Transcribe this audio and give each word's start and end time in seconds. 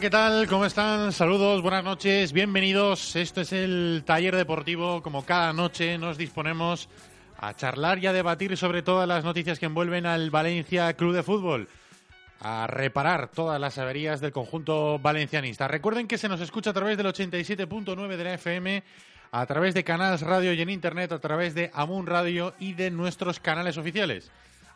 ¿Qué 0.00 0.10
tal? 0.10 0.46
¿Cómo 0.46 0.64
están? 0.64 1.12
Saludos, 1.12 1.60
buenas 1.60 1.82
noches, 1.82 2.32
bienvenidos. 2.32 3.16
Esto 3.16 3.40
es 3.40 3.52
el 3.52 4.04
taller 4.06 4.36
deportivo. 4.36 5.02
Como 5.02 5.24
cada 5.24 5.52
noche 5.52 5.98
nos 5.98 6.16
disponemos 6.16 6.88
a 7.36 7.54
charlar 7.54 7.98
y 7.98 8.06
a 8.06 8.12
debatir 8.12 8.56
sobre 8.56 8.82
todas 8.82 9.08
las 9.08 9.24
noticias 9.24 9.58
que 9.58 9.66
envuelven 9.66 10.06
al 10.06 10.30
Valencia 10.30 10.92
Club 10.92 11.14
de 11.14 11.24
Fútbol. 11.24 11.68
A 12.40 12.68
reparar 12.68 13.28
todas 13.28 13.60
las 13.60 13.78
averías 13.78 14.20
del 14.20 14.30
conjunto 14.30 15.00
valencianista. 15.00 15.66
Recuerden 15.66 16.06
que 16.06 16.18
se 16.18 16.28
nos 16.28 16.40
escucha 16.40 16.70
a 16.70 16.74
través 16.74 16.96
del 16.96 17.06
87.9 17.06 18.16
de 18.16 18.24
la 18.24 18.34
FM, 18.34 18.84
a 19.32 19.46
través 19.46 19.74
de 19.74 19.82
Canales 19.82 20.20
Radio 20.20 20.52
y 20.52 20.60
en 20.60 20.70
Internet, 20.70 21.10
a 21.10 21.18
través 21.18 21.56
de 21.56 21.72
Amun 21.74 22.06
Radio 22.06 22.54
y 22.60 22.74
de 22.74 22.92
nuestros 22.92 23.40
canales 23.40 23.76
oficiales 23.76 24.30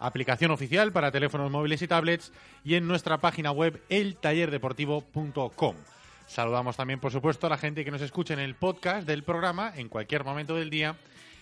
aplicación 0.07 0.51
oficial 0.51 0.93
para 0.93 1.11
teléfonos 1.11 1.51
móviles 1.51 1.83
y 1.83 1.89
tablets 1.89 2.33
y 2.65 2.75
en 2.75 2.87
nuestra 2.87 3.19
página 3.19 3.51
web 3.53 3.83
eltallerdeportivo.com. 3.89 5.77
Saludamos 6.27 6.77
también, 6.77 7.01
por 7.01 7.13
supuesto, 7.13 7.47
a 7.47 7.51
la 7.51 7.59
gente 7.59 7.85
que 7.85 7.91
nos 7.91 8.01
escucha 8.01 8.35
en 8.35 8.41
el 8.41 8.55
podcast 8.55 9.07
del 9.07 9.23
programa 9.23 9.73
en 9.77 9.89
cualquier 9.89 10.25
momento 10.25 10.55
del 10.55 10.71
día 10.71 10.97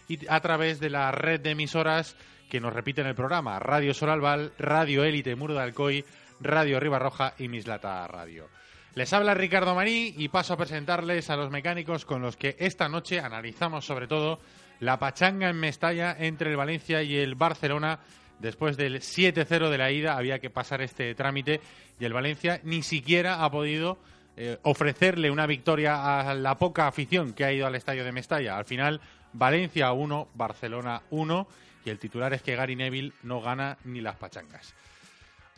y 0.08 0.18
a 0.28 0.40
través 0.40 0.80
de 0.80 0.90
la 0.90 1.12
red 1.12 1.40
de 1.40 1.50
emisoras 1.50 2.16
que 2.48 2.60
nos 2.60 2.72
repiten 2.72 3.06
el 3.06 3.14
programa. 3.14 3.58
Radio 3.60 3.94
Solalval, 3.94 4.52
Radio 4.58 5.04
Élite 5.04 5.36
Muro 5.36 5.54
de 5.54 5.60
Alcoy, 5.60 6.04
Radio 6.40 6.80
Ribarroja 6.80 7.34
y 7.38 7.48
Mislata 7.48 8.06
Radio. 8.08 8.48
Les 8.94 9.12
habla 9.12 9.34
Ricardo 9.34 9.74
Marí 9.74 10.14
y 10.18 10.28
paso 10.28 10.54
a 10.54 10.56
presentarles 10.56 11.30
a 11.30 11.36
los 11.36 11.50
mecánicos 11.50 12.04
con 12.04 12.22
los 12.22 12.36
que 12.36 12.56
esta 12.58 12.88
noche 12.88 13.20
analizamos 13.20 13.86
sobre 13.86 14.08
todo 14.08 14.40
la 14.80 14.98
pachanga 14.98 15.48
en 15.48 15.60
Mestalla 15.60 16.16
entre 16.18 16.50
el 16.50 16.56
Valencia 16.56 17.02
y 17.02 17.16
el 17.16 17.36
Barcelona. 17.36 18.00
Después 18.40 18.76
del 18.76 19.00
7-0 19.00 19.68
de 19.70 19.78
la 19.78 19.90
ida 19.92 20.16
había 20.16 20.38
que 20.38 20.50
pasar 20.50 20.80
este 20.82 21.14
trámite 21.14 21.60
y 21.98 22.04
el 22.04 22.12
Valencia 22.12 22.60
ni 22.64 22.82
siquiera 22.82 23.44
ha 23.44 23.50
podido 23.50 23.98
eh, 24.36 24.58
ofrecerle 24.62 25.30
una 25.30 25.46
victoria 25.46 26.20
a 26.20 26.34
la 26.34 26.56
poca 26.56 26.86
afición 26.86 27.34
que 27.34 27.44
ha 27.44 27.52
ido 27.52 27.66
al 27.66 27.74
estadio 27.74 28.04
de 28.04 28.12
Mestalla. 28.12 28.56
Al 28.56 28.64
final, 28.64 29.00
Valencia 29.34 29.92
1, 29.92 30.28
Barcelona 30.34 31.02
1 31.10 31.46
y 31.84 31.90
el 31.90 31.98
titular 31.98 32.32
es 32.32 32.42
que 32.42 32.56
Gary 32.56 32.76
Neville 32.76 33.12
no 33.22 33.40
gana 33.40 33.76
ni 33.84 34.00
las 34.00 34.16
pachangas. 34.16 34.74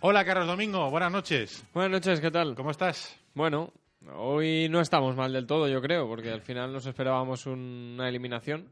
Hola, 0.00 0.24
Carlos 0.24 0.48
Domingo, 0.48 0.90
buenas 0.90 1.12
noches. 1.12 1.64
Buenas 1.72 1.92
noches, 1.92 2.20
¿qué 2.20 2.32
tal? 2.32 2.56
¿Cómo 2.56 2.72
estás? 2.72 3.16
Bueno, 3.34 3.72
hoy 4.16 4.68
no 4.68 4.80
estamos 4.80 5.14
mal 5.14 5.32
del 5.32 5.46
todo, 5.46 5.68
yo 5.68 5.80
creo, 5.80 6.08
porque 6.08 6.32
al 6.32 6.42
final 6.42 6.72
nos 6.72 6.86
esperábamos 6.86 7.46
una 7.46 8.08
eliminación. 8.08 8.68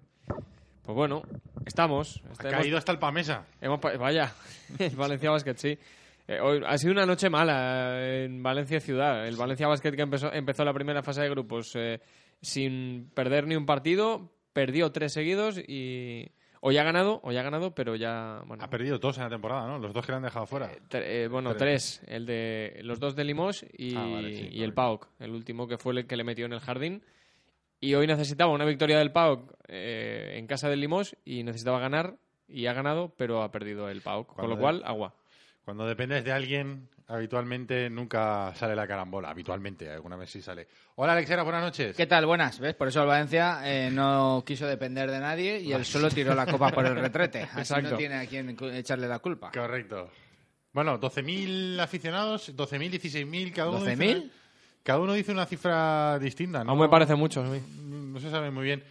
Pues 0.90 0.96
bueno, 0.96 1.22
estamos. 1.64 2.20
Ha 2.40 2.48
caído 2.50 2.76
hasta 2.76 2.90
el 2.90 2.98
Pamesa. 2.98 3.46
hemos 3.60 3.80
vaya, 3.80 4.32
el 4.80 4.96
Valencia 4.96 5.30
Basket, 5.30 5.54
sí. 5.56 5.78
Eh, 6.26 6.40
hoy 6.40 6.60
ha 6.66 6.76
sido 6.78 6.92
una 6.92 7.06
noche 7.06 7.30
mala 7.30 8.04
en 8.24 8.42
Valencia 8.42 8.80
Ciudad. 8.80 9.24
El 9.28 9.36
Valencia 9.36 9.68
Basket 9.68 9.92
que 9.92 10.02
empezó, 10.02 10.32
empezó 10.32 10.64
la 10.64 10.72
primera 10.74 11.04
fase 11.04 11.22
de 11.22 11.30
grupos 11.30 11.76
eh, 11.76 12.00
sin 12.42 13.08
perder 13.14 13.46
ni 13.46 13.54
un 13.54 13.66
partido, 13.66 14.32
perdió 14.52 14.90
tres 14.90 15.12
seguidos 15.12 15.58
y 15.58 16.32
hoy 16.60 16.76
ha 16.76 16.82
ganado, 16.82 17.20
hoy 17.22 17.36
ha 17.36 17.42
ganado, 17.44 17.72
pero 17.72 17.94
ya 17.94 18.42
bueno, 18.46 18.64
Ha 18.64 18.68
perdido 18.68 18.98
dos 18.98 19.16
en 19.18 19.22
la 19.24 19.30
temporada, 19.30 19.68
¿no? 19.68 19.78
Los 19.78 19.92
dos 19.94 20.04
que 20.04 20.10
le 20.10 20.16
han 20.16 20.24
dejado 20.24 20.46
fuera. 20.46 20.72
Eh, 20.90 21.28
bueno, 21.30 21.54
Tres. 21.54 22.00
tres. 22.00 22.12
El 22.12 22.26
de 22.26 22.80
los 22.82 22.98
dos 22.98 23.14
de 23.14 23.22
Limos 23.22 23.64
y, 23.78 23.94
Ah, 23.94 24.06
vale, 24.12 24.36
sí, 24.36 24.48
y 24.50 24.64
el. 24.64 24.74
PAOK, 24.74 25.06
el 25.20 25.30
último 25.30 25.68
que 25.68 25.78
fue 25.78 25.92
el 25.94 26.06
que 26.08 26.16
le 26.16 26.24
metió 26.24 26.46
en 26.46 26.52
el 26.52 26.60
jardín. 26.60 27.04
Y 27.80 27.94
hoy 27.94 28.06
necesitaba 28.06 28.52
una 28.52 28.64
victoria 28.66 28.98
del 28.98 29.10
PAOK 29.12 29.54
eh, 29.68 30.34
en 30.36 30.46
casa 30.46 30.68
del 30.68 30.80
Limos 30.80 31.16
y 31.24 31.42
necesitaba 31.42 31.78
ganar 31.80 32.16
y 32.46 32.66
ha 32.66 32.72
ganado, 32.74 33.14
pero 33.16 33.42
ha 33.42 33.50
perdido 33.50 33.88
el 33.88 34.02
PAOK. 34.02 34.26
Con 34.26 34.36
Cuando 34.36 34.54
lo 34.56 34.60
cual, 34.60 34.82
agua. 34.84 35.14
Cuando 35.64 35.86
dependes 35.86 36.24
de 36.24 36.32
alguien, 36.32 36.88
habitualmente 37.06 37.88
nunca 37.88 38.52
sale 38.54 38.74
la 38.76 38.86
carambola. 38.86 39.30
Habitualmente, 39.30 39.88
alguna 39.90 40.16
vez 40.16 40.30
sí 40.30 40.42
sale. 40.42 40.66
Hola, 40.96 41.12
Alexera, 41.12 41.42
buenas 41.42 41.62
noches. 41.62 41.96
¿Qué 41.96 42.06
tal? 42.06 42.26
Buenas. 42.26 42.58
¿Ves? 42.58 42.74
Por 42.74 42.88
eso 42.88 43.00
el 43.02 43.08
Valencia 43.08 43.60
eh, 43.64 43.90
no 43.90 44.42
quiso 44.46 44.66
depender 44.66 45.10
de 45.10 45.20
nadie 45.20 45.60
y 45.60 45.72
él 45.72 45.84
solo 45.84 46.10
tiró 46.10 46.34
la 46.34 46.46
copa 46.46 46.70
por 46.72 46.84
el 46.84 46.96
retrete. 46.96 47.42
Así 47.44 47.60
Exacto. 47.60 47.90
no 47.92 47.96
tiene 47.96 48.16
a 48.16 48.26
quien 48.26 48.56
echarle 48.74 49.08
la 49.08 49.20
culpa. 49.20 49.52
Correcto. 49.52 50.10
Bueno, 50.72 51.00
12.000 51.00 51.80
aficionados, 51.80 52.54
12.000, 52.54 52.90
16.000, 53.00 53.52
cada 53.52 53.70
uno. 53.70 53.84
dice- 53.84 53.96
¿12.000? 53.96 54.30
Cada 54.82 54.98
uno 55.00 55.12
dice 55.12 55.32
una 55.32 55.46
cifra 55.46 56.18
distinta, 56.18 56.64
¿no? 56.64 56.70
Aún 56.70 56.80
me 56.80 56.88
parece 56.88 57.14
mucho. 57.14 57.42
a 57.42 57.44
mí. 57.44 57.60
No 57.82 58.18
se 58.18 58.30
sabe 58.30 58.50
muy 58.50 58.64
bien. 58.64 58.82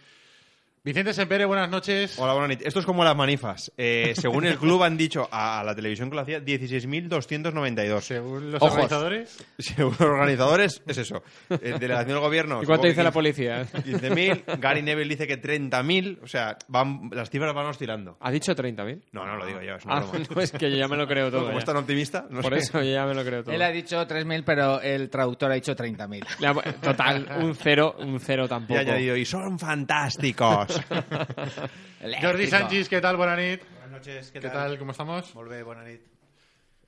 Vicente 0.82 1.12
Sempere, 1.12 1.44
buenas 1.44 1.68
noches. 1.68 2.18
Hola, 2.18 2.32
buenas 2.32 2.48
noches. 2.52 2.66
Esto 2.66 2.80
es 2.80 2.86
como 2.86 3.04
las 3.04 3.14
manifas. 3.14 3.70
Eh, 3.76 4.14
según 4.16 4.46
el 4.46 4.56
club 4.56 4.82
han 4.82 4.96
dicho 4.96 5.28
a, 5.30 5.60
a 5.60 5.64
la 5.64 5.74
televisión 5.74 6.08
que 6.08 6.16
lo 6.16 6.22
hacía, 6.22 6.40
16.292. 6.40 8.00
Según 8.00 8.50
los 8.52 8.62
Ojos. 8.62 8.72
organizadores, 8.76 9.44
Según 9.58 9.90
los 9.98 10.00
organizadores, 10.00 10.82
es 10.86 10.96
eso. 10.96 11.22
Eh, 11.50 11.74
delegación 11.78 12.08
del 12.14 12.20
gobierno. 12.20 12.62
¿Y 12.62 12.64
cuánto 12.66 12.86
dice 12.86 12.96
que 12.96 13.02
la 13.02 13.12
policía? 13.12 13.66
15.000. 13.70 14.58
Gary 14.58 14.80
Neville 14.80 15.10
dice 15.10 15.26
que 15.26 15.38
30.000. 15.38 16.20
O 16.22 16.26
sea, 16.26 16.56
van, 16.68 17.10
las 17.12 17.28
cifras 17.28 17.52
van 17.54 17.66
oscilando. 17.66 18.16
¿Ha 18.18 18.30
dicho 18.30 18.56
30.000? 18.56 19.02
No, 19.12 19.26
no 19.26 19.36
lo 19.36 19.44
digo 19.44 19.60
yo, 19.60 19.74
es 19.74 19.84
una 19.84 19.96
Ah, 19.98 20.00
broma. 20.00 20.24
no, 20.34 20.40
es 20.40 20.52
que 20.52 20.70
yo 20.70 20.78
ya 20.78 20.88
me 20.88 20.96
lo 20.96 21.06
creo 21.06 21.30
todo. 21.30 21.44
Como 21.44 21.58
es 21.58 21.64
tan 21.66 21.76
optimista, 21.76 22.24
no 22.30 22.40
Por 22.40 22.54
sé. 22.54 22.60
eso 22.60 22.82
yo 22.82 22.90
ya 22.90 23.04
me 23.04 23.12
lo 23.14 23.22
creo 23.22 23.44
todo. 23.44 23.54
Él 23.54 23.60
ha 23.60 23.70
dicho 23.70 23.98
3.000, 24.08 24.44
pero 24.46 24.80
el 24.80 25.10
traductor 25.10 25.50
ha 25.52 25.56
dicho 25.56 25.76
30.000. 25.76 26.24
Le 26.40 26.46
ha- 26.46 26.54
Total, 26.54 27.28
un 27.42 27.54
cero, 27.54 27.96
un 27.98 28.18
cero 28.18 28.46
Y 28.46 28.48
tampoco. 28.48 28.78
ha 28.78 28.82
añadido, 28.82 29.14
y 29.14 29.26
son 29.26 29.58
fantásticos. 29.58 30.69
Jordi. 32.22 32.46
Sánchez, 32.46 32.88
¿qué 32.88 33.00
tal? 33.00 33.16
Buenas 33.16 33.38
noches. 33.38 33.60
Buenas 33.70 33.90
noches, 33.90 34.30
¿Qué 34.30 34.40
tal? 34.40 34.78
¿Cómo 34.78 34.92
estamos? 34.92 35.34
Bé, 35.48 35.62
bona 35.62 35.84
nit. 35.84 36.00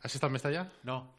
¿Has 0.03 0.15
estado 0.15 0.29
en 0.29 0.33
Mestalla? 0.33 0.69
No, 0.83 1.15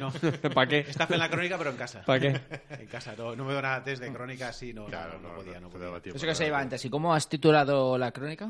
no. 0.00 0.10
¿Para 0.54 0.66
qué? 0.66 0.78
Està 0.88 1.04
fent 1.04 1.20
la 1.20 1.28
crònica, 1.28 1.58
però 1.60 1.68
en 1.68 1.76
casa. 1.76 2.00
¿Para 2.06 2.20
qué? 2.20 2.30
En 2.80 2.86
casa. 2.88 3.12
No, 3.18 3.34
no 3.36 3.44
me 3.44 3.52
dona 3.52 3.74
test 3.84 4.00
de 4.00 4.08
crònica 4.08 4.48
así, 4.48 4.72
no, 4.72 4.88
no, 4.88 5.18
no, 5.18 5.34
podía, 5.36 5.60
no 5.60 5.68
podía. 5.68 6.00
tiempo. 6.00 6.16
Eso 6.16 6.26
que 6.26 6.34
se 6.34 6.46
iba 6.46 6.58
antes. 6.58 6.82
¿Y 6.86 6.88
cómo 6.88 7.12
has 7.14 7.28
titulado 7.28 7.98
la 7.98 8.10
crónica? 8.10 8.48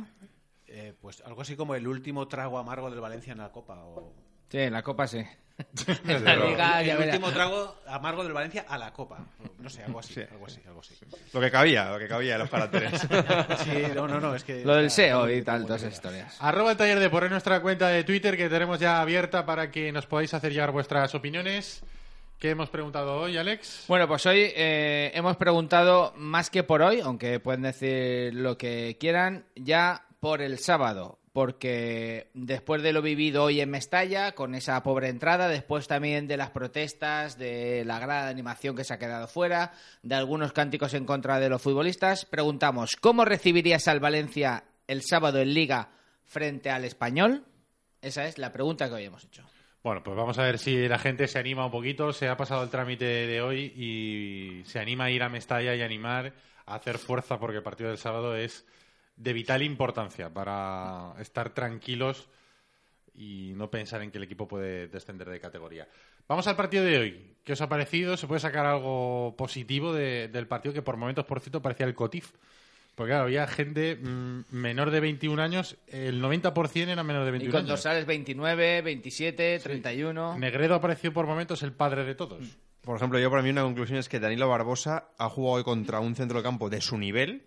Eh, 0.68 0.94
pues 1.00 1.20
algo 1.26 1.42
así 1.42 1.56
como 1.56 1.74
el 1.74 1.88
último 1.88 2.28
trago 2.28 2.58
amargo 2.58 2.90
del 2.90 3.00
Valencia 3.00 3.32
en 3.32 3.38
la 3.38 3.50
Copa. 3.50 3.74
O... 3.82 4.14
Sí, 4.48 4.58
en 4.58 4.72
la 4.72 4.82
Copa 4.82 5.08
sí. 5.08 5.20
La. 6.06 6.36
Liga, 6.36 6.82
el 6.82 6.98
último 6.98 7.30
trago 7.30 7.76
amargo 7.86 8.24
del 8.24 8.32
Valencia 8.32 8.64
a 8.68 8.78
la 8.78 8.92
Copa. 8.92 9.18
No 9.58 9.70
sé, 9.70 9.84
algo 9.84 10.00
así, 10.00 10.20
algo 10.20 10.46
así, 10.46 10.60
algo 10.66 10.80
así. 10.80 10.94
lo 11.32 11.40
que 11.40 11.50
cabía, 11.50 11.90
lo 11.90 11.98
que 11.98 12.08
cabía 12.08 12.34
en 12.34 12.40
los 12.40 12.50
caracteres. 12.50 13.00
Sí, 13.62 13.82
no, 13.94 14.08
no, 14.08 14.20
no, 14.20 14.34
es 14.34 14.44
que... 14.44 14.64
Lo 14.64 14.74
del 14.74 14.90
SEO 14.90 15.30
y 15.30 15.42
tal, 15.42 15.64
todas 15.64 15.82
esas 15.82 15.94
historias. 15.94 16.36
Arroba 16.40 16.72
el 16.72 16.76
taller 16.76 16.98
de 16.98 17.10
por 17.10 17.24
en 17.24 17.30
nuestra 17.30 17.60
cuenta 17.60 17.88
de 17.88 18.04
Twitter 18.04 18.36
que 18.36 18.48
tenemos 18.48 18.80
ya 18.80 19.00
abierta 19.00 19.46
para 19.46 19.70
que 19.70 19.92
nos 19.92 20.06
podáis 20.06 20.34
hacer 20.34 20.52
llegar 20.52 20.72
vuestras 20.72 21.14
opiniones. 21.14 21.82
¿Qué 22.42 22.50
hemos 22.50 22.70
preguntado 22.70 23.20
hoy, 23.20 23.36
Alex? 23.36 23.84
Bueno, 23.86 24.08
pues 24.08 24.26
hoy 24.26 24.50
eh, 24.56 25.12
hemos 25.14 25.36
preguntado 25.36 26.12
más 26.16 26.50
que 26.50 26.64
por 26.64 26.82
hoy, 26.82 27.00
aunque 27.00 27.38
pueden 27.38 27.62
decir 27.62 28.34
lo 28.34 28.58
que 28.58 28.96
quieran, 28.98 29.44
ya 29.54 30.06
por 30.18 30.42
el 30.42 30.58
sábado. 30.58 31.20
Porque 31.32 32.30
después 32.34 32.82
de 32.82 32.92
lo 32.92 33.00
vivido 33.00 33.44
hoy 33.44 33.60
en 33.60 33.70
Mestalla, 33.70 34.32
con 34.32 34.54
esa 34.54 34.82
pobre 34.82 35.08
entrada, 35.08 35.48
después 35.48 35.88
también 35.88 36.26
de 36.26 36.36
las 36.36 36.50
protestas, 36.50 37.38
de 37.38 37.84
la 37.86 37.98
gran 37.98 38.28
animación 38.28 38.76
que 38.76 38.84
se 38.84 38.92
ha 38.92 38.98
quedado 38.98 39.26
fuera, 39.28 39.72
de 40.02 40.14
algunos 40.14 40.52
cánticos 40.52 40.92
en 40.94 41.06
contra 41.06 41.40
de 41.40 41.48
los 41.48 41.62
futbolistas, 41.62 42.26
preguntamos, 42.26 42.96
¿cómo 42.96 43.24
recibirías 43.24 43.88
al 43.88 44.00
Valencia 44.00 44.64
el 44.86 45.02
sábado 45.02 45.40
en 45.40 45.54
Liga 45.54 45.90
frente 46.24 46.70
al 46.70 46.84
Español? 46.84 47.44
Esa 48.02 48.26
es 48.26 48.36
la 48.36 48.52
pregunta 48.52 48.88
que 48.88 48.94
hoy 48.94 49.04
hemos 49.04 49.24
hecho. 49.24 49.44
Bueno, 49.82 50.02
pues 50.02 50.16
vamos 50.16 50.38
a 50.38 50.42
ver 50.42 50.58
si 50.58 50.86
la 50.86 50.98
gente 50.98 51.26
se 51.26 51.38
anima 51.38 51.64
un 51.64 51.72
poquito, 51.72 52.12
se 52.12 52.28
ha 52.28 52.36
pasado 52.36 52.62
el 52.62 52.70
trámite 52.70 53.04
de 53.04 53.40
hoy 53.40 53.72
y 53.74 54.64
se 54.64 54.78
anima 54.78 55.04
a 55.04 55.10
ir 55.10 55.22
a 55.22 55.28
Mestalla 55.28 55.74
y 55.74 55.82
animar, 55.82 56.34
a 56.66 56.74
hacer 56.74 56.98
fuerza 56.98 57.38
porque 57.38 57.56
el 57.56 57.62
partido 57.62 57.88
del 57.88 57.98
sábado 57.98 58.36
es 58.36 58.64
de 59.16 59.32
vital 59.32 59.62
importancia 59.62 60.30
para 60.32 61.12
estar 61.20 61.50
tranquilos 61.50 62.28
y 63.14 63.52
no 63.56 63.70
pensar 63.70 64.02
en 64.02 64.10
que 64.10 64.18
el 64.18 64.24
equipo 64.24 64.48
puede 64.48 64.88
descender 64.88 65.28
de 65.28 65.38
categoría. 65.40 65.86
Vamos 66.28 66.46
al 66.46 66.56
partido 66.56 66.84
de 66.84 66.98
hoy. 66.98 67.34
¿Qué 67.44 67.52
os 67.52 67.60
ha 67.60 67.68
parecido? 67.68 68.16
¿Se 68.16 68.26
puede 68.26 68.40
sacar 68.40 68.64
algo 68.64 69.34
positivo 69.36 69.92
de- 69.92 70.28
del 70.28 70.46
partido 70.46 70.72
que 70.72 70.82
por 70.82 70.96
momentos, 70.96 71.24
por 71.26 71.40
cierto, 71.40 71.60
parecía 71.60 71.84
el 71.86 71.94
COTIF? 71.94 72.30
Porque 72.94 73.10
claro, 73.10 73.24
había 73.24 73.46
gente 73.46 73.96
mm, 73.96 74.44
menor 74.50 74.90
de 74.90 75.00
21 75.00 75.42
años, 75.42 75.76
el 75.88 76.22
90% 76.22 76.88
era 76.88 77.02
menor 77.02 77.22
de 77.24 77.28
Y 77.30 77.32
21 77.32 77.52
con 77.52 77.58
años. 77.60 77.68
dorsales 77.68 78.06
29, 78.06 78.82
27, 78.82 79.60
31... 79.60 80.38
Negredo 80.38 80.74
apareció 80.74 81.12
por 81.12 81.26
momentos 81.26 81.62
el 81.62 81.72
padre 81.72 82.04
de 82.04 82.14
todos. 82.14 82.44
Por 82.82 82.96
ejemplo, 82.96 83.18
yo 83.18 83.30
para 83.30 83.42
mí 83.42 83.50
una 83.50 83.62
conclusión 83.62 83.98
es 83.98 84.08
que 84.08 84.20
Danilo 84.20 84.48
Barbosa 84.48 85.08
ha 85.18 85.28
jugado 85.28 85.56
hoy 85.56 85.64
contra 85.64 86.00
un 86.00 86.14
centro 86.16 86.38
de 86.38 86.42
campo 86.44 86.68
de 86.68 86.80
su 86.80 86.98
nivel, 86.98 87.44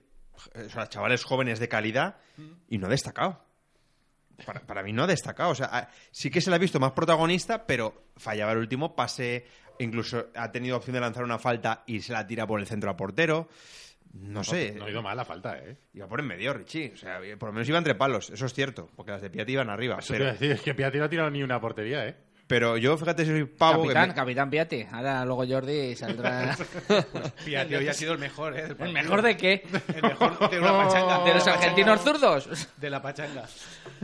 o 0.55 0.69
sea, 0.69 0.87
chavales 0.87 1.23
jóvenes 1.23 1.59
de 1.59 1.67
calidad, 1.67 2.17
y 2.69 2.77
no 2.77 2.87
ha 2.87 2.89
destacado. 2.89 3.43
Para, 4.45 4.59
para 4.61 4.83
mí 4.83 4.91
no 4.91 5.03
ha 5.03 5.07
destacado. 5.07 5.51
O 5.51 5.55
sea, 5.55 5.89
sí 6.11 6.29
que 6.29 6.41
se 6.41 6.49
le 6.49 6.57
ha 6.57 6.59
visto 6.59 6.79
más 6.79 6.91
protagonista, 6.91 7.65
pero 7.65 8.09
fallaba 8.17 8.51
el 8.51 8.57
último 8.57 8.95
pase, 8.95 9.45
incluso 9.79 10.27
ha 10.35 10.51
tenido 10.51 10.77
opción 10.77 10.95
de 10.95 10.99
lanzar 10.99 11.23
una 11.23 11.39
falta 11.39 11.83
y 11.87 12.01
se 12.01 12.11
la 12.13 12.27
tira 12.27 12.45
por 12.45 12.59
el 12.59 12.67
centro 12.67 12.89
a 12.89 12.97
portero. 12.97 13.47
No 14.13 14.43
sé. 14.43 14.73
No 14.73 14.85
ha 14.85 14.89
ido 14.89 15.01
mal 15.01 15.17
la 15.17 15.25
falta, 15.25 15.57
¿eh? 15.57 15.77
Iba 15.93 16.07
por 16.07 16.21
en 16.21 16.27
medio, 16.27 16.53
Richie. 16.53 16.93
O 16.93 16.97
sea, 16.97 17.19
por 17.37 17.49
lo 17.49 17.53
menos 17.53 17.67
iba 17.67 17.77
entre 17.77 17.95
palos, 17.95 18.29
eso 18.29 18.45
es 18.45 18.53
cierto, 18.53 18.89
porque 18.95 19.11
las 19.11 19.21
de 19.21 19.29
Piatti 19.29 19.53
iban 19.53 19.69
arriba. 19.69 19.97
Eso 19.99 20.13
Pero, 20.13 20.25
decir, 20.25 20.51
es 20.51 20.61
que 20.61 20.73
Piatti 20.73 20.97
no 20.97 21.05
ha 21.05 21.09
tirado 21.09 21.29
ni 21.29 21.43
una 21.43 21.59
portería, 21.59 22.07
¿eh? 22.07 22.15
Pero 22.47 22.77
yo, 22.77 22.97
fíjate, 22.97 23.25
si 23.25 23.31
soy 23.31 23.45
pavo. 23.45 23.83
que 23.83 23.87
Capitán, 23.89 24.09
me- 24.09 24.15
Capitán 24.15 24.49
Piatti. 24.49 24.85
Ahora 24.91 25.25
luego 25.25 25.45
Jordi 25.47 25.95
saldrá... 25.95 26.55
Piatti 27.45 27.75
hoy 27.75 27.87
ha 27.87 27.93
sido 27.93 28.13
el 28.13 28.19
mejor, 28.19 28.57
¿eh? 28.57 28.75
¿El 28.79 28.93
mejor 28.93 29.21
de 29.21 29.35
qué? 29.37 29.63
El 29.95 30.01
mejor 30.01 30.49
de 30.49 30.59
una 30.59 30.71
pachanga. 30.77 31.23
¿De 31.23 31.33
los 31.33 31.47
argentinos 31.47 32.01
zurdos? 32.01 32.67
De 32.77 32.89
la 32.89 33.01
pachanga. 33.01 33.45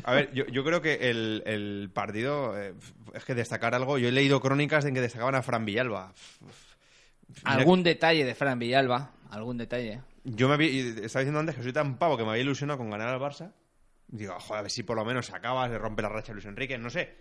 A 0.03 0.13
ver, 0.13 0.31
yo, 0.33 0.45
yo 0.47 0.63
creo 0.63 0.81
que 0.81 1.09
el, 1.09 1.43
el 1.45 1.89
partido 1.93 2.59
eh, 2.59 2.73
es 3.13 3.23
que 3.25 3.35
destacar 3.35 3.75
algo. 3.75 3.97
Yo 3.97 4.07
he 4.07 4.11
leído 4.11 4.41
crónicas 4.41 4.85
en 4.85 4.93
que 4.93 5.01
destacaban 5.01 5.35
a 5.35 5.41
Fran 5.43 5.65
Villalba. 5.65 6.13
Mira, 7.27 7.51
Algún 7.55 7.83
detalle 7.83 8.25
de 8.25 8.35
Fran 8.35 8.59
Villalba, 8.59 9.11
algún 9.29 9.57
detalle. 9.57 10.01
Yo 10.23 10.47
me 10.47 10.55
había, 10.55 10.69
estaba 11.05 11.21
diciendo 11.21 11.39
antes 11.39 11.55
que 11.55 11.63
soy 11.63 11.73
tan 11.73 11.97
pavo 11.97 12.17
que 12.17 12.23
me 12.23 12.31
había 12.31 12.43
ilusionado 12.43 12.77
con 12.79 12.89
ganar 12.89 13.07
al 13.09 13.19
Barça. 13.19 13.51
Digo, 14.07 14.37
joder, 14.39 14.59
a 14.59 14.61
ver 14.63 14.71
si 14.71 14.83
por 14.83 14.97
lo 14.97 15.05
menos 15.05 15.31
acabas 15.31 15.71
de 15.71 15.77
romper 15.77 16.03
la 16.03 16.09
racha 16.09 16.27
de 16.27 16.33
Luis 16.33 16.45
Enrique. 16.45 16.77
No 16.77 16.89
sé, 16.89 17.15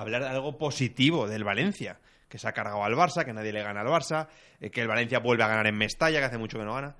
hablar 0.00 0.22
de 0.22 0.28
algo 0.28 0.58
positivo 0.58 1.28
del 1.28 1.44
Valencia. 1.44 1.98
Que 2.28 2.38
se 2.38 2.48
ha 2.48 2.52
cargado 2.52 2.82
al 2.82 2.94
Barça, 2.94 3.24
que 3.24 3.32
nadie 3.32 3.52
le 3.52 3.62
gana 3.62 3.82
al 3.82 3.86
Barça, 3.86 4.26
eh, 4.60 4.68
que 4.70 4.80
el 4.82 4.88
Valencia 4.88 5.20
vuelve 5.20 5.44
a 5.44 5.48
ganar 5.48 5.66
en 5.68 5.76
Mestalla, 5.76 6.18
que 6.18 6.24
hace 6.24 6.38
mucho 6.38 6.58
que 6.58 6.64
no 6.64 6.74
gana. 6.74 6.96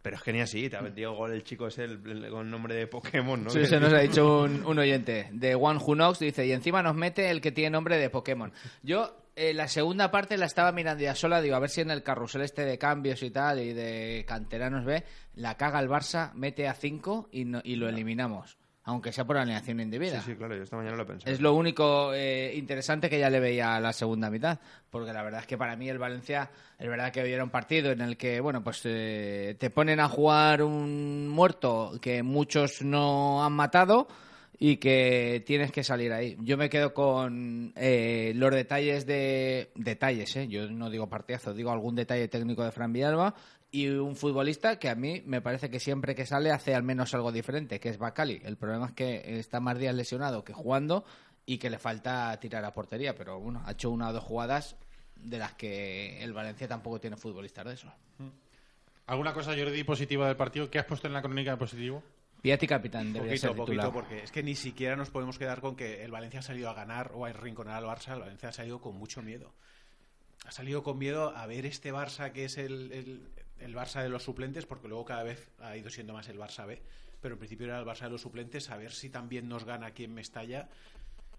Pero 0.00 0.16
es 0.16 0.22
que 0.22 0.32
ni 0.32 0.40
así, 0.40 0.70
te 0.70 0.78
ha 0.78 0.80
metido 0.80 1.12
gol 1.12 1.32
el 1.32 1.44
chico 1.44 1.66
ese 1.66 1.84
el- 1.84 2.00
el- 2.24 2.30
con 2.30 2.50
nombre 2.50 2.74
de 2.74 2.86
Pokémon, 2.86 3.44
¿no? 3.44 3.50
Sí, 3.50 3.66
se 3.66 3.78
nos 3.78 3.92
ha 3.92 3.98
dicho 3.98 4.44
un, 4.44 4.64
un 4.64 4.78
oyente 4.78 5.28
de 5.32 5.54
One 5.54 5.78
Who 5.78 5.94
Knows, 5.94 6.18
dice, 6.18 6.46
y 6.46 6.52
encima 6.52 6.82
nos 6.82 6.94
mete 6.96 7.28
el 7.30 7.42
que 7.42 7.52
tiene 7.52 7.68
nombre 7.70 7.98
de 7.98 8.08
Pokémon. 8.08 8.50
Yo, 8.82 9.14
eh, 9.36 9.52
la 9.52 9.68
segunda 9.68 10.10
parte 10.10 10.38
la 10.38 10.46
estaba 10.46 10.72
mirando 10.72 11.02
ya 11.04 11.14
sola, 11.14 11.42
digo, 11.42 11.56
a 11.56 11.58
ver 11.60 11.68
si 11.68 11.82
en 11.82 11.90
el 11.90 12.02
carrusel 12.02 12.40
este 12.40 12.64
de 12.64 12.78
cambios 12.78 13.22
y 13.22 13.30
tal, 13.30 13.58
y 13.60 13.74
de 13.74 14.24
canteranos 14.26 14.86
ve, 14.86 15.04
la 15.34 15.58
caga 15.58 15.78
el 15.80 15.90
Barça, 15.90 16.32
mete 16.32 16.66
a 16.66 16.72
5 16.72 17.28
y, 17.30 17.44
no- 17.44 17.60
y 17.62 17.76
lo 17.76 17.86
eliminamos. 17.90 18.56
Aunque 18.84 19.12
sea 19.12 19.26
por 19.26 19.36
alineación 19.36 19.80
indebida. 19.80 20.22
Sí, 20.22 20.32
sí, 20.32 20.36
claro, 20.36 20.56
yo 20.56 20.62
esta 20.62 20.76
mañana 20.76 20.96
lo 20.96 21.06
pensé. 21.06 21.30
Es 21.30 21.40
lo 21.40 21.54
único 21.54 22.14
eh, 22.14 22.54
interesante 22.56 23.10
que 23.10 23.18
ya 23.18 23.28
le 23.28 23.38
veía 23.38 23.76
a 23.76 23.80
la 23.80 23.92
segunda 23.92 24.30
mitad, 24.30 24.58
porque 24.88 25.12
la 25.12 25.22
verdad 25.22 25.40
es 25.40 25.46
que 25.46 25.58
para 25.58 25.76
mí 25.76 25.88
el 25.88 25.98
Valencia, 25.98 26.50
es 26.78 26.88
verdad 26.88 27.12
que 27.12 27.20
hoy 27.20 27.32
era 27.32 27.44
un 27.44 27.50
partido 27.50 27.92
en 27.92 28.00
el 28.00 28.16
que, 28.16 28.40
bueno, 28.40 28.64
pues 28.64 28.80
eh, 28.84 29.54
te 29.58 29.68
ponen 29.68 30.00
a 30.00 30.08
jugar 30.08 30.62
un 30.62 31.28
muerto 31.28 31.92
que 32.00 32.22
muchos 32.22 32.82
no 32.82 33.44
han 33.44 33.52
matado 33.52 34.08
y 34.58 34.76
que 34.76 35.42
tienes 35.46 35.72
que 35.72 35.82
salir 35.82 36.12
ahí. 36.12 36.36
Yo 36.40 36.58
me 36.58 36.68
quedo 36.68 36.92
con 36.92 37.72
eh, 37.76 38.32
los 38.34 38.50
detalles 38.50 39.06
de... 39.06 39.70
Detalles, 39.74 40.36
¿eh? 40.36 40.48
Yo 40.48 40.70
no 40.70 40.90
digo 40.90 41.08
partidazo, 41.08 41.54
digo 41.54 41.70
algún 41.70 41.94
detalle 41.94 42.28
técnico 42.28 42.62
de 42.62 42.70
Fran 42.70 42.92
Villalba 42.92 43.34
y 43.72 43.88
un 43.88 44.16
futbolista 44.16 44.78
que 44.78 44.88
a 44.88 44.94
mí 44.94 45.22
me 45.26 45.40
parece 45.40 45.70
que 45.70 45.78
siempre 45.80 46.14
que 46.14 46.26
sale 46.26 46.50
hace 46.50 46.74
al 46.74 46.82
menos 46.82 47.14
algo 47.14 47.30
diferente, 47.32 47.78
que 47.80 47.88
es 47.88 47.98
Bacali. 47.98 48.40
El 48.44 48.56
problema 48.56 48.86
es 48.86 48.92
que 48.92 49.38
está 49.38 49.60
más 49.60 49.78
días 49.78 49.94
lesionado 49.94 50.44
que 50.44 50.52
jugando 50.52 51.04
y 51.46 51.58
que 51.58 51.70
le 51.70 51.78
falta 51.78 52.38
tirar 52.40 52.64
a 52.64 52.72
portería, 52.74 53.14
pero 53.14 53.38
bueno, 53.38 53.62
ha 53.64 53.72
hecho 53.72 53.90
una 53.90 54.08
o 54.08 54.12
dos 54.12 54.24
jugadas 54.24 54.76
de 55.16 55.38
las 55.38 55.54
que 55.54 56.22
el 56.22 56.32
Valencia 56.32 56.66
tampoco 56.66 57.00
tiene 57.00 57.16
futbolistas 57.16 57.64
de 57.66 57.74
eso. 57.74 57.92
¿Alguna 59.06 59.32
cosa, 59.34 59.56
Jordi, 59.56 59.82
positiva 59.84 60.26
del 60.28 60.36
partido? 60.36 60.70
¿Qué 60.70 60.78
has 60.78 60.84
puesto 60.86 61.06
en 61.08 61.12
la 61.14 61.22
crónica 61.22 61.50
de 61.52 61.56
positivo? 61.56 62.02
Piatti 62.42 62.66
capitán 62.66 63.12
debería 63.12 63.32
Poquito, 63.32 63.48
ser 63.48 63.56
poquito, 63.56 63.92
porque 63.92 64.22
es 64.22 64.30
que 64.32 64.42
ni 64.42 64.54
siquiera 64.54 64.96
nos 64.96 65.10
podemos 65.10 65.36
quedar 65.38 65.60
con 65.60 65.76
que 65.76 66.02
el 66.04 66.10
Valencia 66.10 66.40
ha 66.40 66.42
salido 66.42 66.70
a 66.70 66.74
ganar 66.74 67.12
o 67.14 67.26
a 67.26 67.32
rinconar 67.32 67.76
al 67.76 67.84
Barça. 67.84 68.14
El 68.14 68.20
Valencia 68.20 68.48
ha 68.48 68.52
salido 68.52 68.80
con 68.80 68.96
mucho 68.96 69.20
miedo. 69.20 69.52
Ha 70.46 70.52
salido 70.52 70.82
con 70.82 70.96
miedo 70.96 71.36
a 71.36 71.46
ver 71.46 71.66
este 71.66 71.92
Barça 71.92 72.32
que 72.32 72.44
es 72.46 72.56
el, 72.56 72.92
el- 72.92 73.28
el 73.60 73.74
Barça 73.74 74.02
de 74.02 74.08
los 74.08 74.22
suplentes, 74.22 74.66
porque 74.66 74.88
luego 74.88 75.04
cada 75.04 75.22
vez 75.22 75.50
ha 75.60 75.76
ido 75.76 75.90
siendo 75.90 76.12
más 76.12 76.28
el 76.28 76.38
Barça 76.38 76.66
B. 76.66 76.82
Pero 77.20 77.34
en 77.34 77.38
principio 77.38 77.66
era 77.66 77.78
el 77.78 77.86
Barça 77.86 78.04
de 78.04 78.10
los 78.10 78.22
suplentes, 78.22 78.70
a 78.70 78.76
ver 78.76 78.92
si 78.92 79.10
también 79.10 79.48
nos 79.48 79.64
gana 79.64 79.86
aquí 79.86 80.04
en 80.04 80.14
Mestalla. 80.14 80.68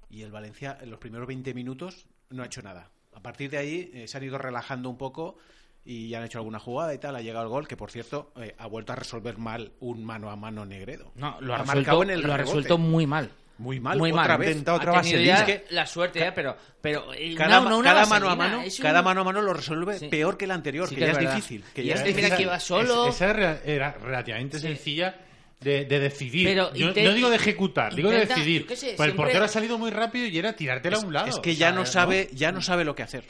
Y 0.09 0.21
el 0.21 0.31
Valencia 0.31 0.77
en 0.81 0.89
los 0.89 1.00
primeros 1.00 1.27
20 1.27 1.53
minutos 1.53 2.07
no 2.29 2.44
ha 2.44 2.45
hecho 2.45 2.62
nada. 2.62 2.91
A 3.13 3.21
partir 3.21 3.50
de 3.50 3.57
ahí 3.57 3.91
eh, 3.94 4.07
se 4.07 4.18
han 4.18 4.23
ido 4.23 4.38
relajando 4.38 4.89
un 4.89 4.97
poco 4.97 5.38
y 5.83 6.09
ya 6.09 6.19
han 6.19 6.25
hecho 6.25 6.38
alguna 6.38 6.59
jugada 6.59 6.94
y 6.94 6.97
tal. 6.97 7.15
Ha 7.15 7.21
llegado 7.21 7.45
el 7.45 7.50
gol, 7.50 7.68
que 7.68 7.77
por 7.77 7.91
cierto 7.91 8.31
eh, 8.35 8.56
ha 8.57 8.67
vuelto 8.67 8.94
a 8.94 8.95
resolver 8.95 9.38
mal 9.38 9.74
un 9.79 10.03
mano 10.03 10.29
a 10.29 10.35
mano 10.35 10.65
Negredo. 10.65 11.12
No, 11.15 11.39
lo 11.41 11.56
ha, 11.56 11.63
marcado 11.63 12.01
resuelto, 12.01 12.03
en 12.03 12.09
el 12.09 12.21
lo 12.21 12.33
ha 12.33 12.38
resuelto 12.38 12.77
muy 12.77 13.07
mal. 13.07 13.31
Muy 13.57 13.80
mal, 13.80 13.98
muy 14.00 14.12
otra 14.12 14.27
mal. 14.27 14.38
vez. 14.39 14.50
Intenta 14.50 14.74
otra 14.74 14.98
ha 14.98 15.01
tenido 15.01 15.19
vaselina. 15.19 15.45
ya 15.48 15.53
Es 15.53 15.71
la 15.71 15.86
suerte, 15.86 16.19
ya, 16.19 16.33
pero, 16.33 16.57
pero 16.81 17.13
eh, 17.13 17.36
Cada, 17.36 17.59
no, 17.62 17.69
no, 17.69 17.77
una 17.77 17.94
cada 17.94 18.06
mano 18.07 18.30
a 18.30 18.36
mano, 18.36 18.59
un- 18.62 18.69
cada 18.81 19.01
mano 19.03 19.21
a 19.21 19.24
mano 19.24 19.42
lo 19.42 19.53
resuelve 19.53 20.00
Sí. 20.00 20.07
peor 20.07 20.36
que 20.38 20.45
el 20.45 20.51
anterior, 20.51 20.88
Sí 20.89 20.95
que, 20.95 21.01
que 21.01 21.07
ya 21.07 21.12
es 21.13 21.19
difícil. 21.19 21.63
Que 21.74 21.83
Y 21.83 21.86
ya 21.88 21.94
es 21.94 22.00
es 22.00 22.06
que 22.07 22.13
mira 22.13 22.25
difícil. 22.27 22.45
que 22.45 22.50
va 22.51 22.59
solo. 22.59 23.07
Es- 23.07 23.15
esa 23.15 23.59
era, 23.63 23.92
relativamente 24.01 24.57
sencilla 24.59 25.15
de, 25.60 25.86
de 25.86 26.00
decidir. 26.00 26.48
Pero 26.48 26.74
Yo 26.74 26.88
no 26.88 27.13
digo 27.13 27.29
de 27.29 27.36
ejecutar, 27.36 27.93
digo 27.93 28.10
de 28.10 28.15
intenta, 28.24 28.36
decidir. 28.36 28.65
sé, 28.75 28.93
Pues 28.98 29.10
el 29.10 29.15
portero 29.15 29.46
ha 29.46 29.48
salido 29.48 29.77
muy 29.77 29.91
rápido 29.91 30.25
y 30.25 30.38
era 30.39 30.53
tirártela 30.53 30.98
a 30.98 31.01
un 31.01 31.13
lado. 31.13 31.27
Es 31.27 31.38
que 31.39 31.55
ya 31.55 31.72
no 31.72 31.86
¿sabes, 31.86 32.25
sabe, 32.25 32.36
ya 32.36 32.51
no 32.51 32.62
sabe 32.62 32.84
lo 32.84 32.96
que 32.96 33.03
hacer. 33.03 33.25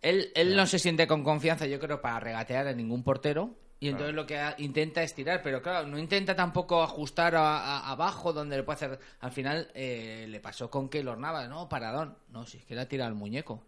Él, 0.00 0.30
él 0.34 0.56
no 0.56 0.66
se 0.66 0.78
siente 0.78 1.06
con 1.06 1.22
confianza, 1.24 1.66
yo 1.66 1.78
creo, 1.78 2.00
para 2.00 2.20
regatear 2.20 2.68
a 2.68 2.72
ningún 2.72 3.02
portero. 3.04 3.54
Y 3.80 3.88
entonces 3.88 4.14
lo 4.14 4.24
que 4.26 4.38
ha- 4.38 4.54
intenta 4.58 5.02
es 5.02 5.14
tirar, 5.14 5.42
pero 5.42 5.60
claro, 5.60 5.86
no 5.86 5.98
intenta 5.98 6.34
tampoco 6.34 6.82
ajustar 6.82 7.34
a- 7.36 7.58
a- 7.58 7.90
abajo 7.90 8.32
donde 8.32 8.56
le 8.56 8.62
puede 8.62 8.76
hacer. 8.76 8.98
Al 9.20 9.30
final 9.32 9.70
eh, 9.74 10.26
le 10.28 10.40
pasó 10.40 10.70
con 10.70 10.88
Keylor 10.88 11.18
Navas, 11.18 11.48
no, 11.48 11.68
paradón. 11.68 12.16
No, 12.30 12.46
si 12.46 12.58
es 12.58 12.64
que 12.64 12.74
la 12.74 12.86
tira 12.88 13.06
al 13.06 13.14
muñeco. 13.14 13.62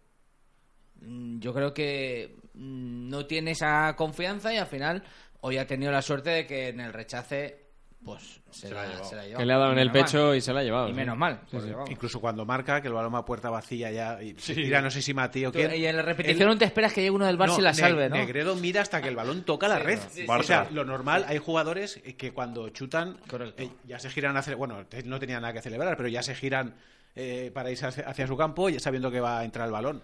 Mm, 1.00 1.38
Yo 1.40 1.52
creo 1.52 1.74
que 1.74 2.36
mm, 2.54 3.08
no 3.10 3.26
tiene 3.26 3.50
esa 3.50 3.94
confianza 3.96 4.52
y 4.54 4.56
al 4.56 4.66
final 4.66 5.02
hoy 5.42 5.58
ha 5.58 5.66
tenido 5.66 5.92
la 5.92 6.00
suerte 6.02 6.30
de 6.30 6.46
que 6.46 6.68
en 6.68 6.80
el 6.80 6.92
rechace 6.94 7.65
pues 8.06 8.40
se, 8.50 8.70
la, 8.70 9.04
se 9.04 9.14
la 9.16 9.22
ha 9.22 9.24
llevado. 9.26 9.38
Que 9.40 9.44
le 9.46 9.52
ha 9.52 9.58
dado 9.58 9.72
en 9.72 9.78
el 9.80 9.90
pecho 9.90 10.26
mal. 10.28 10.36
y 10.36 10.40
se 10.40 10.52
la 10.54 10.60
ha 10.60 10.62
llevado. 10.62 10.86
Y 10.88 10.92
sí. 10.92 10.96
menos 10.96 11.18
mal. 11.18 11.40
Sí, 11.50 11.58
sí. 11.60 11.68
Incluso 11.90 12.20
cuando 12.20 12.46
marca, 12.46 12.80
que 12.80 12.88
el 12.88 12.94
balón 12.94 13.12
va 13.12 13.18
a 13.18 13.24
puerta 13.24 13.50
vacía 13.50 13.90
ya 13.90 14.22
y 14.22 14.32
tira, 14.34 14.80
no 14.80 14.90
sé 14.90 15.02
si 15.02 15.12
Mati 15.12 15.44
o 15.44 15.52
quién. 15.52 15.74
Y 15.74 15.84
en 15.84 15.96
la 15.96 16.02
repetición 16.02 16.42
Él- 16.48 16.54
no 16.54 16.58
te 16.58 16.64
esperas 16.64 16.92
que 16.94 17.00
llegue 17.02 17.10
uno 17.10 17.26
del 17.26 17.36
Barça 17.36 17.58
y 17.58 17.62
la 17.62 17.72
Ne- 17.72 17.76
salve, 17.76 18.08
¿no? 18.08 18.16
Negredo 18.16 18.54
mira 18.56 18.80
hasta 18.80 19.02
que 19.02 19.08
el 19.08 19.16
balón 19.16 19.42
toca 19.42 19.68
la 19.68 19.78
red. 19.80 19.98
sí, 20.08 20.22
sí, 20.22 20.26
o 20.28 20.42
sea, 20.42 20.66
sí. 20.68 20.74
lo 20.74 20.84
normal, 20.84 21.26
hay 21.28 21.38
jugadores 21.38 22.00
que 22.16 22.32
cuando 22.32 22.68
chutan 22.70 23.18
eh, 23.58 23.68
ya 23.84 23.98
se 23.98 24.08
giran 24.08 24.36
a 24.36 24.40
hacer, 24.40 24.56
bueno, 24.56 24.84
no 25.04 25.18
tenía 25.18 25.40
nada 25.40 25.52
que 25.52 25.60
celebrar, 25.60 25.96
pero 25.96 26.08
ya 26.08 26.22
se 26.22 26.34
giran 26.34 26.74
eh, 27.14 27.50
para 27.52 27.70
irse 27.70 27.86
hacia, 27.86 28.04
hacia 28.08 28.26
su 28.26 28.36
campo 28.36 28.68
ya 28.68 28.78
sabiendo 28.78 29.10
que 29.10 29.20
va 29.20 29.40
a 29.40 29.44
entrar 29.44 29.66
el 29.66 29.72
balón. 29.72 30.02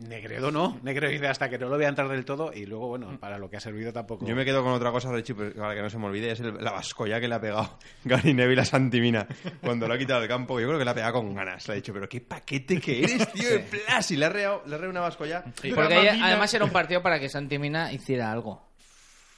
Negredo 0.00 0.50
no, 0.50 0.80
Negredo 0.82 1.12
dice 1.12 1.28
hasta 1.28 1.48
que 1.48 1.56
no 1.56 1.68
lo 1.68 1.78
vea 1.78 1.88
entrar 1.88 2.08
del 2.08 2.24
todo 2.24 2.52
y 2.52 2.66
luego, 2.66 2.88
bueno, 2.88 3.16
para 3.20 3.38
lo 3.38 3.48
que 3.48 3.56
ha 3.56 3.60
servido 3.60 3.92
tampoco. 3.92 4.26
Yo 4.26 4.34
me 4.34 4.44
quedo 4.44 4.62
con 4.64 4.72
otra 4.72 4.90
cosa, 4.90 5.12
Richie, 5.12 5.34
para 5.34 5.72
que 5.74 5.82
no 5.82 5.88
se 5.88 5.98
me 5.98 6.06
olvide, 6.06 6.32
es 6.32 6.40
el- 6.40 6.56
la 6.62 6.72
vascolla 6.72 7.20
que 7.20 7.28
le 7.28 7.34
ha 7.36 7.40
pegado 7.40 7.78
Gary 8.04 8.34
Neville 8.34 8.60
a 8.60 8.64
Santimina 8.64 9.24
cuando 9.62 9.86
lo 9.86 9.94
ha 9.94 9.98
quitado 9.98 10.18
del 10.20 10.28
campo. 10.28 10.58
Yo 10.58 10.66
creo 10.66 10.78
que 10.80 10.84
le 10.84 10.90
ha 10.90 10.94
pegado 10.94 11.12
con 11.14 11.32
ganas. 11.32 11.66
Le 11.68 11.72
ha 11.74 11.76
dicho, 11.76 11.92
pero 11.92 12.08
qué 12.08 12.20
paquete 12.20 12.80
que 12.80 13.04
eres, 13.04 13.32
tío, 13.32 13.48
de 13.48 13.60
plas. 13.60 14.10
Y 14.10 14.16
le 14.16 14.24
ha 14.26 14.30
reado, 14.30 14.62
le 14.66 14.74
ha 14.74 14.78
reado 14.78 14.90
una 14.90 15.00
vascolla. 15.00 15.44
Porque 15.74 15.94
ahí, 15.94 16.20
además 16.20 16.52
era 16.52 16.64
un 16.64 16.72
partido 16.72 17.00
para 17.00 17.20
que 17.20 17.28
Santi 17.28 17.58
Mina 17.58 17.92
hiciera 17.92 18.32
algo. 18.32 18.66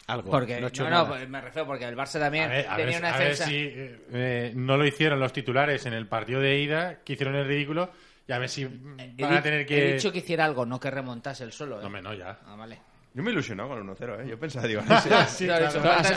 Algo. 0.07 0.31
Porque, 0.31 0.61
no, 0.61 0.69
no, 0.89 1.09
pues 1.09 1.29
me 1.29 1.41
refiero 1.41 1.67
porque 1.67 1.85
el 1.85 1.97
Barça 1.97 2.19
también 2.21 2.45
A 2.45 2.49
ver, 2.49 2.67
a 2.69 2.77
tenía 2.77 2.93
ver- 2.93 2.99
una 3.01 3.09
a 3.15 3.19
ver 3.19 3.29
defensa. 3.31 3.45
si 3.47 3.57
eh, 3.57 4.01
eh, 4.13 4.53
no 4.55 4.77
lo 4.77 4.87
hicieron 4.87 5.19
los 5.21 5.33
titulares 5.33 5.85
en 5.85 5.93
el 5.95 6.07
partido 6.07 6.41
de 6.41 6.61
ida, 6.61 7.01
que 7.05 7.15
hicieron 7.15 7.35
el 7.35 7.47
ridículo, 7.47 7.91
y 8.29 8.33
a 8.33 8.39
ver 8.39 8.49
si 8.49 8.63
He 8.63 9.23
van 9.23 9.35
a 9.35 9.43
tener 9.43 9.61
He 9.61 9.67
que... 9.67 9.93
dicho 9.95 10.11
que 10.13 10.19
hiciera 10.19 10.45
algo, 10.45 10.67
no 10.67 10.81
que 10.81 10.91
remontase 10.91 11.45
el 11.45 11.53
solo. 11.53 11.77
¿eh? 11.77 11.81
No, 11.81 11.87
hombre, 11.87 12.03
no, 12.03 12.13
ya. 12.15 12.39
Ah, 12.47 12.57
vale. 12.57 12.81
Yo 13.15 13.23
me 13.23 13.31
he 13.31 13.33
ilusionado 13.33 13.71
con 13.71 13.79
el 13.79 13.85
1-0, 13.97 14.25
¿eh? 14.25 14.29
Yo 14.29 14.39
pensaba, 14.39 14.67
digo, 14.67 14.83
Claro, 14.87 15.01
has, 15.17 15.33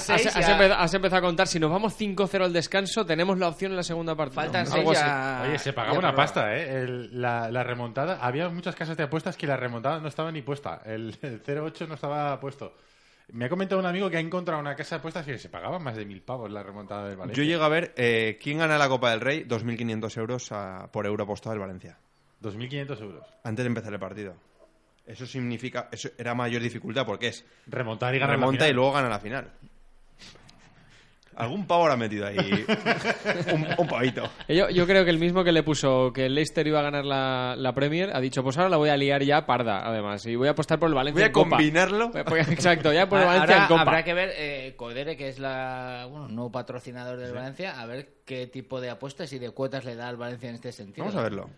seis, 0.03 0.27
has- 0.27 0.35
has 0.35 0.45
ya- 0.47 0.51
empezado, 0.51 0.73
has 0.81 0.93
empezado 0.93 1.17
a 1.19 1.21
contar, 1.21 1.47
si 1.47 1.57
nos 1.57 1.71
vamos 1.71 1.97
5-0 1.97 2.43
al 2.43 2.51
descanso, 2.51 3.05
tenemos 3.05 3.37
la 3.37 3.47
opción 3.47 3.71
en 3.71 3.77
la 3.77 3.83
segunda 3.83 4.15
parte. 4.15 4.35
Faltan 4.35 4.65
¿no? 4.67 4.73
así. 4.91 4.93
ya- 4.99 5.43
Oye, 5.47 5.59
se 5.59 5.69
ya 5.69 5.75
pagaba 5.75 5.93
una 5.97 6.09
prórroga. 6.09 6.23
pasta, 6.23 6.57
¿eh? 6.57 6.81
El- 6.83 7.21
la, 7.21 7.49
la 7.51 7.63
remontada. 7.63 8.17
Había 8.21 8.49
muchas 8.49 8.75
casas 8.75 8.97
de 8.97 9.03
apuestas 9.03 9.37
que 9.37 9.47
la 9.47 9.55
remontada 9.55 9.99
no 10.01 10.09
estaba 10.09 10.29
ni 10.31 10.41
puesta. 10.41 10.81
El, 10.85 11.17
el 11.21 11.41
0-8 11.41 11.87
no 11.87 11.93
estaba 11.93 12.37
puesto. 12.39 12.75
Me 13.31 13.45
ha 13.45 13.50
comentado 13.50 13.79
un 13.79 13.86
amigo 13.88 14.09
que 14.09 14.17
ha 14.17 14.19
encontrado 14.19 14.59
una 14.59 14.75
casa 14.75 14.95
de 14.95 15.00
apuestas 15.00 15.25
que 15.25 15.38
se 15.38 15.50
pagaba 15.50 15.77
más 15.79 15.95
de 15.95 16.05
mil 16.05 16.21
pavos 16.21 16.50
la 16.51 16.63
remontada 16.63 17.07
del 17.07 17.17
Valencia. 17.17 17.43
Yo 17.43 17.48
llego 17.48 17.63
a 17.63 17.69
ver 17.69 17.93
eh, 17.98 18.38
quién 18.41 18.57
gana 18.57 18.77
la 18.77 18.88
Copa 18.89 19.12
del 19.12 19.21
Rey, 19.21 19.45
2.500 19.48 20.17
euros 20.17 20.51
a- 20.51 20.89
por 20.91 21.05
euro 21.05 21.24
apostado 21.24 21.51
del 21.51 21.59
Valencia, 21.59 21.98
2.500 22.41 23.01
euros. 23.01 23.27
antes 23.43 23.63
de 23.63 23.67
empezar 23.67 23.93
el 23.93 24.00
partido. 24.00 24.36
Eso 25.05 25.25
significa, 25.25 25.89
eso 25.91 26.09
era 26.17 26.36
mayor 26.36 26.62
dificultad 26.62 27.05
porque 27.05 27.29
es 27.29 27.45
Remontar 27.65 28.13
y 28.13 28.19
ganar 28.19 28.36
la 28.38 28.41
remonta 28.41 28.57
final. 28.65 28.71
y 28.71 28.74
luego 28.75 28.91
gana 28.93 29.09
la 29.09 29.19
final. 29.19 29.51
Algún 31.39 31.65
pavo 31.65 31.84
habrá 31.84 31.98
metido 31.98 32.27
ahí. 32.27 32.38
un, 33.53 33.67
un 33.77 33.88
pavito. 33.88 34.29
Yo, 34.48 34.69
yo 34.69 34.86
creo 34.86 35.05
que 35.05 35.10
el 35.10 35.19
mismo 35.19 35.43
que 35.43 35.51
le 35.51 35.63
puso 35.63 36.12
que 36.13 36.25
el 36.25 36.36
Leicester 36.36 36.67
iba 36.67 36.79
a 36.79 36.84
ganar 36.84 37.05
la, 37.05 37.55
la 37.58 37.74
Premier 37.74 38.12
ha 38.13 38.19
dicho, 38.19 38.43
pues 38.43 38.58
ahora 38.58 38.69
la 38.69 38.77
voy 38.77 38.89
a 38.89 38.98
liar 38.98 39.24
ya 39.24 39.46
parda, 39.46 39.88
además, 39.88 40.25
y 40.25 40.36
voy 40.36 40.50
a 40.50 40.51
apostar 40.51 40.79
por 40.79 40.89
el 40.89 40.96
Valencia 40.96 41.15
Voy 41.19 41.24
a 41.24 41.27
en 41.27 41.50
combinarlo. 41.50 42.12
Exacto, 42.13 42.91
ya 42.93 43.08
por 43.08 43.19
el 43.19 43.25
Valencia 43.25 43.55
Ahora 43.55 43.63
en 43.63 43.67
Copa. 43.69 43.81
habrá 43.81 44.03
que 44.03 44.13
ver, 44.13 44.34
eh, 44.36 44.74
Codere, 44.75 45.15
que 45.17 45.29
es 45.29 45.39
la, 45.39 46.08
bueno, 46.10 46.27
nuevo 46.27 46.51
patrocinador 46.51 47.17
del 47.17 47.34
Valencia, 47.34 47.79
a 47.79 47.86
ver 47.86 48.15
qué 48.25 48.48
tipo 48.48 48.81
de 48.81 48.89
apuestas 48.89 49.31
y 49.34 49.39
de 49.39 49.51
cuotas 49.51 49.86
le 49.86 49.96
da 49.96 50.10
al 50.10 50.17
Valencia 50.17 50.50
en 50.50 50.55
este 50.55 50.72
sentido. 50.72 51.05
Vamos 51.05 51.19
a 51.19 51.24
verlo. 51.24 51.50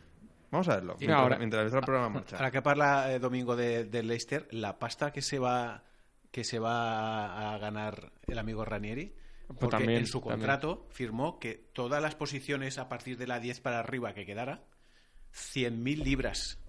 Vamos 0.51 0.67
a 0.67 0.75
verlo. 0.75 0.93
Sí, 0.99 1.05
mientras, 1.07 1.21
ahora. 1.21 1.37
mientras 1.37 1.65
está 1.65 1.77
el 1.79 1.85
programa 1.85 2.07
en 2.07 2.13
marcha. 2.13 2.35
Ahora 2.35 2.51
que 2.51 2.61
parla 2.61 3.11
eh, 3.13 3.19
domingo 3.19 3.55
de, 3.55 3.85
de 3.85 4.03
Leicester, 4.03 4.47
la 4.51 4.77
pasta 4.77 5.11
que 5.11 5.21
se 5.21 5.39
va 5.39 5.83
que 6.31 6.43
se 6.45 6.59
va 6.59 7.53
a 7.53 7.57
ganar 7.57 8.11
el 8.27 8.37
amigo 8.39 8.63
Ranieri, 8.63 9.13
porque 9.53 9.77
Pues 9.77 9.81
también, 9.81 9.99
en 9.99 10.07
su 10.07 10.19
también. 10.19 10.39
contrato 10.39 10.87
firmó 10.91 11.39
que 11.39 11.55
todas 11.73 12.01
las 12.01 12.15
posiciones 12.15 12.77
a 12.77 12.89
partir 12.89 13.17
de 13.17 13.27
la 13.27 13.39
10 13.39 13.59
para 13.61 13.79
arriba 13.79 14.13
que 14.13 14.25
quedara, 14.25 14.63
100.000 15.33 16.03
libras. 16.03 16.59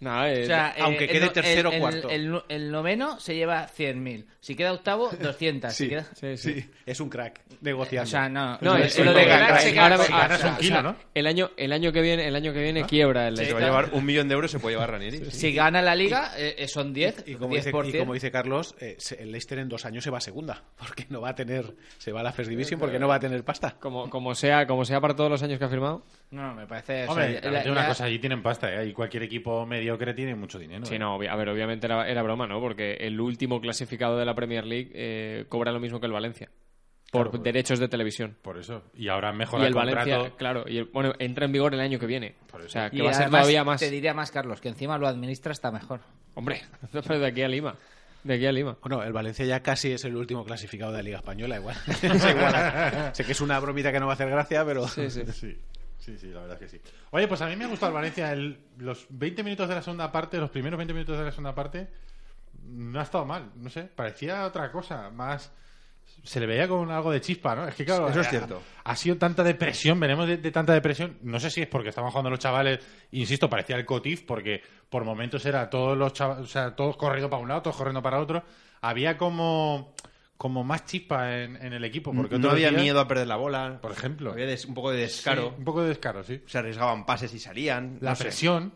Nada, 0.00 0.32
eh, 0.32 0.42
O 0.44 0.46
sea, 0.46 0.70
eh, 0.76 0.80
aunque 0.80 1.04
el 1.04 1.10
quede 1.10 1.26
no- 1.26 1.32
tercero 1.32 1.68
o 1.68 1.72
el- 1.72 1.80
cuarto. 1.80 2.08
El, 2.08 2.26
el- 2.34 2.42
el 2.48 2.70
noveno 2.70 3.20
se 3.20 3.34
lleva 3.34 3.68
100.000. 3.68 4.24
Si 4.40 4.54
queda 4.56 4.72
octavo, 4.72 5.10
200. 5.20 5.72
Si 5.74 5.84
Sí. 5.84 5.88
queda- 5.90 6.06
sí, 6.14 6.36
sí. 6.38 6.54
Sí, 6.60 6.70
es 6.86 7.00
un 7.00 7.10
crack 7.10 7.40
negociando. 7.60 8.08
O 8.08 8.10
sea, 8.10 8.28
no. 8.28 8.52
No, 8.62 8.72
lo 8.72 8.74
de- 8.78 8.86
es- 8.86 8.98
lo 8.98 9.12
de 9.12 9.20
es- 9.20 9.26
se 9.26 9.32
ahora- 9.34 9.46
queda 9.46 9.58
si 9.60 9.68
con- 9.68 9.76
ganas 9.76 10.38
o 10.38 10.42
sea, 10.42 10.50
un 10.52 10.56
kilo, 10.56 10.82
¿no? 10.82 10.96
El 11.14 11.26
año, 11.26 11.50
el 11.56 11.72
año 11.72 11.92
que 11.92 12.00
viene, 12.00 12.26
el 12.26 12.34
año 12.34 12.52
que 12.54 12.62
viene 12.62 12.84
quiebra 12.86 13.28
el 13.28 13.36
Se 13.36 13.52
va 13.52 13.58
a 13.60 13.62
llevar 13.62 13.90
un 13.92 14.04
millón 14.06 14.26
de 14.28 14.34
euros, 14.34 14.50
se 14.50 14.58
puede 14.58 14.76
llevar 14.76 14.90
Ranieri. 14.90 15.30
Si 15.30 15.52
gana 15.52 15.82
la 15.82 15.94
liga, 15.94 16.32
eh, 16.38 16.66
son 16.66 16.94
10. 16.94 17.22
y 17.26 17.34
como, 17.34 17.50
10 17.50 17.64
dice, 17.66 17.70
por 17.70 17.84
y 17.86 17.90
100. 17.90 18.02
como 18.02 18.14
dice 18.14 18.30
Carlos, 18.30 18.74
eh, 18.80 18.96
el 19.18 19.32
Leicester 19.32 19.58
en 19.58 19.68
dos 19.68 19.84
años 19.84 20.02
se 20.02 20.08
va 20.10 20.16
a 20.18 20.22
segunda, 20.22 20.62
porque 20.78 21.06
no 21.10 21.20
va 21.20 21.30
a 21.30 21.34
tener, 21.34 21.74
se 21.98 22.10
va 22.10 22.20
a 22.20 22.22
la 22.22 22.32
First 22.32 22.48
Division 22.48 22.80
porque 22.80 22.98
no 22.98 23.06
va 23.06 23.16
a 23.16 23.20
tener 23.20 23.44
pasta. 23.44 23.76
Como, 23.78 24.08
como, 24.08 24.34
sea, 24.34 24.66
como 24.66 24.86
sea 24.86 24.98
para 25.00 25.14
todos 25.14 25.30
los 25.30 25.42
años 25.42 25.58
que 25.58 25.64
ha 25.66 25.68
firmado. 25.68 26.04
No, 26.30 26.54
me 26.54 26.66
parece. 26.66 27.06
Hombre, 27.08 27.40
una 27.70 27.86
cosa, 27.88 28.04
allí 28.04 28.18
tienen 28.18 28.42
pasta, 28.42 28.72
¿eh? 28.72 28.86
Y 28.86 28.92
cualquier 28.92 29.24
equipo 29.24 29.66
mediocre 29.90 30.14
tiene 30.14 30.34
mucho 30.34 30.58
dinero. 30.58 30.84
Sí, 30.86 30.94
¿eh? 30.94 30.98
no, 30.98 31.14
a 31.14 31.36
ver, 31.36 31.48
obviamente 31.48 31.86
era, 31.86 32.08
era 32.08 32.22
broma, 32.22 32.46
¿no? 32.46 32.60
Porque 32.60 32.94
el 33.00 33.20
último 33.20 33.60
clasificado 33.60 34.16
de 34.18 34.24
la 34.24 34.34
Premier 34.34 34.64
League 34.66 34.90
eh, 34.94 35.44
cobra 35.48 35.72
lo 35.72 35.80
mismo 35.80 36.00
que 36.00 36.06
el 36.06 36.12
Valencia. 36.12 36.48
Por 37.10 37.22
Claro, 37.22 37.30
pues. 37.32 37.42
derechos 37.42 37.78
de 37.80 37.88
televisión. 37.88 38.36
Por 38.40 38.56
eso. 38.58 38.84
Y 38.94 39.08
ahora 39.08 39.32
Y 39.32 39.36
mejora 39.36 39.64
el 39.64 39.68
el 39.70 39.74
contrato. 39.74 40.10
Valencia, 40.10 40.36
claro, 40.36 40.64
y 40.68 40.78
el- 40.78 40.84
bueno, 40.84 41.12
entra 41.18 41.44
en 41.46 41.52
vigor 41.52 41.74
el 41.74 41.80
año 41.80 41.98
que 41.98 42.06
viene. 42.06 42.36
Por 42.48 42.60
eso. 42.60 42.68
O 42.68 42.70
sea, 42.70 42.88
que 42.90 42.98
y 42.98 43.00
va 43.00 43.10
a 43.10 43.14
ser 43.14 43.30
todavía 43.30 43.64
más. 43.64 43.80
Te 43.80 43.90
diría 43.90 44.14
más, 44.14 44.30
Carlos, 44.30 44.60
que 44.60 44.68
encima 44.68 44.96
lo 44.96 45.08
administra 45.08 45.50
está 45.52 45.72
mejor. 45.72 46.00
Hombre, 46.34 46.62
pero 46.92 47.18
de 47.18 47.26
aquí 47.26 47.42
a 47.42 47.48
Lima. 47.48 47.74
De 48.22 48.34
aquí 48.34 48.46
a 48.46 48.52
Lima. 48.52 48.76
Bueno, 48.82 49.02
el 49.02 49.12
Valencia 49.12 49.44
ya 49.44 49.60
casi 49.60 49.90
es 49.90 50.04
el 50.04 50.14
último 50.14 50.44
clasificado 50.44 50.92
de 50.92 50.98
la 50.98 51.02
Liga 51.02 51.16
Española, 51.16 51.56
igual. 51.56 51.74
Sé 53.12 53.24
que 53.24 53.32
es 53.32 53.40
una 53.40 53.58
bromita 53.58 53.90
que 53.90 53.98
no 53.98 54.06
va 54.06 54.12
a 54.12 54.14
hacer 54.14 54.30
gracia, 54.30 54.64
pero... 54.64 54.86
Sí, 54.86 55.10
sí. 55.10 55.22
Sí, 55.32 55.56
sí, 56.00 56.18
sí, 56.18 56.26
la 56.28 56.40
verdad 56.40 56.60
es 56.62 56.70
que 56.70 56.78
sí. 56.78 56.90
Oye, 57.12 57.28
pues 57.28 57.40
a 57.42 57.46
mí 57.46 57.54
me 57.56 57.64
ha 57.64 57.68
gustado 57.68 57.90
el 57.90 57.94
Valencia. 57.94 58.32
El- 58.32 58.58
los 58.78 59.06
20 59.10 59.42
minutos 59.44 59.68
de 59.68 59.74
la 59.76 59.82
segunda 59.82 60.10
parte, 60.10 60.38
los 60.38 60.50
primeros 60.50 60.76
20 60.76 60.92
minutos 60.92 61.16
de 61.16 61.24
la 61.24 61.30
segunda 61.30 61.54
parte, 61.54 61.88
no 62.64 62.98
ha 63.00 63.04
estado 63.04 63.24
mal. 63.24 63.50
No 63.56 63.70
sé, 63.70 63.82
parecía 63.84 64.44
otra 64.46 64.70
cosa. 64.72 65.10
Más. 65.10 65.52
Se 66.24 66.40
le 66.40 66.46
veía 66.46 66.66
con 66.66 66.90
algo 66.90 67.12
de 67.12 67.20
chispa, 67.20 67.54
¿no? 67.54 67.68
Es 67.68 67.74
que, 67.76 67.84
claro. 67.84 68.08
Eso 68.08 68.20
es 68.20 68.26
ha- 68.26 68.30
cierto. 68.30 68.60
Ha, 68.84 68.96
sido 68.96 69.16
tanta 69.16 69.44
depresión, 69.44 69.98
venimos 70.00 70.26
de, 70.26 70.38
de 70.38 70.50
tanta 70.50 70.72
depresión. 70.72 71.18
No 71.22 71.38
sé 71.38 71.50
si 71.50 71.62
es 71.62 71.68
porque 71.68 71.90
estaban 71.90 72.10
jugando 72.10 72.30
los 72.30 72.40
chavales, 72.40 72.80
insisto, 73.12 73.48
parecía 73.48 73.76
el 73.76 73.86
Cotif, 73.86 74.22
porque 74.26 74.60
por 74.88 75.04
momentos 75.04 75.46
era 75.46 75.70
todos 75.70 75.96
los 75.96 76.12
chavales, 76.12 76.42
o 76.44 76.46
sea, 76.48 76.74
todos 76.74 76.96
corriendo 76.96 77.30
para 77.30 77.42
un 77.42 77.48
lado, 77.48 77.62
todos 77.62 77.76
corriendo 77.76 78.02
para 78.02 78.18
otro. 78.20 78.42
Había 78.80 79.16
como. 79.16 79.94
Como 80.40 80.64
más 80.64 80.86
chispa 80.86 81.36
en, 81.42 81.56
en 81.56 81.74
el 81.74 81.84
equipo. 81.84 82.14
Porque 82.14 82.38
no 82.38 82.50
había 82.50 82.72
miedo 82.72 82.98
a 82.98 83.06
perder 83.06 83.26
la 83.26 83.36
bola. 83.36 83.78
Por 83.82 83.92
ejemplo. 83.92 84.32
Había 84.32 84.46
des- 84.46 84.64
un 84.64 84.72
poco 84.72 84.90
de 84.90 85.00
descaro. 85.02 85.50
Sí, 85.50 85.54
un 85.58 85.64
poco 85.64 85.82
de 85.82 85.88
descaro, 85.90 86.24
sí. 86.24 86.42
Se 86.46 86.56
arriesgaban 86.56 87.04
pases 87.04 87.34
y 87.34 87.38
salían. 87.38 87.98
La 88.00 88.10
no 88.10 88.16
sé. 88.16 88.24
presión. 88.24 88.72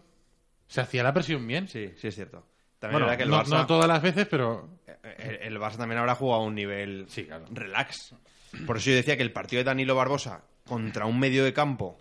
Se 0.66 0.82
hacía 0.82 1.02
la 1.02 1.14
presión 1.14 1.46
bien. 1.46 1.66
Sí, 1.66 1.92
sí 1.96 2.08
es 2.08 2.14
cierto. 2.16 2.46
También 2.78 3.00
Bueno, 3.00 3.06
es 3.06 3.10
verdad 3.12 3.16
que 3.16 3.22
el 3.22 3.30
no, 3.30 3.42
Barça, 3.42 3.60
no 3.62 3.66
todas 3.66 3.88
las 3.88 4.02
veces, 4.02 4.26
pero 4.30 4.68
el, 5.16 5.36
el 5.36 5.58
Barça 5.58 5.78
también 5.78 5.98
habrá 6.00 6.14
jugado 6.16 6.42
a 6.42 6.44
un 6.44 6.54
nivel 6.54 7.06
Sí, 7.08 7.24
claro. 7.24 7.46
relax. 7.50 8.14
Por 8.66 8.76
eso 8.76 8.90
yo 8.90 8.96
decía 8.96 9.16
que 9.16 9.22
el 9.22 9.32
partido 9.32 9.60
de 9.60 9.64
Danilo 9.64 9.94
Barbosa 9.94 10.42
contra 10.66 11.06
un 11.06 11.18
medio 11.18 11.44
de 11.44 11.54
campo 11.54 11.98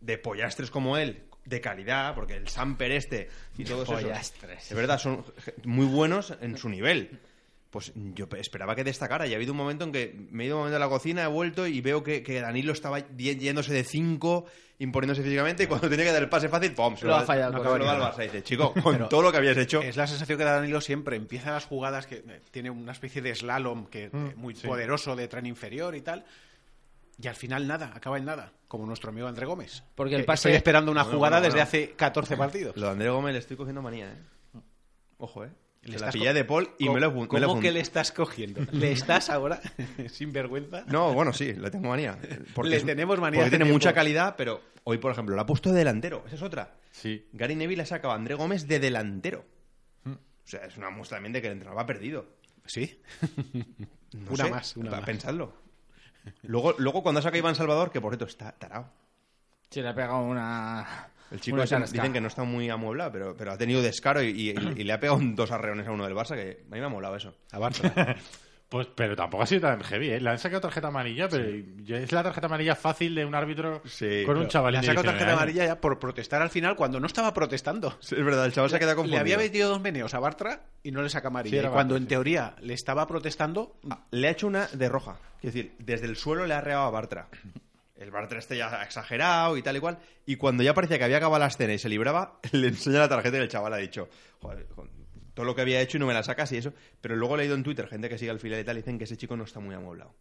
de 0.00 0.18
pollastres 0.18 0.68
como 0.72 0.96
él, 0.96 1.26
de 1.44 1.60
calidad, 1.60 2.12
porque 2.16 2.34
el 2.34 2.48
Samper 2.48 2.90
este 2.90 3.28
y 3.56 3.62
todos 3.62 3.88
esos, 3.88 4.02
Pollastres. 4.02 4.68
de 4.68 4.74
verdad, 4.74 4.98
son 4.98 5.24
muy 5.64 5.86
buenos 5.86 6.34
en 6.40 6.58
su 6.58 6.68
nivel. 6.68 7.20
Pues 7.76 7.92
yo 8.14 8.26
pe- 8.26 8.40
esperaba 8.40 8.74
que 8.74 8.84
destacara 8.84 9.26
y 9.26 9.34
ha 9.34 9.36
habido 9.36 9.52
un 9.52 9.58
momento 9.58 9.84
en 9.84 9.92
que 9.92 10.16
me 10.30 10.44
he 10.44 10.46
ido 10.46 10.56
un 10.56 10.60
momento 10.60 10.76
a 10.76 10.80
la 10.80 10.88
cocina, 10.88 11.24
he 11.24 11.26
vuelto 11.26 11.66
y 11.66 11.82
veo 11.82 12.02
que, 12.02 12.22
que 12.22 12.40
Danilo 12.40 12.72
estaba 12.72 13.00
yéndose 13.18 13.74
de 13.74 13.84
5, 13.84 14.46
imponiéndose 14.78 15.22
físicamente 15.22 15.64
y 15.64 15.66
cuando 15.66 15.86
tenía 15.90 16.06
que 16.06 16.12
dar 16.12 16.22
el 16.22 16.30
pase 16.30 16.48
fácil, 16.48 16.72
¡pum! 16.72 16.96
Se 16.96 17.04
Lo 17.04 17.10
lo, 17.10 17.16
ha 17.18 17.22
fallado, 17.24 17.52
no, 17.52 17.76
lo 17.76 17.84
al 18.06 18.16
dice, 18.16 18.42
chico, 18.42 18.72
con 18.82 18.94
Pero 18.94 19.08
todo 19.08 19.20
lo 19.20 19.30
que 19.30 19.36
habías 19.36 19.58
hecho... 19.58 19.82
Es 19.82 19.98
la 19.98 20.06
sensación 20.06 20.38
que 20.38 20.44
da 20.44 20.52
Danilo 20.54 20.80
siempre. 20.80 21.16
Empieza 21.16 21.50
las 21.50 21.66
jugadas 21.66 22.06
que 22.06 22.24
eh, 22.26 22.40
tiene 22.50 22.70
una 22.70 22.92
especie 22.92 23.20
de 23.20 23.34
slalom 23.34 23.88
que, 23.88 24.04
eh, 24.04 24.10
muy 24.36 24.54
sí. 24.54 24.66
poderoso 24.66 25.14
de 25.14 25.28
tren 25.28 25.44
inferior 25.44 25.94
y 25.96 26.00
tal. 26.00 26.24
Y 27.22 27.28
al 27.28 27.34
final 27.34 27.66
nada, 27.66 27.92
acaba 27.94 28.16
en 28.16 28.24
nada. 28.24 28.52
Como 28.68 28.86
nuestro 28.86 29.10
amigo 29.10 29.26
André 29.28 29.44
Gómez. 29.44 29.82
Porque 29.94 30.14
el 30.16 30.24
pase- 30.24 30.48
Estoy 30.48 30.56
esperando 30.56 30.90
una 30.90 31.04
jugada 31.04 31.42
desde 31.42 31.60
hace 31.60 31.90
14 31.92 32.38
partidos. 32.38 32.74
Lo 32.78 32.86
de 32.86 32.92
André 32.92 33.10
Gómez 33.10 33.34
le 33.34 33.38
estoy 33.40 33.58
cogiendo 33.58 33.82
manía, 33.82 34.06
¿eh? 34.08 34.60
Ojo, 35.18 35.44
¿eh? 35.44 35.50
Le 35.86 35.98
Se 35.98 36.04
la 36.04 36.10
pillé 36.12 36.32
de 36.34 36.44
Paul 36.44 36.68
y 36.78 36.84
¿Cómo- 36.86 36.94
me 36.94 37.00
lo, 37.00 37.06
he 37.06 37.10
fun- 37.12 37.28
me 37.30 37.40
lo 37.40 37.46
¿Cómo 37.48 37.60
que 37.60 37.70
le 37.72 37.80
estás 37.80 38.12
cogiendo? 38.12 38.60
¿Le 38.72 38.92
estás 38.92 39.30
ahora 39.30 39.60
sin 40.10 40.32
vergüenza? 40.32 40.84
No, 40.88 41.12
bueno, 41.14 41.32
sí, 41.32 41.52
le 41.54 41.70
tengo 41.70 41.88
manía. 41.88 42.18
Porque 42.54 42.70
Le 42.70 42.76
es- 42.78 42.84
tenemos 42.86 43.18
manía 43.20 43.40
Porque 43.40 43.50
tiene 43.50 43.64
tiempo. 43.64 43.76
mucha 43.76 43.92
calidad, 43.92 44.34
pero 44.36 44.60
hoy, 44.84 44.98
por 44.98 45.12
ejemplo, 45.12 45.34
la 45.36 45.42
ha 45.42 45.46
puesto 45.46 45.70
de 45.70 45.78
delantero. 45.78 46.24
Esa 46.26 46.36
es 46.36 46.42
otra. 46.42 46.74
sí. 46.90 47.26
Gary 47.32 47.54
Neville 47.54 47.82
ha 47.82 47.86
sacado 47.86 48.12
a 48.12 48.16
André 48.16 48.34
Gómez 48.34 48.66
de 48.66 48.80
delantero. 48.80 49.44
Hmm. 50.04 50.12
O 50.12 50.18
sea, 50.44 50.64
es 50.66 50.76
una 50.76 50.90
muestra 50.90 51.16
también 51.16 51.32
de 51.32 51.40
que 51.40 51.46
el 51.48 51.52
entrenador 51.54 51.78
va 51.80 51.86
perdido. 51.86 52.26
Sí. 52.66 53.00
No 54.12 54.30
Una 54.32 54.44
sé, 54.44 54.50
más, 54.50 54.76
una 54.78 54.90
más. 54.92 55.00
Pensadlo. 55.04 55.52
Luego, 56.44 56.74
luego 56.78 57.02
cuando 57.02 57.20
saca 57.20 57.34
a 57.36 57.38
Iván 57.38 57.54
Salvador, 57.54 57.90
que 57.90 58.00
por 58.00 58.12
cierto 58.12 58.24
está 58.24 58.52
tarao. 58.52 58.88
Se 59.68 59.82
le 59.82 59.88
ha 59.88 59.94
pegado 59.94 60.20
una. 60.20 61.08
El 61.30 61.40
chico 61.40 61.62
ese 61.62 61.78
dicen 61.80 62.12
que 62.12 62.20
no 62.20 62.28
está 62.28 62.44
muy 62.44 62.68
amueblado, 62.70 63.10
pero, 63.12 63.36
pero 63.36 63.52
ha 63.52 63.58
tenido 63.58 63.82
descaro 63.82 64.22
y, 64.22 64.28
y- 64.28 64.50
y 64.50 64.54
le 64.84 64.92
ha 64.92 65.00
pegado 65.00 65.18
dos 65.22 65.50
arreones 65.50 65.86
a 65.88 65.92
uno 65.92 66.04
del 66.04 66.14
Barça, 66.14 66.34
que 66.36 66.62
a 66.70 66.74
mí 66.74 66.80
me 66.80 66.86
ha 66.86 66.88
molado 66.88 67.16
eso. 67.16 67.34
A 67.52 67.58
Barça. 67.58 68.16
Pues, 68.68 68.88
pero 68.96 69.14
tampoco 69.14 69.44
ha 69.44 69.46
sido 69.46 69.60
tan 69.60 69.80
heavy, 69.80 70.10
¿eh? 70.10 70.20
Le 70.20 70.28
han 70.28 70.40
sacado 70.40 70.62
tarjeta 70.62 70.88
amarilla, 70.88 71.28
pero 71.28 71.44
ya 71.84 71.98
es 71.98 72.10
la 72.10 72.24
tarjeta 72.24 72.48
amarilla 72.48 72.74
fácil 72.74 73.14
de 73.14 73.24
un 73.24 73.32
árbitro 73.32 73.80
Sí. 73.84 74.24
con 74.26 74.36
un 74.38 74.48
chaval 74.48 74.72
Le 74.72 74.78
ha 74.78 74.82
sacado 74.82 75.02
19 75.04 75.06
tarjeta 75.12 75.30
años. 75.30 75.40
amarilla 75.40 75.66
ya 75.66 75.80
por 75.80 76.00
protestar 76.00 76.42
al 76.42 76.50
final 76.50 76.74
cuando 76.74 76.98
no 76.98 77.06
estaba 77.06 77.32
protestando. 77.32 77.96
Sí, 78.00 78.16
es 78.18 78.24
verdad, 78.24 78.44
el 78.44 78.52
chaval 78.52 78.68
se 78.70 78.74
ha 78.74 78.78
quedado 78.80 78.94
Le 78.94 78.96
confundido. 78.96 79.20
había 79.20 79.38
metido 79.38 79.68
dos 79.68 79.80
meneos 79.80 80.14
a 80.14 80.18
Bartra 80.18 80.62
y 80.82 80.90
no 80.90 81.00
le 81.00 81.08
saca 81.10 81.28
Sí, 81.28 81.32
amarilla. 81.32 81.62
y 81.62 81.68
cuando 81.68 81.94
en 81.94 82.02
sí. 82.02 82.08
teoría 82.08 82.56
le 82.60 82.74
estaba 82.74 83.06
protestando, 83.06 83.76
Ah, 83.88 84.00
Le 84.10 84.26
ha 84.26 84.30
hecho 84.32 84.48
una 84.48 84.66
de 84.66 84.88
roja. 84.88 85.20
Es 85.42 85.54
decir, 85.54 85.76
desde 85.78 86.06
el 86.06 86.16
suelo 86.16 86.44
le 86.44 86.54
ha 86.54 86.60
reado 86.60 86.86
a 86.86 86.90
Bartra. 86.90 87.28
El 87.98 88.10
Bartra 88.10 88.38
este 88.38 88.56
ya 88.56 88.80
ha 88.80 88.84
exagerado 88.84 89.56
y 89.56 89.62
tal 89.62 89.76
y 89.76 89.80
cual. 89.80 89.98
Y 90.26 90.36
cuando 90.36 90.62
ya 90.62 90.74
parecía 90.74 90.98
que 90.98 91.04
había 91.04 91.16
acabado 91.16 91.40
la 91.40 91.46
escena 91.46 91.72
y 91.72 91.78
se 91.78 91.88
libraba, 91.88 92.40
le 92.52 92.68
enseña 92.68 92.98
la 92.98 93.08
tarjeta 93.08 93.38
y 93.38 93.40
el 93.40 93.48
chaval 93.48 93.72
ha 93.72 93.78
dicho, 93.78 94.08
joder, 94.40 94.66
todo 95.34 95.46
lo 95.46 95.54
que 95.54 95.62
había 95.62 95.80
hecho 95.80 95.96
y 95.96 96.00
no 96.00 96.06
me 96.06 96.14
la 96.14 96.22
sacas 96.22 96.52
y 96.52 96.58
eso. 96.58 96.72
Pero 97.00 97.16
luego 97.16 97.34
he 97.34 97.38
leído 97.38 97.54
en 97.54 97.62
Twitter 97.62 97.88
gente 97.88 98.08
que 98.08 98.18
sigue 98.18 98.30
al 98.30 98.40
filial 98.40 98.60
y 98.60 98.64
tal 98.64 98.76
y 98.76 98.80
dicen 98.80 98.98
que 98.98 99.04
ese 99.04 99.16
chico 99.16 99.36
no 99.36 99.44
está 99.44 99.60
muy 99.60 99.74
amueblado. 99.74 100.14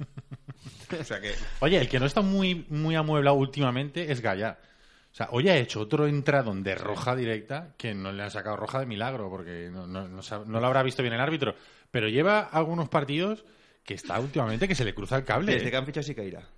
o 1.00 1.04
sea 1.04 1.20
que... 1.20 1.34
Oye, 1.60 1.78
el 1.78 1.88
que 1.88 2.00
no 2.00 2.06
está 2.06 2.20
muy, 2.20 2.66
muy 2.68 2.94
amueblado 2.94 3.36
últimamente 3.36 4.12
es 4.12 4.20
Gallá. 4.20 4.58
O 5.12 5.14
sea, 5.14 5.28
hoy 5.30 5.50
ha 5.50 5.56
hecho 5.56 5.80
otro 5.80 6.06
entradón 6.06 6.62
de 6.62 6.74
roja 6.74 7.14
directa 7.14 7.74
que 7.76 7.92
no 7.92 8.12
le 8.12 8.22
han 8.22 8.30
sacado 8.30 8.56
roja 8.56 8.80
de 8.80 8.86
milagro 8.86 9.28
porque 9.28 9.68
no, 9.70 9.86
no, 9.86 10.08
no 10.08 10.60
lo 10.60 10.66
habrá 10.66 10.82
visto 10.82 11.02
bien 11.02 11.14
el 11.14 11.20
árbitro. 11.20 11.54
pero 11.90 12.08
lleva 12.08 12.40
algunos 12.40 12.88
partidos 12.88 13.44
que 13.84 13.92
está 13.92 14.18
últimamente 14.18 14.66
que 14.66 14.74
se 14.74 14.84
le 14.86 14.94
cruza 14.94 15.16
el 15.16 15.24
cable. 15.24 15.52
Desde 15.52 15.70
que 15.70 15.76
han 15.76 15.84
fichado 15.84 16.04
Siqueira. 16.04 16.48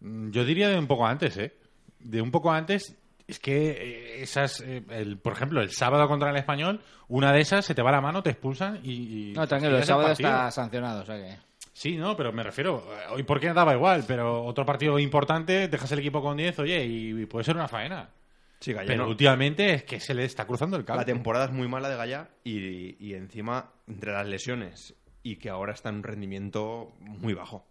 Mm, 0.00 0.30
Yo 0.30 0.44
diría 0.44 0.68
de 0.68 0.78
un 0.78 0.86
poco 0.86 1.06
antes, 1.06 1.36
¿eh? 1.38 1.54
De 1.98 2.20
un 2.22 2.30
poco 2.30 2.50
antes. 2.52 2.96
Es 3.26 3.38
que 3.38 3.70
eh, 3.70 4.22
esas, 4.22 4.60
eh, 4.60 4.82
el, 4.90 5.18
por 5.18 5.34
ejemplo, 5.34 5.60
el 5.60 5.70
sábado 5.70 6.08
contra 6.08 6.30
el 6.30 6.36
español, 6.36 6.80
una 7.08 7.32
de 7.32 7.40
esas 7.40 7.64
se 7.64 7.74
te 7.76 7.82
va 7.82 7.92
la 7.92 8.00
mano, 8.00 8.22
te 8.22 8.30
expulsan 8.30 8.80
y. 8.82 9.30
y 9.30 9.32
No, 9.34 9.46
tranquilo, 9.46 9.76
el 9.78 9.84
sábado 9.84 10.10
está 10.10 10.50
sancionado, 10.50 11.02
o 11.02 11.06
sea 11.06 11.16
que... 11.16 11.36
Sí, 11.72 11.96
no, 11.96 12.16
pero 12.16 12.32
me 12.32 12.42
refiero. 12.42 12.84
eh, 12.92 13.04
Hoy, 13.14 13.22
¿por 13.22 13.38
qué 13.38 13.52
daba 13.52 13.72
igual? 13.74 14.04
Pero 14.06 14.44
otro 14.44 14.66
partido 14.66 14.98
importante, 14.98 15.68
dejas 15.68 15.92
el 15.92 16.00
equipo 16.00 16.20
con 16.20 16.36
10, 16.36 16.58
oye, 16.58 16.84
y, 16.84 17.22
y 17.22 17.26
puede 17.26 17.44
ser 17.44 17.54
una 17.56 17.68
faena. 17.68 18.10
Sí, 18.58 18.72
Gallá 18.74 18.88
Pero 18.88 19.04
no. 19.04 19.10
últimamente 19.10 19.72
es 19.74 19.84
que 19.84 20.00
se 20.00 20.12
le 20.12 20.24
está 20.24 20.44
cruzando 20.46 20.76
el 20.76 20.84
cable. 20.84 21.00
La 21.02 21.06
temporada 21.06 21.44
es 21.46 21.52
muy 21.52 21.68
mala 21.68 21.88
de 21.88 21.96
Gallá 21.96 22.28
y, 22.44 22.96
y 23.02 23.14
encima, 23.14 23.70
entre 23.86 24.12
las 24.12 24.26
lesiones 24.26 24.94
y 25.22 25.36
que 25.36 25.48
ahora 25.50 25.72
está 25.72 25.88
en 25.90 25.96
un 25.96 26.02
rendimiento 26.02 26.92
muy 27.00 27.32
bajo. 27.32 27.64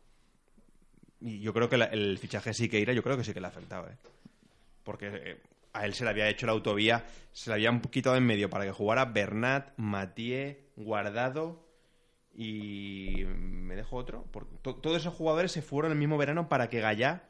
Y 1.21 1.39
yo 1.41 1.53
creo 1.53 1.69
que 1.69 1.77
la- 1.77 1.85
el 1.85 2.17
fichaje 2.17 2.51
de 2.51 2.53
Siqueira, 2.53 2.93
yo 2.93 3.03
creo 3.03 3.17
que 3.17 3.23
sí 3.23 3.33
que 3.33 3.39
le 3.41 3.47
ha 3.47 3.49
afectado, 3.49 3.87
¿eh? 3.87 3.97
Porque 4.83 5.09
eh, 5.13 5.37
a 5.73 5.85
él 5.85 5.93
se 5.93 6.03
le 6.03 6.09
había 6.11 6.29
hecho 6.29 6.45
la 6.45 6.53
autovía, 6.53 7.05
se 7.31 7.49
le 7.49 7.55
habían 7.55 7.81
quitado 7.81 8.15
en 8.15 8.25
medio 8.25 8.49
para 8.49 8.65
que 8.65 8.71
jugara 8.71 9.05
Bernat, 9.05 9.71
Matie, 9.77 10.69
Guardado 10.77 11.67
y... 12.33 13.23
¿Me 13.25 13.75
dejo 13.75 13.97
otro? 13.97 14.25
Porque 14.31 14.55
to- 14.61 14.75
todos 14.75 14.97
esos 14.97 15.13
jugadores 15.13 15.51
se 15.51 15.61
fueron 15.61 15.91
el 15.91 15.97
mismo 15.97 16.17
verano 16.17 16.47
para 16.49 16.69
que 16.69 16.79
Gallá 16.79 17.23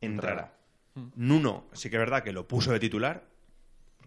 entrara. 0.00 0.52
Nuno, 1.16 1.66
sí 1.72 1.90
que 1.90 1.96
es 1.96 2.00
verdad 2.00 2.22
que 2.22 2.32
lo 2.32 2.46
puso 2.48 2.72
de 2.72 2.80
titular. 2.80 3.24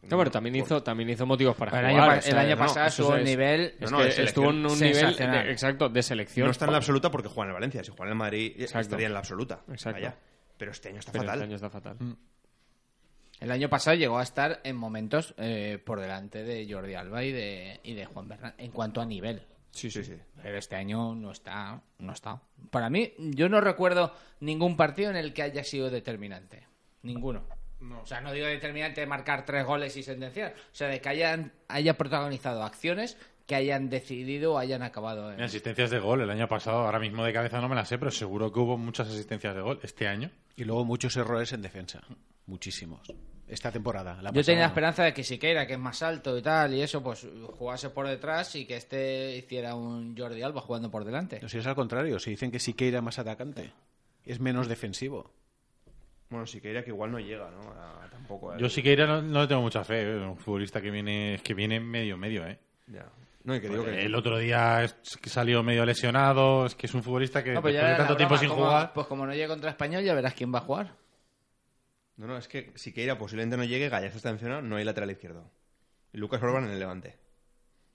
No, 0.03 0.17
pero 0.17 0.31
también 0.31 0.55
hizo, 0.55 0.81
también 0.81 1.09
hizo 1.09 1.25
motivos 1.25 1.55
para 1.55 1.71
El 1.71 1.77
jugar. 1.77 2.09
año, 2.09 2.11
pa- 2.13 2.17
o 2.17 2.21
sea, 2.21 2.31
el 2.31 2.37
año 2.39 2.55
no, 2.55 2.57
pasado 2.65 2.87
estuvo 2.87 3.13
es- 3.15 3.19
un 3.19 3.25
nivel... 3.25 3.61
Es 3.79 3.91
No, 3.91 3.97
no, 3.97 3.97
que 3.97 4.13
de 4.13 4.23
estuvo 4.23 4.49
en 4.49 4.65
un 4.65 4.79
nivel 4.79 5.15
de- 5.15 5.51
exacto 5.51 5.89
de 5.89 6.03
selección. 6.03 6.45
No 6.45 6.51
está 6.51 6.65
en 6.65 6.71
la 6.71 6.77
absoluta 6.77 7.11
porque 7.11 7.27
juega 7.27 7.43
en 7.45 7.49
el 7.49 7.53
Valencia. 7.55 7.83
Si 7.83 7.89
juega 7.91 8.05
en 8.05 8.09
el 8.11 8.15
Madrid, 8.17 8.51
Exacto. 8.57 8.79
estaría 8.79 9.07
en 9.07 9.13
la 9.13 9.19
absoluta. 9.19 9.61
Exacto. 9.69 9.99
Vaya. 9.99 10.15
Pero 10.57 10.71
este 10.71 10.89
año 10.89 10.99
está 10.99 11.11
Pero 11.11 11.23
fatal. 11.25 11.35
este 11.39 11.45
año 11.45 11.55
está 11.55 11.69
fatal. 11.69 11.97
El 13.39 13.51
año 13.51 13.69
pasado 13.69 13.95
llegó 13.95 14.19
a 14.19 14.23
estar 14.23 14.59
en 14.63 14.75
momentos 14.75 15.33
eh, 15.37 15.81
por 15.85 15.99
delante 16.01 16.43
de 16.43 16.67
Jordi 16.69 16.95
Alba 16.95 17.23
y 17.23 17.31
de, 17.31 17.79
y 17.83 17.93
de 17.93 18.05
Juan 18.05 18.27
Bernal 18.27 18.53
en 18.57 18.71
cuanto 18.71 18.99
a 18.99 19.05
nivel. 19.05 19.43
Sí, 19.71 19.89
sí, 19.89 20.03
sí. 20.03 20.15
Pero 20.41 20.57
este 20.57 20.75
año 20.75 21.15
no 21.15 21.31
está, 21.31 21.81
no 21.99 22.11
está. 22.11 22.41
Para 22.71 22.89
mí, 22.89 23.13
yo 23.17 23.47
no 23.47 23.61
recuerdo 23.61 24.13
ningún 24.41 24.75
partido 24.75 25.09
en 25.11 25.15
el 25.15 25.33
que 25.33 25.43
haya 25.43 25.63
sido 25.63 25.89
determinante. 25.89 26.67
Ninguno. 27.03 27.45
O 27.81 28.05
sea, 28.05 28.19
no 28.21 28.31
digo 28.33 28.45
determinante 28.47 29.01
de 29.01 29.07
marcar 29.07 29.45
tres 29.45 29.65
goles 29.65 29.95
y 29.95 30.03
sentenciar. 30.03 30.53
O 30.57 30.75
sea, 30.75 30.87
de 30.87 30.99
que 30.99 31.09
hayan, 31.09 31.53
haya 31.67 31.97
protagonizado 31.97 32.63
acciones 32.63 33.17
que 33.45 33.55
hayan 33.55 33.89
decidido 33.89 34.53
o 34.53 34.57
hayan 34.59 34.83
acabado 34.83 35.31
en... 35.31 35.39
En 35.39 35.45
asistencias 35.45 35.89
de 35.89 35.97
gol 35.99 36.21
el 36.21 36.29
año 36.29 36.47
pasado, 36.47 36.79
ahora 36.81 36.99
mismo 36.99 37.23
de 37.23 37.33
cabeza 37.33 37.59
no 37.59 37.67
me 37.67 37.75
la 37.75 37.85
sé, 37.85 37.97
pero 37.97 38.11
seguro 38.11 38.51
que 38.51 38.59
hubo 38.59 38.77
muchas 38.77 39.07
asistencias 39.07 39.55
de 39.55 39.61
gol 39.61 39.79
este 39.81 40.07
año. 40.07 40.29
Y 40.55 40.65
luego 40.65 40.85
muchos 40.85 41.15
errores 41.17 41.51
en 41.53 41.61
defensa. 41.61 42.01
Muchísimos. 42.45 43.01
Esta 43.47 43.71
temporada. 43.71 44.21
La 44.21 44.31
Yo 44.31 44.43
tenía 44.43 44.61
la 44.61 44.67
no. 44.67 44.71
esperanza 44.71 45.03
de 45.03 45.13
que 45.13 45.23
Siqueira, 45.23 45.65
que 45.65 45.73
es 45.73 45.79
más 45.79 46.03
alto 46.03 46.37
y 46.37 46.41
tal, 46.43 46.75
y 46.75 46.81
eso, 46.83 47.01
pues 47.01 47.25
jugase 47.57 47.89
por 47.89 48.07
detrás 48.07 48.55
y 48.55 48.65
que 48.65 48.75
este 48.75 49.37
hiciera 49.37 49.73
un 49.73 50.15
Jordi 50.15 50.43
Alba 50.43 50.61
jugando 50.61 50.91
por 50.91 51.03
delante. 51.03 51.39
No, 51.41 51.49
si 51.49 51.57
es 51.57 51.65
al 51.65 51.73
contrario. 51.73 52.19
Si 52.19 52.29
dicen 52.29 52.51
que 52.51 52.59
Siqueira 52.59 52.99
es 52.99 53.03
más 53.03 53.17
atacante. 53.17 53.71
Es 54.23 54.39
menos 54.39 54.67
defensivo. 54.67 55.31
Bueno, 56.29 56.45
Siqueira 56.45 56.83
que 56.83 56.91
igual 56.91 57.11
no 57.11 57.19
llega, 57.19 57.49
¿no? 57.49 57.61
A- 57.71 58.07
tampoco. 58.11 58.51
a- 58.51 58.57
Yo 58.57 58.69
Siqueira 58.69 59.07
no, 59.07 59.21
no 59.21 59.41
le 59.41 59.47
tengo 59.47 59.61
mucha 59.61 59.83
fe, 59.83 60.03
¿eh? 60.03 60.17
un 60.17 60.37
futbolista 60.37 60.79
que 60.81 60.91
viene 60.91 61.39
que 61.43 61.53
viene 61.53 61.79
medio 61.79 62.17
medio, 62.17 62.45
¿eh? 62.45 62.59
Ya. 62.87 63.05
No, 63.43 63.55
y 63.55 63.61
que 63.61 63.69
digo 63.69 63.83
que... 63.85 64.05
El 64.05 64.13
otro 64.13 64.37
día 64.37 64.83
es 64.83 64.93
que 65.21 65.29
salió 65.29 65.63
medio 65.63 65.85
lesionado, 65.85 66.65
es 66.67 66.75
que 66.75 66.85
es 66.87 66.93
un 66.93 67.01
futbolista 67.01 67.43
que 67.43 67.53
No, 67.53 67.61
pues 67.61 67.73
después 67.73 67.91
de 67.91 67.97
tanto 67.97 68.17
tiempo 68.17 68.37
sin 68.37 68.49
como- 68.49 68.65
jugar, 68.65 68.93
Pues 68.93 69.07
como 69.07 69.25
no 69.25 69.31
llegue 69.33 69.47
contra 69.47 69.69
Español, 69.71 70.03
ya 70.03 70.13
verás 70.13 70.33
quién 70.35 70.53
va 70.53 70.59
a 70.59 70.61
jugar. 70.63 70.93
No, 72.17 72.27
no, 72.27 72.37
es 72.37 72.47
que 72.47 72.71
Siqueira 72.75 73.17
posiblemente 73.17 73.57
no 73.57 73.63
llegue, 73.63 73.89
Gallas 73.89 74.13
está 74.15 74.29
mencionado, 74.29 74.61
no 74.61 74.75
hay 74.75 74.83
lateral 74.83 75.09
izquierdo. 75.09 75.49
Y 76.13 76.17
Lucas 76.17 76.43
Orban 76.43 76.65
en 76.65 76.71
el 76.71 76.79
Levante. 76.79 77.15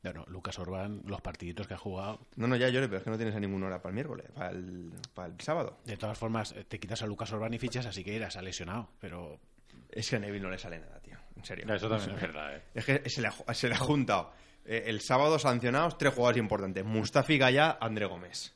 Bueno, 0.04 0.24
Lucas 0.28 0.58
Orbán, 0.58 1.00
los 1.06 1.20
partiditos 1.22 1.66
que 1.66 1.74
ha 1.74 1.78
jugado. 1.78 2.20
No, 2.36 2.46
no, 2.46 2.56
ya 2.56 2.68
llore, 2.68 2.86
pero 2.88 2.98
es 2.98 3.04
que 3.04 3.10
no 3.10 3.16
tienes 3.16 3.34
a 3.34 3.40
ninguna 3.40 3.66
hora 3.66 3.80
para 3.80 3.88
el 3.90 3.94
miércoles, 3.94 4.26
para 4.34 4.50
el, 4.50 4.92
para 5.14 5.28
el 5.28 5.40
sábado. 5.40 5.78
De 5.84 5.96
todas 5.96 6.16
formas, 6.18 6.52
eh, 6.52 6.64
te 6.64 6.78
quitas 6.78 7.02
a 7.02 7.06
Lucas 7.06 7.32
Orbán 7.32 7.54
y 7.54 7.58
fichas 7.58 7.86
a 7.86 7.92
Siqueira. 7.92 8.30
Se 8.30 8.38
ha 8.38 8.42
lesionado. 8.42 8.90
Pero 9.00 9.40
Es 9.90 10.10
que 10.10 10.16
a 10.16 10.18
Neville 10.18 10.42
no 10.42 10.50
le 10.50 10.58
sale 10.58 10.78
nada, 10.78 11.00
tío. 11.00 11.16
En 11.36 11.44
serio. 11.44 11.74
eso 11.74 11.88
también 11.88 12.10
es 12.10 12.20
verdad, 12.20 12.56
¿eh? 12.56 12.62
Es 12.74 12.84
que 12.84 13.08
se 13.08 13.22
le 13.22 13.28
ha, 13.28 13.54
se 13.54 13.68
le 13.68 13.74
ha 13.74 13.78
juntado 13.78 14.30
eh, 14.66 14.84
el 14.86 15.00
sábado 15.00 15.38
sancionados 15.38 15.96
tres 15.96 16.12
jugadores 16.12 16.38
importantes. 16.40 16.84
Mustafi, 16.84 17.38
Gaya, 17.38 17.78
André 17.80 18.06
Gómez. 18.06 18.54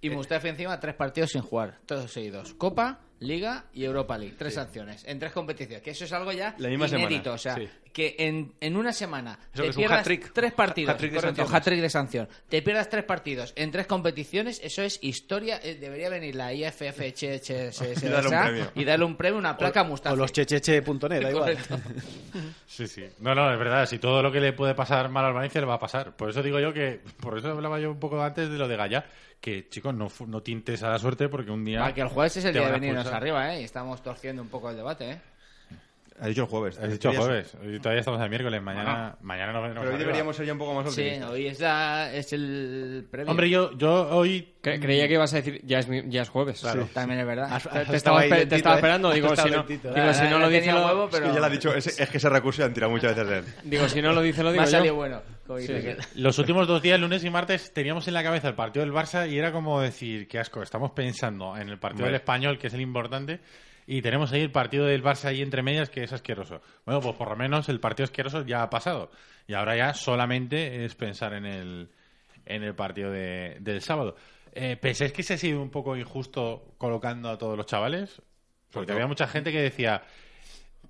Y 0.00 0.10
Mustafi 0.10 0.48
encima 0.48 0.78
tres 0.80 0.94
partidos 0.94 1.30
sin 1.30 1.42
jugar, 1.42 1.78
todos 1.86 2.10
seguidos. 2.12 2.52
Copa, 2.54 3.00
Liga 3.20 3.66
y 3.72 3.84
Europa 3.84 4.18
League. 4.18 4.34
Tres 4.36 4.54
sanciones 4.54 5.04
en 5.06 5.18
tres 5.18 5.32
competiciones. 5.32 5.82
Que 5.82 5.90
eso 5.92 6.04
es 6.04 6.12
algo 6.12 6.32
ya 6.32 6.54
La 6.58 6.68
misma 6.68 6.88
inédito. 6.88 7.22
semana, 7.22 7.34
O 7.34 7.38
sea, 7.38 7.54
sí. 7.54 7.68
que 7.92 8.16
en, 8.18 8.52
en 8.60 8.76
una 8.76 8.92
semana 8.92 9.38
Eso 9.54 9.62
te 9.62 9.68
un 9.70 9.74
pierdas 9.76 10.00
hat-trick. 10.00 10.32
tres 10.32 10.52
partidos. 10.52 10.92
Hat-trick 10.94 11.80
de 11.80 11.88
sanción. 11.90 12.28
Te 12.48 12.60
pierdas 12.62 12.88
tres 12.90 13.04
partidos 13.04 13.52
en 13.56 13.70
tres 13.70 13.86
competiciones. 13.86 14.60
Eso 14.64 14.82
es 14.82 14.98
historia. 15.02 15.60
Eh, 15.62 15.76
debería 15.76 16.08
venir 16.10 16.34
la 16.34 16.52
IFFHS 16.52 17.80
Y 18.02 18.08
darle 18.08 18.28
un 18.28 18.42
premio. 18.44 18.72
y 18.74 18.84
darle 18.84 19.04
un 19.04 19.16
premio, 19.16 19.38
una 19.38 19.56
placa 19.56 19.80
a 19.80 19.84
Mustafi. 19.84 20.14
O 20.14 20.16
los 20.16 20.32
checheche.net, 20.32 21.22
da 21.22 21.30
igual. 21.30 21.56
Sí, 22.66 22.86
sí. 22.86 23.04
No, 23.20 23.34
no, 23.34 23.52
es 23.52 23.58
verdad. 23.58 23.84
Si 23.86 23.98
todo 23.98 24.22
lo 24.22 24.32
que 24.32 24.40
le 24.40 24.52
puede 24.54 24.74
pasar 24.74 25.10
mal 25.10 25.24
al 25.26 25.34
Valencia 25.34 25.60
le 25.60 25.66
va 25.66 25.74
a 25.74 25.78
pasar. 25.78 26.16
Por 26.16 26.30
eso 26.30 26.42
digo 26.42 26.58
yo 26.58 26.72
que. 26.72 27.00
Por 27.20 27.36
eso 27.38 27.48
hablaba 27.50 27.78
yo 27.78 27.90
un 27.90 28.00
poco 28.00 28.20
antes 28.22 28.48
de 28.50 28.56
lo 28.58 28.66
de 28.66 28.76
Gaya. 28.76 29.04
Que, 29.42 29.68
chicos, 29.68 29.92
no, 29.92 30.06
no 30.28 30.40
tintes 30.40 30.84
a 30.84 30.90
la 30.90 31.00
suerte 31.00 31.28
porque 31.28 31.50
un 31.50 31.64
día. 31.64 31.84
Ah, 31.84 31.92
que 31.92 32.00
el 32.00 32.06
jueves 32.06 32.36
es 32.36 32.44
el 32.44 32.52
día 32.52 32.66
de 32.66 32.72
venirnos 32.72 33.06
arriba, 33.08 33.52
¿eh? 33.52 33.62
Y 33.62 33.64
estamos 33.64 34.00
torciendo 34.00 34.40
un 34.40 34.48
poco 34.48 34.70
el 34.70 34.76
debate, 34.76 35.10
¿eh? 35.10 35.20
Has 36.20 36.28
dicho 36.28 36.42
el 36.42 36.48
jueves. 36.48 36.78
Has 36.78 36.90
dicho 36.92 37.10
es- 37.10 37.18
jueves. 37.18 37.56
Hoy 37.62 37.78
todavía 37.78 38.00
estamos 38.00 38.20
el 38.22 38.28
miércoles. 38.30 38.62
Mañana, 38.62 39.16
mañana 39.22 39.52
nos 39.52 39.62
vendremos 39.62 39.80
Pero 39.84 39.90
hoy 39.90 39.94
arriba. 39.94 39.98
deberíamos 39.98 40.36
ser 40.36 40.46
ya 40.46 40.52
un 40.52 40.58
poco 40.58 40.74
más 40.74 40.94
Sí, 40.94 41.00
optimistas. 41.00 41.30
hoy 41.30 41.46
es, 41.48 41.60
la, 41.60 42.12
es 42.14 42.32
el 42.32 43.06
premio. 43.10 43.30
Hombre, 43.30 43.50
yo, 43.50 43.76
yo 43.76 44.08
hoy. 44.10 44.48
Cre- 44.62 44.80
Creía 44.80 45.08
que 45.08 45.14
ibas 45.14 45.32
a 45.32 45.36
decir, 45.36 45.60
ya 45.64 45.80
es, 45.80 45.88
mi- 45.88 46.08
ya 46.08 46.22
es 46.22 46.28
jueves. 46.28 46.60
Claro. 46.60 46.88
También 46.94 47.18
es 47.20 47.26
verdad. 47.26 47.48
Has- 47.52 47.64
Te, 47.68 47.78
has 47.78 47.88
te 47.88 47.96
estaba, 47.96 48.20
espe- 48.24 48.28
te 48.28 48.34
lentito, 48.36 48.54
estaba 48.56 48.74
¿eh? 48.76 48.78
esperando, 48.78 49.10
digo, 49.12 49.32
Has 49.32 49.40
si 49.42 49.50
no, 49.50 49.56
lentito, 49.56 49.92
digo, 49.92 50.14
si 50.14 50.22
no 50.24 50.30
no 50.30 50.38
lo 50.38 50.48
dice, 50.48 50.72
lo, 50.72 50.86
huevo, 50.86 51.04
Es 51.06 51.10
pero 51.10 51.26
que 51.26 51.32
ya 51.34 51.40
lo 51.40 51.46
ha 51.46 51.50
dicho, 51.50 51.74
es, 51.74 51.98
es 52.00 52.08
que 52.10 52.16
ese 52.18 52.28
recurso 52.28 52.58
se 52.58 52.64
han 52.66 52.72
tirado 52.74 52.92
muchas 52.92 53.16
veces 53.16 53.28
de 53.28 53.38
él. 53.38 53.44
digo, 53.64 53.88
si 53.88 54.00
no 54.00 54.12
lo 54.12 54.20
dice, 54.22 54.42
lo 54.44 54.52
digo 54.52 54.62
ha 54.62 54.66
salido 54.66 54.94
yo. 54.94 54.96
bueno. 54.96 55.22
Sí. 55.58 55.74
Los 56.14 56.38
últimos 56.38 56.68
dos 56.68 56.80
días, 56.80 56.98
lunes 57.00 57.24
y 57.24 57.30
martes, 57.30 57.72
teníamos 57.74 58.06
en 58.06 58.14
la 58.14 58.22
cabeza 58.22 58.46
el 58.48 58.54
partido 58.54 58.84
del 58.84 58.94
Barça 58.94 59.28
y 59.28 59.36
era 59.36 59.50
como 59.52 59.80
decir, 59.80 60.28
qué 60.28 60.38
asco, 60.38 60.62
estamos 60.62 60.92
pensando 60.92 61.56
en 61.56 61.68
el 61.68 61.78
partido 61.78 62.04
Hombre. 62.04 62.12
del 62.12 62.20
español, 62.20 62.58
que 62.58 62.68
es 62.68 62.74
el 62.74 62.80
importante, 62.80 63.40
y 63.86 64.02
tenemos 64.02 64.32
ahí 64.32 64.40
el 64.40 64.52
partido 64.52 64.86
del 64.86 65.02
Barça 65.02 65.26
ahí 65.26 65.42
entre 65.42 65.62
medias, 65.62 65.90
que 65.90 66.04
es 66.04 66.12
asqueroso. 66.12 66.60
Bueno, 66.86 67.00
pues 67.00 67.14
por 67.16 67.28
lo 67.28 67.36
menos 67.36 67.68
el 67.68 67.80
partido 67.80 68.04
asqueroso 68.04 68.44
ya 68.46 68.62
ha 68.62 68.70
pasado. 68.70 69.10
Y 69.46 69.54
ahora 69.54 69.76
ya 69.76 69.92
solamente 69.94 70.84
es 70.84 70.94
pensar 70.94 71.32
en 71.34 71.46
el, 71.46 71.90
en 72.46 72.62
el 72.62 72.74
partido 72.74 73.10
de- 73.10 73.56
del 73.60 73.80
sábado. 73.82 74.14
Eh, 74.54 74.76
¿Pensáis 74.76 75.12
que 75.12 75.22
se 75.22 75.34
ha 75.34 75.38
sido 75.38 75.60
un 75.62 75.70
poco 75.70 75.96
injusto 75.96 76.74
colocando 76.78 77.28
a 77.30 77.38
todos 77.38 77.56
los 77.56 77.66
chavales? 77.66 78.20
Porque 78.70 78.92
había 78.92 79.06
mucha 79.06 79.26
gente 79.26 79.50
que 79.50 79.60
decía, 79.62 80.02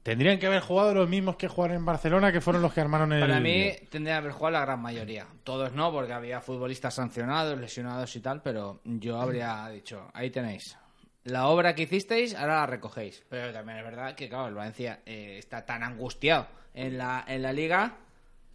tendrían 0.03 0.39
que 0.39 0.47
haber 0.47 0.61
jugado 0.61 0.95
los 0.95 1.09
mismos 1.09 1.37
que 1.37 1.49
jugaron 1.49 1.77
en 1.79 1.85
Barcelona, 1.85 2.33
que 2.33 2.41
fueron 2.41 2.63
los 2.63 2.73
que 2.73 2.81
armaron 2.81 3.13
el... 3.13 3.21
Para 3.21 3.41
mí 3.41 3.73
tendría 3.91 4.15
que 4.15 4.19
haber 4.19 4.33
jugado 4.33 4.53
la 4.59 4.61
gran 4.65 4.81
mayoría. 4.83 5.27
Todos 5.45 5.73
no, 5.73 5.93
porque 5.93 6.13
había 6.13 6.41
futbolistas 6.41 6.95
sancionados, 6.95 7.59
lesionados 7.59 8.15
y 8.17 8.21
tal, 8.21 8.43
pero 8.43 8.81
yo 8.85 9.21
habría 9.21 9.69
dicho, 9.69 10.11
ahí 10.13 10.31
tenéis. 10.31 10.77
La 11.25 11.47
obra 11.49 11.75
que 11.75 11.83
hicisteis, 11.83 12.35
ahora 12.35 12.57
la 12.57 12.67
recogéis. 12.67 13.25
Pero 13.29 13.53
también 13.53 13.79
es 13.79 13.85
verdad 13.85 14.15
que, 14.15 14.29
claro, 14.29 14.49
el 14.49 14.55
Valencia 14.55 15.01
eh, 15.07 15.37
está 15.39 15.65
tan 15.65 15.85
angustiado 15.85 16.49
en 16.75 16.99
la, 16.99 17.25
en 17.29 17.43
la 17.43 17.53
liga 17.53 17.99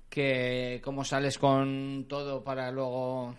que 0.10 0.82
cómo 0.84 1.03
sales 1.03 1.38
con 1.38 2.06
todo 2.10 2.43
para 2.43 2.71
luego... 2.71 3.36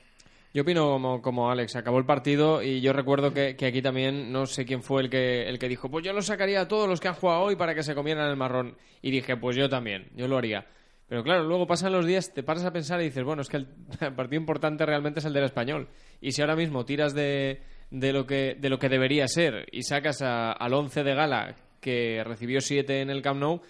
Yo 0.55 0.63
opino 0.63 0.89
como, 0.89 1.21
como 1.21 1.51
Alex, 1.51 1.77
acabó 1.77 1.99
el 1.99 2.07
partido 2.07 2.63
y 2.63 2.81
yo 2.81 2.95
recuerdo 2.95 3.35
que, 3.35 3.55
que 3.55 3.67
aquí 3.67 3.83
también, 3.83 4.33
no 4.33 4.47
sé 4.47 4.65
quién 4.65 4.83
fue 4.83 5.03
el 5.03 5.11
que, 5.11 5.47
el 5.47 5.59
que 5.59 5.69
dijo, 5.69 5.91
pues 5.91 6.05
yo 6.05 6.15
lo 6.15 6.23
sacaría 6.23 6.63
a 6.63 6.69
todos 6.69 6.89
los 6.89 7.01
que 7.01 7.09
han 7.09 7.15
jugado 7.15 7.43
hoy 7.43 7.57
para 7.57 7.75
que 7.75 7.83
se 7.83 7.95
comieran 7.95 8.31
el 8.31 8.37
marrón. 8.37 8.77
Y 9.03 9.11
dije, 9.11 9.37
pues 9.37 9.57
yo 9.57 9.69
también, 9.69 10.09
yo 10.17 10.27
lo 10.27 10.39
haría. 10.39 10.67
Pero 11.07 11.23
claro, 11.23 11.45
luego 11.45 11.67
pasan 11.67 11.93
los 11.93 12.07
días, 12.07 12.33
te 12.33 12.43
paras 12.43 12.65
a 12.65 12.73
pensar 12.73 13.01
y 13.01 13.05
dices, 13.05 13.25
bueno, 13.25 13.43
es 13.43 13.49
que 13.49 13.59
el, 13.59 13.69
el 14.01 14.15
partido 14.17 14.41
importante 14.41 14.87
realmente 14.87 15.21
es 15.21 15.27
el 15.27 15.35
del 15.35 15.45
español. 15.45 15.89
Y 16.21 16.33
si 16.33 16.41
ahora 16.41 16.57
mismo 16.57 16.85
tiras 16.87 17.15
de, 17.15 17.63
de, 17.91 18.13
lo, 18.13 18.27
que, 18.27 18.57
de 18.59 18.69
lo 18.69 18.79
que 18.79 18.89
debería 18.89 19.27
ser 19.29 19.67
y 19.73 19.83
sacas 19.83 20.23
a- 20.23 20.53
al 20.53 20.75
11 20.75 21.03
de 21.05 21.15
gala 21.15 21.55
que 21.81 22.23
recibió 22.25 22.61
7 22.61 23.01
en 23.01 23.11
el 23.11 23.23
Camp 23.23 23.41
Nou, 23.41 23.61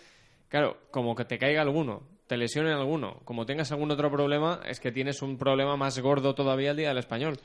claro, 0.48 0.78
como 0.90 1.14
que 1.14 1.24
te 1.24 1.38
caiga 1.38 1.62
alguno, 1.62 2.02
te 2.26 2.37
lesionen 2.37 2.72
alguno, 2.72 3.20
como 3.24 3.46
tengas 3.46 3.70
algún 3.72 3.90
otro 3.90 4.11
problema, 4.11 4.61
es 4.66 4.81
que 4.81 4.92
tienes 4.92 5.22
un 5.22 5.38
problema 5.38 5.76
más 5.76 5.98
gordo 6.00 6.35
todavía 6.35 6.70
el 6.72 6.76
día 6.76 6.88
del 6.88 6.98
español. 6.98 7.38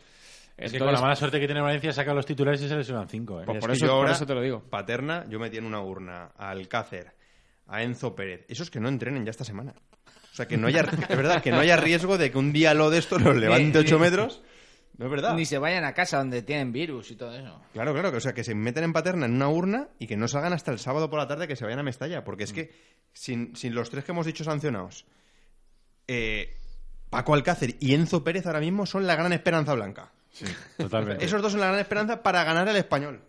Es 0.56 0.72
que 0.72 0.78
con 0.78 0.92
la 0.94 1.02
mala 1.02 1.16
suerte 1.16 1.40
que 1.40 1.48
tiene 1.48 1.62
Valencia 1.62 1.92
saca 1.92 2.14
los 2.14 2.26
titulares 2.28 2.62
y 2.62 2.68
se 2.70 2.76
lesionan 2.76 3.08
cinco. 3.10 3.42
¿eh? 3.42 3.44
Pues 3.46 3.58
Es 3.58 3.62
por 3.62 3.70
que 3.72 3.76
eso- 3.76 3.86
yo 3.86 3.92
por 3.92 3.98
ahora, 4.00 4.12
eso 4.12 4.26
te 4.26 4.36
lo 4.36 4.42
digo. 4.42 4.62
Paterna, 4.70 5.26
yo 5.28 5.40
metí 5.40 5.58
en 5.58 5.66
una 5.66 5.82
urna 5.82 6.32
a 6.38 6.50
Alcácer, 6.52 7.12
a 7.68 7.82
Enzo 7.82 8.14
Pérez. 8.16 8.46
Esos 8.48 8.70
que 8.70 8.80
no 8.80 8.88
entrenen 8.88 9.26
ya 9.26 9.32
esta 9.32 9.44
semana. 9.46 9.74
O 10.32 10.36
sea, 10.36 10.48
que 10.48 10.58
no 10.58 10.68
haya, 10.68 10.82
es 11.10 11.18
verdad, 11.18 11.42
que 11.42 11.52
no 11.52 11.60
haya 11.60 11.76
riesgo 11.78 12.18
de 12.20 12.30
que 12.32 12.38
un 12.38 12.54
día 12.54 12.74
lo 12.74 12.90
de 12.92 13.00
esto 13.00 13.18
los 13.20 13.36
levante 13.36 13.64
Ni- 13.80 13.86
8 13.86 13.96
ni- 13.96 14.02
metros. 14.02 14.42
No 14.98 15.06
es 15.06 15.12
verdad. 15.12 15.36
Ni 15.36 15.46
se 15.46 15.58
vayan 15.58 15.86
a 15.86 15.94
casa 15.94 16.18
donde 16.20 16.42
tienen 16.44 16.72
virus 16.72 17.10
y 17.12 17.16
todo 17.16 17.34
eso. 17.36 17.60
Claro, 17.74 17.94
claro, 17.94 18.12
que, 18.12 18.18
o 18.18 18.22
sea, 18.22 18.34
que 18.34 18.44
se 18.44 18.54
meten 18.54 18.84
en 18.84 18.94
paterna 18.94 19.26
en 19.26 19.34
una 19.34 19.50
urna 19.50 19.88
y 20.00 20.06
que 20.08 20.16
no 20.18 20.28
salgan 20.28 20.54
hasta 20.54 20.72
el 20.72 20.78
sábado 20.80 21.10
por 21.10 21.18
la 21.20 21.28
tarde 21.28 21.48
que 21.48 21.56
se 21.56 21.64
vayan 21.66 21.80
a 21.80 21.84
Mestalla. 21.84 22.24
Porque 22.24 22.44
es 22.44 22.54
que, 22.54 22.72
sin, 23.12 23.56
sin 23.56 23.74
los 23.74 23.90
tres 23.90 24.04
que 24.06 24.12
hemos 24.12 24.26
dicho 24.28 24.44
sancionados, 24.44 25.06
eh, 26.08 26.56
Paco 27.10 27.34
Alcácer 27.34 27.76
y 27.80 27.94
Enzo 27.94 28.24
Pérez 28.24 28.46
ahora 28.46 28.60
mismo 28.60 28.86
son 28.86 29.08
la 29.08 29.16
gran 29.16 29.34
esperanza 29.34 29.74
blanca. 29.74 30.12
Totalmente. 30.78 31.24
Esos 31.26 31.42
dos 31.42 31.52
son 31.52 31.62
la 31.62 31.68
gran 31.68 31.80
esperanza 31.80 32.22
para 32.24 32.44
ganar 32.44 32.68
el 32.68 32.76
español. 32.76 33.22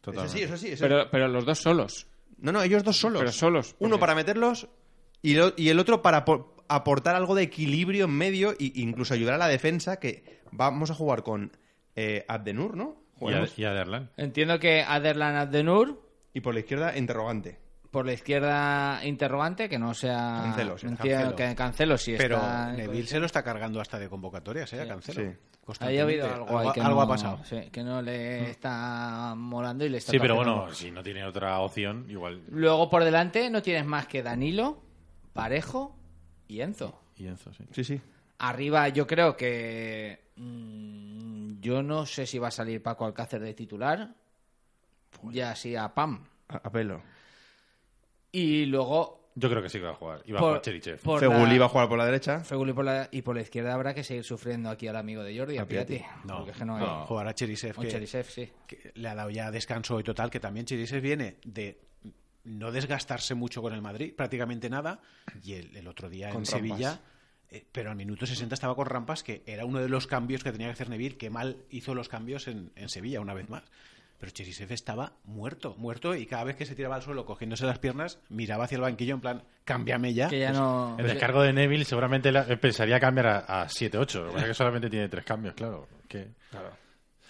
Totalmente. 0.00 0.44
Eso 0.44 0.46
sí, 0.48 0.54
eso 0.54 0.66
sí. 0.66 0.72
eso- 0.72 0.82
Pero, 0.84 1.10
pero 1.10 1.28
los 1.28 1.44
dos 1.44 1.58
solos. 1.58 2.06
No, 2.38 2.52
no, 2.52 2.62
ellos 2.62 2.82
dos 2.84 2.98
solos. 2.98 3.20
Pero 3.20 3.32
solos, 3.32 3.74
Uno 3.78 3.98
para 3.98 4.14
meterlos 4.14 4.68
y, 5.22 5.34
lo- 5.34 5.54
y 5.56 5.68
el 5.68 5.78
otro 5.78 6.02
para 6.02 6.24
po- 6.24 6.56
aportar 6.68 7.14
algo 7.16 7.34
de 7.34 7.42
equilibrio 7.44 8.04
en 8.06 8.10
medio 8.12 8.52
e 8.52 8.72
incluso 8.76 9.14
ayudar 9.14 9.34
a 9.34 9.38
la 9.38 9.48
defensa 9.48 9.98
que 9.98 10.41
vamos 10.52 10.90
a 10.90 10.94
jugar 10.94 11.22
con 11.22 11.50
eh, 11.96 12.24
Abdenur, 12.28 12.76
¿no? 12.76 12.96
Y, 13.56 13.64
Aderlan. 13.64 14.10
Entiendo 14.16 14.58
que 14.58 14.82
Aderlan 14.82 15.36
Abdenur, 15.36 16.00
Y 16.32 16.40
por 16.40 16.54
la 16.54 16.60
izquierda, 16.60 16.96
interrogante. 16.96 17.58
por 17.92 18.04
la 18.06 18.14
izquierda 18.14 19.00
interrogante, 19.04 19.68
que 19.68 19.78
no 19.78 19.94
sea... 19.94 20.40
Cancelo, 20.44 20.76
sí, 20.78 20.86
entiendo 20.86 21.18
Cancelo. 21.30 21.36
que 21.36 21.54
Cancelo 21.54 21.98
sí 21.98 22.14
Pero 22.18 22.36
está... 22.36 22.72
Neville 22.72 23.06
se 23.06 23.20
lo 23.20 23.26
está 23.26 23.42
cargando 23.44 23.80
hasta 23.80 23.98
de 23.98 24.08
convocatorias, 24.08 24.72
¿eh? 24.72 24.80
A 24.80 24.88
Cancelo. 24.88 25.30
sí. 25.30 25.36
Ahí 25.78 25.98
ha 25.98 26.02
habido 26.02 26.26
algo, 26.26 26.58
ahí 26.58 26.72
que 26.72 26.80
algo 26.80 26.96
no- 26.96 27.02
ha 27.02 27.08
pasado. 27.08 27.44
sí, 27.44 27.60
que 27.70 27.84
no 27.84 28.02
le 28.02 28.50
está 28.50 29.34
molando 29.36 29.84
y 29.84 29.90
le 29.90 29.98
está 29.98 30.10
Sí, 30.10 30.18
pero 30.18 30.34
bueno, 30.34 30.72
si 30.74 30.90
no 30.90 31.04
tiene 31.04 31.24
otra 31.24 31.60
opción, 31.60 32.06
igual. 32.08 32.42
Luego 32.48 32.90
por 32.90 33.04
delante 33.04 33.48
no 33.50 33.62
tienes 33.62 33.86
más 33.86 34.08
que 34.08 34.24
Danilo, 34.24 34.82
Parejo 35.32 35.96
y 36.48 36.60
Enzo. 36.62 37.00
Y 37.16 37.28
Enzo, 37.28 37.52
sí. 37.54 37.64
Sí, 37.70 37.84
sí. 37.84 38.00
Arriba 38.38 38.88
yo 38.88 39.06
creo 39.06 39.36
que... 39.36 40.21
mm, 40.36 41.60
yo 41.60 41.82
no 41.82 42.06
sé 42.06 42.26
si 42.26 42.38
va 42.38 42.48
a 42.48 42.52
salir 42.52 42.82
Paco 42.82 43.04
Alcácer 43.06 43.40
de 43.40 43.54
titular. 43.54 44.14
Ya 45.30 45.54
sí 45.54 45.76
a 45.76 45.92
Pam. 45.94 46.24
A, 46.48 46.56
a 46.56 46.70
pelo. 46.70 47.02
Y 48.32 48.66
luego... 48.66 49.20
Yo 49.34 49.48
creo 49.48 49.62
que 49.62 49.70
sí 49.70 49.78
que 49.78 49.84
va 49.84 49.92
a 49.92 49.94
jugar. 49.94 50.22
Y 50.26 50.32
va 50.32 50.38
a 50.38 50.40
por- 50.40 50.48
jugar 50.50 50.62
Cherichev. 50.62 51.00
por 51.00 51.18
Feguli 51.20 51.54
la- 51.54 51.60
va 51.60 51.66
a 51.66 51.68
jugar 51.70 51.88
por 51.88 51.96
la 51.98 52.04
derecha. 52.04 52.40
Feguli 52.40 52.72
por 52.74 52.84
la- 52.84 53.08
y 53.10 53.22
por 53.22 53.34
la 53.34 53.40
izquierda 53.42 53.72
habrá 53.72 53.94
que 53.94 54.04
seguir 54.04 54.24
sufriendo 54.24 54.68
aquí 54.68 54.88
al 54.88 54.96
amigo 54.96 55.22
de 55.22 55.36
Jordi, 55.38 55.56
a 55.56 55.62
A 55.62 55.66
Piatti. 55.66 56.02
No, 56.24 56.36
porque 56.38 56.50
es 56.50 56.56
que 56.58 56.64
no 56.66 56.76
hay... 56.76 56.84
no, 56.84 57.06
jugará 57.06 57.34
Cherisev, 57.34 57.76
que, 57.78 57.88
Cherisev, 57.88 58.26
sí. 58.26 58.50
que 58.66 58.92
le 58.94 59.08
ha 59.08 59.14
dado 59.14 59.30
ya 59.30 59.50
descanso 59.50 59.98
y 59.98 60.02
total, 60.02 60.30
que 60.30 60.38
también 60.40 60.66
Cherisev 60.66 61.00
viene 61.00 61.36
de 61.44 61.80
no 62.44 62.72
desgastarse 62.72 63.34
mucho 63.34 63.62
con 63.62 63.72
el 63.72 63.80
Madrid, 63.80 64.12
prácticamente 64.14 64.68
nada, 64.68 65.00
y 65.42 65.54
el, 65.54 65.76
el 65.76 65.86
otro 65.88 66.10
día 66.10 66.28
Con 66.28 66.40
en. 66.40 66.46
Sevilla, 66.46 67.00
pero 67.72 67.90
al 67.90 67.96
minuto 67.96 68.26
60 68.26 68.54
estaba 68.54 68.74
con 68.74 68.86
rampas, 68.86 69.22
que 69.22 69.42
era 69.46 69.64
uno 69.64 69.80
de 69.80 69.88
los 69.88 70.06
cambios 70.06 70.42
que 70.44 70.52
tenía 70.52 70.68
que 70.68 70.72
hacer 70.72 70.88
Neville, 70.88 71.16
que 71.16 71.30
mal 71.30 71.56
hizo 71.70 71.94
los 71.94 72.08
cambios 72.08 72.48
en, 72.48 72.70
en 72.76 72.88
Sevilla 72.88 73.20
una 73.20 73.34
vez 73.34 73.48
más. 73.50 73.62
Pero 74.18 74.30
Cherisev 74.32 74.70
estaba 74.72 75.14
muerto, 75.24 75.74
muerto, 75.78 76.14
y 76.14 76.26
cada 76.26 76.44
vez 76.44 76.54
que 76.54 76.64
se 76.64 76.76
tiraba 76.76 76.94
al 76.94 77.02
suelo 77.02 77.24
cogiéndose 77.26 77.66
las 77.66 77.80
piernas, 77.80 78.20
miraba 78.28 78.64
hacia 78.64 78.76
el 78.76 78.82
banquillo 78.82 79.14
en 79.14 79.20
plan, 79.20 79.42
cámbiame 79.64 80.14
ya. 80.14 80.28
Que 80.28 80.38
ya 80.38 80.52
no... 80.52 80.94
El 80.98 81.06
descargo 81.08 81.42
de 81.42 81.52
Neville 81.52 81.84
seguramente 81.84 82.30
la- 82.30 82.46
eh, 82.48 82.56
pensaría 82.56 83.00
cambiar 83.00 83.26
a, 83.26 83.62
a 83.62 83.66
7-8. 83.66 83.90
Lo 83.90 84.26
que 84.26 84.32
pasa 84.32 84.38
es 84.42 84.44
que 84.50 84.54
solamente 84.54 84.88
tiene 84.88 85.08
tres 85.08 85.24
cambios, 85.24 85.54
claro. 85.54 85.88
Que... 86.06 86.28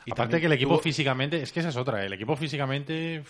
Y 0.05 0.11
Aparte 0.13 0.39
que 0.41 0.47
el 0.47 0.53
equipo 0.53 0.75
tuvo- 0.75 0.83
físicamente, 0.83 1.41
es 1.41 1.51
que 1.53 1.61
esa 1.61 1.71
es 1.71 1.77
otra, 1.77 2.05
el 2.05 2.13
equipo 2.13 2.37
físicamente 2.37 3.23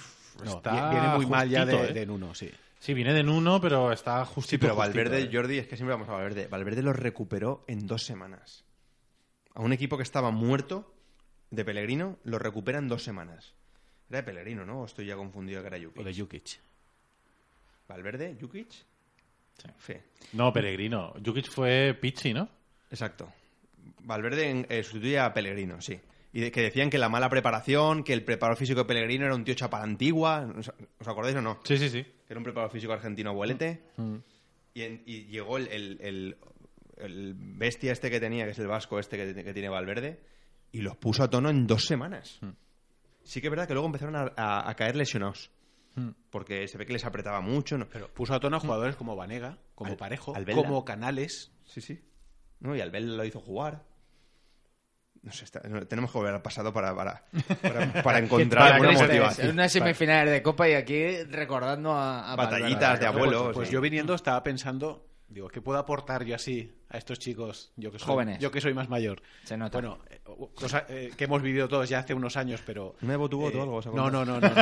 No, 0.45 0.57
está 0.57 0.91
viene 0.91 1.09
muy 1.09 1.27
mal 1.27 1.49
ya 1.49 1.65
de, 1.67 1.91
¿eh? 1.91 1.93
de 1.93 2.07
Nuno, 2.07 2.35
sí. 2.35 2.51
Sí, 2.83 2.95
viene 2.95 3.15
de 3.15 3.23
Nuno, 3.23 3.61
pero 3.61 3.93
está 3.93 4.25
Sí, 4.27 4.33
justito. 4.35 4.61
pero 4.63 4.75
justito, 4.75 4.99
Valverde, 4.99 5.23
¿eh? 5.23 5.31
Jordi, 5.33 5.59
es 5.59 5.69
que 5.69 5.77
siempre 5.77 5.95
vamos 5.95 6.09
a 6.09 6.15
Valverde. 6.15 6.49
Valverde 6.49 6.83
lo 6.83 6.93
recuperó 6.93 7.65
en 7.69 7.87
dos 7.87 8.03
semanas. 8.03 8.65
A 9.55 9.61
un 9.63 9.73
equipo 9.73 9.97
que 9.97 10.03
estaba 10.03 10.33
muerto 10.33 10.93
de 11.51 11.65
Pellegrino, 11.65 12.19
lo 12.25 12.41
recupera 12.41 12.81
en 12.81 12.89
dos 12.89 13.05
semanas. 13.05 13.55
Era 14.11 14.19
de 14.19 14.23
Pellegrino, 14.25 14.67
¿no? 14.67 14.81
O 14.81 14.87
estoy 14.87 15.07
ya 15.07 15.15
confundido 15.15 15.61
que 15.61 15.69
era 15.69 15.79
Jukic. 15.79 16.01
O 16.01 16.03
de 16.03 16.13
Jukic. 16.13 16.59
Valverde, 17.87 18.37
Jukic. 18.41 18.73
Sí. 19.79 19.95
No, 20.33 20.53
Peregrino. 20.53 21.15
Jukic 21.25 21.51
fue 21.53 21.95
Pizzi, 22.01 22.33
¿no? 22.33 22.49
Exacto. 22.91 23.33
Valverde 24.01 24.67
eh, 24.69 24.83
sustituye 24.83 25.21
a 25.21 25.33
Pellegrino, 25.33 25.81
sí. 25.81 26.01
Y 26.33 26.41
de- 26.41 26.51
que 26.51 26.63
decían 26.63 26.89
que 26.91 26.99
la 26.99 27.09
mala 27.09 27.29
preparación, 27.29 28.05
que 28.05 28.13
el 28.15 28.25
preparador 28.25 28.59
físico 28.59 28.81
de 28.81 28.85
Pellegrino 28.87 29.27
era 29.27 29.35
un 29.35 29.45
tío 29.45 29.55
chapa 29.55 29.83
antigua. 29.83 30.51
¿Os, 30.59 30.73
acordáis 31.07 31.37
o 31.37 31.43
no? 31.43 31.61
Sí, 31.65 31.77
sí, 31.77 31.89
sí. 31.91 32.03
Que 32.03 32.33
era 32.33 32.39
un 32.39 32.45
preparador 32.45 32.73
físico 32.73 32.93
argentino 32.93 33.31
abuelete. 33.31 33.83
Y, 34.75 34.83
en- 34.83 35.03
y 35.05 35.25
llegó 35.27 35.59
el, 35.59 35.69
el- 35.69 35.99
el- 36.01 36.37
el 36.97 37.35
bestia 37.37 37.93
este 37.93 38.11
que 38.11 38.21
tenía, 38.21 38.45
que 38.45 38.53
es 38.53 38.59
el 38.59 38.67
vasco 38.69 38.99
este 38.99 39.17
que, 39.17 39.45
que 39.45 39.53
tiene 39.53 39.69
Valverde, 39.69 40.21
y 40.71 40.81
los 40.81 40.97
puso 40.97 41.23
a 41.25 41.29
tono 41.29 41.51
en 41.51 41.67
dos 41.67 41.85
semanas. 41.85 42.41
Sí 43.25 43.41
que 43.41 43.49
es 43.49 43.51
verdad 43.51 43.67
que 43.69 43.75
luego 43.75 43.87
empezaron 43.87 44.17
a, 44.17 44.33
a- 44.37 44.69
a 44.71 44.75
caer 44.75 44.97
lesionados. 44.97 45.51
Porque 46.31 46.67
se 46.69 46.79
ve 46.79 46.87
que 46.87 46.95
les 46.95 47.05
apretaba 47.05 47.43
mucho. 47.43 47.77
¿no? 47.77 47.87
Pero 47.91 48.09
puso 48.09 48.33
a 48.33 48.41
tono 48.41 48.57
a 48.57 48.61
jugadores 48.61 48.97
como 48.97 49.15
Vanega, 49.15 49.59
como 49.75 49.91
Al- 49.91 49.97
Parejo, 49.99 50.35
como 50.63 50.85
Canales. 50.87 51.53
Sí, 51.67 51.83
sí. 51.83 52.01
No, 52.61 52.75
y 52.75 52.81
Albel 52.81 53.15
lo 53.19 53.25
hizo 53.27 53.41
jugar. 53.41 53.85
No 55.23 55.31
sé, 55.33 55.45
está- 55.45 55.61
no, 55.69 55.87
tenemos 55.87 56.11
que 56.11 56.19
volver 56.19 56.35
al 56.35 56.43
pasado 56.43 56.73
para, 56.73 56.95
para, 56.97 57.25
para, 57.63 58.03
para 58.03 58.19
encontrar 58.19 58.65
Para 58.65 58.75
alguna 58.77 58.93
motivación. 59.07 59.47
En 59.49 59.53
unas 59.55 59.71
semifinales 59.73 60.33
de 60.33 60.43
Copa 60.43 60.69
y 60.69 60.75
aquí 60.75 61.23
recordando 61.31 61.93
a, 61.93 62.33
a 62.33 62.37
Batallitas 62.37 62.81
Valverde. 62.81 63.01
de 63.01 63.07
abuelos. 63.07 63.43
Pues, 63.45 63.55
pues 63.55 63.69
sí. 63.69 63.75
yo 63.75 63.81
viniendo 63.81 64.15
estaba 64.15 64.43
pensando, 64.43 65.07
digo, 65.29 65.49
¿qué 65.49 65.61
puedo 65.61 65.79
aportar 65.79 66.25
yo 66.25 66.35
así 66.35 66.75
a 66.93 66.99
estos 66.99 67.19
chicos? 67.19 67.73
Yo 67.77 67.91
que 67.91 67.99
soy, 67.99 68.07
Jóvenes. 68.07 68.39
Yo 68.39 68.51
que 68.51 68.61
soy 68.61 68.75
más 68.75 68.89
mayor. 68.89 69.23
Se 69.45 69.57
nota. 69.57 69.79
Bueno, 69.79 69.99
eh, 70.11 70.21
cosa 70.55 70.85
eh, 70.89 71.11
que 71.17 71.25
hemos 71.25 71.41
vivido 71.43 71.67
todos 71.69 71.89
ya 71.89 72.01
hace 72.01 72.13
unos 72.15 72.37
años, 72.37 72.61
pero... 72.67 72.95
¿Una 73.03 73.13
de 73.13 73.17
Botuboto 73.17 73.57
eh, 73.57 73.61
o 73.61 73.63
algo? 73.63 73.77
¿Os 73.77 73.87
no, 73.87 73.93
acordáis? 74.07 74.13
no, 74.13 74.25
no, 74.25 74.41
no. 74.41 74.55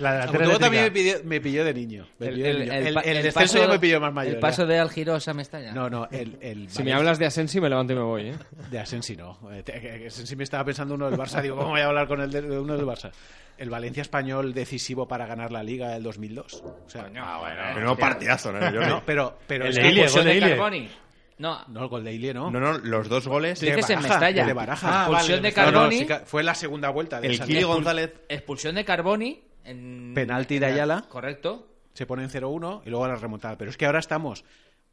La 0.00 0.10
A 0.10 0.12
delantera 0.12 0.26
Botuboto 0.32 0.58
también 0.58 0.82
me, 0.84 0.90
pidió- 0.90 1.24
me 1.24 1.40
pilló 1.40 1.64
de 1.64 1.74
niño. 1.74 2.06
Me 2.18 2.26
El, 2.28 2.34
pilló 2.34 2.44
de 2.44 2.50
el- 2.50 2.58
niño. 2.60 2.72
el 2.72 2.86
El- 2.88 2.94
pa- 2.94 3.00
el 3.02 3.16
el 3.16 3.22
descenso 3.22 3.54
paso- 3.54 3.66
ya 3.66 3.72
me 3.72 3.78
pilló 3.78 4.00
más 4.00 4.12
mayor. 4.12 4.34
El 4.34 4.36
ya. 4.36 4.40
paso 4.40 4.66
de 4.66 4.78
Algiros 4.78 5.28
a 5.28 5.34
Mestalla. 5.34 5.72
No, 5.72 5.88
no, 5.88 6.08
el... 6.10 6.36
el 6.40 6.70
Si 6.70 6.82
me 6.82 6.92
hablas 6.92 7.18
de 7.18 7.26
Asensi, 7.26 7.60
me 7.60 7.68
levanto 7.68 7.92
y 7.92 7.96
me 7.96 8.02
voy, 8.02 8.22
¿eh? 8.30 8.34
De 8.70 8.78
Asensi 8.78 9.16
no. 9.16 9.38
Eh, 9.52 9.62
te- 9.62 9.72
que- 9.80 9.98
que 10.00 10.06
Asensi 10.08 10.36
me 10.36 10.44
estaba 10.44 10.64
pensando 10.64 10.94
uno 10.94 11.08
del 11.10 11.18
Barça. 11.18 11.40
Digo, 11.42 11.56
¿cómo 11.56 11.70
voy 11.70 11.80
a 11.80 11.86
hablar 11.86 12.08
con 12.08 12.20
el 12.20 12.30
de, 12.30 12.42
de 12.42 12.58
uno 12.58 12.76
del 12.76 12.86
Barça? 12.86 13.10
El 13.58 13.68
Valencia 13.68 14.00
español 14.00 14.54
decisivo 14.54 15.06
para 15.06 15.26
ganar 15.26 15.52
la 15.52 15.62
Liga 15.62 15.90
del 15.90 16.02
2002. 16.02 16.62
O 16.86 16.88
sea, 16.88 17.10
Ah, 17.20 17.38
bueno. 17.40 17.60
Pero 17.74 17.86
no 17.86 17.96
partidazo, 17.96 18.52
¿no? 18.52 18.72
Yo 18.72 18.80
no, 18.80 19.02
pero, 19.04 19.36
pero 19.46 19.64
El 19.64 19.70
es 19.70 19.76
de 19.76 19.82
que- 19.82 19.88
Ilie, 19.90 20.08
gol 20.08 20.24
de 20.24 20.30
de 20.30 20.36
Ilie. 20.36 20.48
Carboni. 20.88 21.00
No, 21.38 21.58
No, 21.68 21.82
el 21.84 21.88
gol 21.88 22.04
de 22.04 22.12
Ilie, 22.12 22.34
¿no. 22.34 22.50
No, 22.50 22.60
no, 22.60 22.76
los 22.78 23.08
dos 23.08 23.26
goles. 23.26 23.58
Tú 23.60 23.64
dices 23.66 23.88
en 23.90 23.96
Baraja, 24.02 24.14
Mestalla. 24.14 24.46
de 24.46 24.52
Baraja. 24.52 25.00
Expulsión 25.06 25.42
de 25.42 25.50
No, 25.52 25.56
no, 25.56 25.72
Carboni. 25.72 25.98
sí 25.98 26.06
que 26.06 26.16
fue 26.20 26.42
la 26.42 26.54
segunda 26.54 26.90
vuelta. 26.90 27.20
De 27.20 27.28
El 27.28 27.34
esa- 27.34 27.46
Kili 27.46 27.60
Expul- 27.60 27.66
González. 27.66 28.12
expulsión 28.28 28.74
de 28.74 28.84
Carboni. 28.84 29.42
En, 29.64 30.12
Penalti 30.14 30.58
de 30.58 30.66
Ayala. 30.66 31.06
Correcto. 31.08 31.66
Se 31.94 32.04
pone 32.06 32.22
en 32.24 32.30
0-1 32.30 32.82
y 32.84 32.90
luego 32.90 33.06
la 33.08 33.16
remontada. 33.16 33.56
Pero 33.58 33.70
es 33.70 33.76
que 33.76 33.86
ahora 33.86 33.98
estamos 34.00 34.44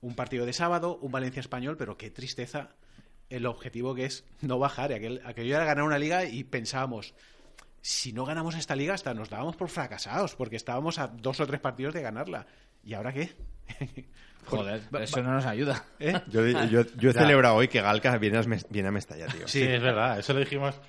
un 0.01 0.15
partido 0.15 0.45
de 0.45 0.53
sábado, 0.53 0.97
un 1.01 1.11
Valencia 1.11 1.39
español, 1.41 1.75
pero 1.77 1.97
qué 1.97 2.09
tristeza 2.11 2.69
el 3.29 3.45
objetivo 3.45 3.93
que 3.93 4.05
es 4.05 4.23
no 4.41 4.57
bajar. 4.57 4.91
Y 4.91 4.93
aquel, 4.95 5.21
aquello 5.25 5.55
era 5.55 5.65
ganar 5.65 5.83
una 5.83 5.99
liga 5.99 6.23
y 6.25 6.43
pensábamos, 6.45 7.13
si 7.81 8.13
no 8.13 8.25
ganamos 8.25 8.55
esta 8.55 8.75
liga 8.75 8.93
hasta 8.93 9.13
nos 9.13 9.29
dábamos 9.29 9.55
por 9.57 9.67
fracasados, 9.69 10.35
porque 10.35 10.55
estábamos 10.55 10.97
a 10.97 11.07
dos 11.07 11.39
o 11.41 11.45
tres 11.47 11.59
partidos 11.59 11.93
de 11.93 12.01
ganarla. 12.01 12.47
¿Y 12.83 12.93
ahora 12.93 13.11
qué? 13.13 13.31
Joder, 14.47 14.81
eso 15.01 15.21
no 15.23 15.33
nos 15.33 15.45
ayuda. 15.45 15.83
¿Eh? 15.99 16.13
Yo, 16.27 16.45
yo, 16.47 16.83
yo 16.97 17.09
he 17.09 17.13
Ya. 17.13 17.21
celebrado 17.21 17.55
hoy 17.55 17.67
que 17.67 17.81
Galca 17.81 18.17
viene 18.17 18.37
a, 18.37 18.41
viene 18.69 18.87
a 18.89 18.91
Mestalla, 18.91 19.27
tío. 19.27 19.47
Sí, 19.47 19.61
es 19.63 19.81
verdad. 19.81 20.17
Eso 20.19 20.33
lo 20.33 20.39
dijimos, 20.39 20.79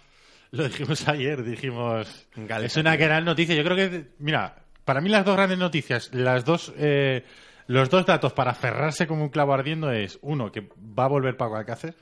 lo 0.52 0.64
dijimos 0.64 1.06
ayer. 1.08 1.42
Dijimos. 1.42 2.28
Galca, 2.36 2.64
es 2.66 2.76
una 2.76 2.96
tío. 2.96 3.06
gran 3.06 3.24
noticia. 3.24 3.54
Yo 3.54 3.64
creo 3.64 3.76
que, 3.76 4.08
mira, 4.18 4.56
para 4.84 5.00
mí 5.00 5.08
las 5.08 5.24
dos 5.24 5.36
grandes 5.36 5.58
noticias, 5.58 6.10
las 6.14 6.44
dos, 6.44 6.72
eh, 6.78 7.24
los 7.66 7.90
dos 7.90 8.06
datos 8.06 8.32
para 8.32 8.52
aferrarse 8.52 9.06
como 9.06 9.24
un 9.24 9.28
clavo 9.30 9.52
ardiendo 9.52 9.90
es 9.90 10.18
uno 10.22 10.50
que 10.52 10.68
va 10.78 11.04
a 11.04 11.08
volver 11.08 11.36
Paco 11.36 11.56
Alcácer 11.56 11.94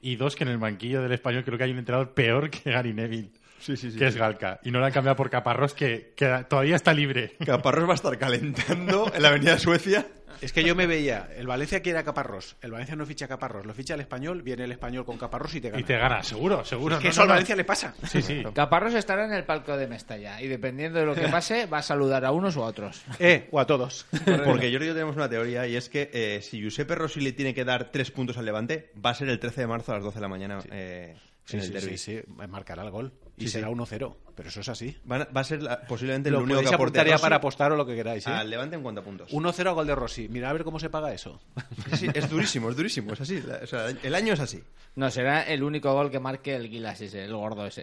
y 0.00 0.16
dos 0.16 0.36
que 0.36 0.44
en 0.44 0.50
el 0.50 0.58
banquillo 0.58 1.00
del 1.02 1.12
español 1.12 1.44
creo 1.44 1.56
que 1.56 1.64
hay 1.64 1.70
un 1.70 1.78
entrenador 1.78 2.12
peor 2.14 2.50
que 2.50 2.70
Gary 2.70 2.92
Neville. 2.92 3.30
Que 3.66 4.06
es 4.06 4.16
Galca. 4.16 4.60
Y 4.62 4.70
no 4.70 4.78
lo 4.78 4.86
han 4.86 4.92
cambiado 4.92 5.16
por 5.16 5.30
Caparrós, 5.30 5.74
que, 5.74 6.12
que 6.16 6.44
todavía 6.48 6.76
está 6.76 6.92
libre. 6.92 7.36
Caparrós 7.44 7.88
va 7.88 7.92
a 7.92 7.96
estar 7.96 8.18
calentando 8.18 9.10
en 9.14 9.22
la 9.22 9.28
avenida 9.28 9.52
de 9.52 9.58
Suecia. 9.58 10.06
Es 10.40 10.52
que 10.52 10.62
yo 10.62 10.74
me 10.74 10.86
veía, 10.86 11.30
el 11.34 11.46
Valencia 11.46 11.80
quiere 11.80 11.98
a 11.98 12.04
Caparrós, 12.04 12.56
el 12.60 12.70
Valencia 12.70 12.94
no 12.94 13.06
ficha 13.06 13.24
a 13.24 13.28
Caparrós, 13.28 13.64
lo 13.64 13.72
ficha 13.72 13.94
el 13.94 14.00
español, 14.00 14.42
viene 14.42 14.64
el 14.64 14.72
español 14.72 15.06
con 15.06 15.16
Caparrós 15.16 15.54
y 15.54 15.60
te 15.62 15.70
gana. 15.70 15.80
Y 15.80 15.84
te 15.84 15.96
gana, 15.96 16.22
seguro, 16.22 16.64
seguro. 16.64 16.96
Es 16.96 17.00
que 17.00 17.08
No, 17.08 17.10
eso 17.10 17.20
no, 17.20 17.22
al 17.22 17.28
no. 17.28 17.34
Valencia 17.34 17.56
le 17.56 17.64
pasa. 17.64 17.94
Sí, 18.06 18.20
sí. 18.20 18.42
Caparrós 18.54 18.94
estará 18.94 19.24
en 19.24 19.32
el 19.32 19.44
palco 19.44 19.76
de 19.76 19.86
Mestalla 19.86 20.40
y 20.42 20.48
dependiendo 20.48 20.98
de 20.98 21.06
lo 21.06 21.14
que 21.14 21.28
pase 21.28 21.66
va 21.66 21.78
a 21.78 21.82
saludar 21.82 22.24
a 22.24 22.32
unos 22.32 22.54
u 22.56 22.62
a 22.62 22.66
otros. 22.66 23.02
Eh, 23.18 23.48
o 23.50 23.60
a 23.60 23.66
todos. 23.66 24.06
Porque 24.44 24.70
yo 24.70 24.78
y 24.78 24.86
yo 24.86 24.92
tenemos 24.92 25.16
una 25.16 25.28
teoría 25.28 25.66
y 25.66 25.76
es 25.76 25.88
que 25.88 26.10
eh, 26.12 26.42
si 26.42 26.60
Giuseppe 26.60 26.94
Rossi 26.94 27.20
le 27.20 27.32
tiene 27.32 27.54
que 27.54 27.64
dar 27.64 27.90
tres 27.90 28.10
puntos 28.10 28.36
al 28.36 28.44
Levante, 28.44 28.92
va 29.04 29.10
a 29.10 29.14
ser 29.14 29.28
el 29.30 29.38
13 29.38 29.62
de 29.62 29.66
marzo 29.66 29.92
a 29.92 29.96
las 29.96 30.04
12 30.04 30.16
de 30.16 30.20
la 30.20 30.28
mañana 30.28 30.58
eh, 30.70 31.16
Sí, 31.46 31.56
en 31.56 31.62
el 31.62 31.80
sí, 31.80 31.96
sí, 31.96 32.20
marcará 32.48 32.82
el 32.82 32.90
gol. 32.90 33.12
Y 33.38 33.42
Sí, 33.44 33.48
será 33.50 33.68
sí. 33.68 33.74
1-0. 33.74 34.16
pero 34.34 34.48
eso 34.48 34.60
es 34.60 34.68
así. 34.68 34.96
Van 35.04 35.22
a- 35.22 35.24
va 35.26 35.40
a 35.42 35.44
ser 35.44 35.62
la- 35.62 35.82
posiblemente 35.82 36.30
Lo 36.30 36.38
el 36.38 36.44
único 36.44 36.60
que 36.60 36.74
aporte 36.74 37.04
Rossi 37.04 37.20
para 37.22 37.36
apostar 37.36 37.72
o 37.72 37.76
lo 37.76 37.84
que 37.84 37.94
queráis. 37.94 38.26
¿eh? 38.26 38.30
al 38.30 38.48
Levante 38.48 38.76
en 38.76 38.82
cuanto 38.82 39.02
a 39.02 39.04
puntos. 39.04 39.30
1-0 39.32 39.68
a 39.68 39.72
gol 39.72 39.86
de 39.86 39.94
Rossi. 39.94 40.28
Mira 40.28 40.48
a 40.50 40.52
ver 40.54 40.64
cómo 40.64 40.78
se 40.80 40.88
paga 40.90 41.12
eso. 41.12 41.38
Sí, 41.90 41.96
sí, 41.96 42.08
es 42.14 42.30
durísimo, 42.30 42.70
es 42.70 42.76
durísimo, 42.76 43.12
es 43.12 43.20
así. 43.20 43.42
La- 43.42 43.60
o 43.62 43.66
sea, 43.66 43.88
el 43.90 44.14
año 44.14 44.32
es 44.34 44.40
así. 44.40 44.62
No, 44.94 45.10
será 45.10 45.42
el 45.42 45.62
único 45.62 45.92
gol 45.92 46.10
que 46.10 46.18
marque 46.20 46.54
el 46.56 46.68
Gilas 46.68 47.00
ese, 47.02 47.24
el 47.24 47.34
gordo 47.34 47.66
ese. 47.66 47.82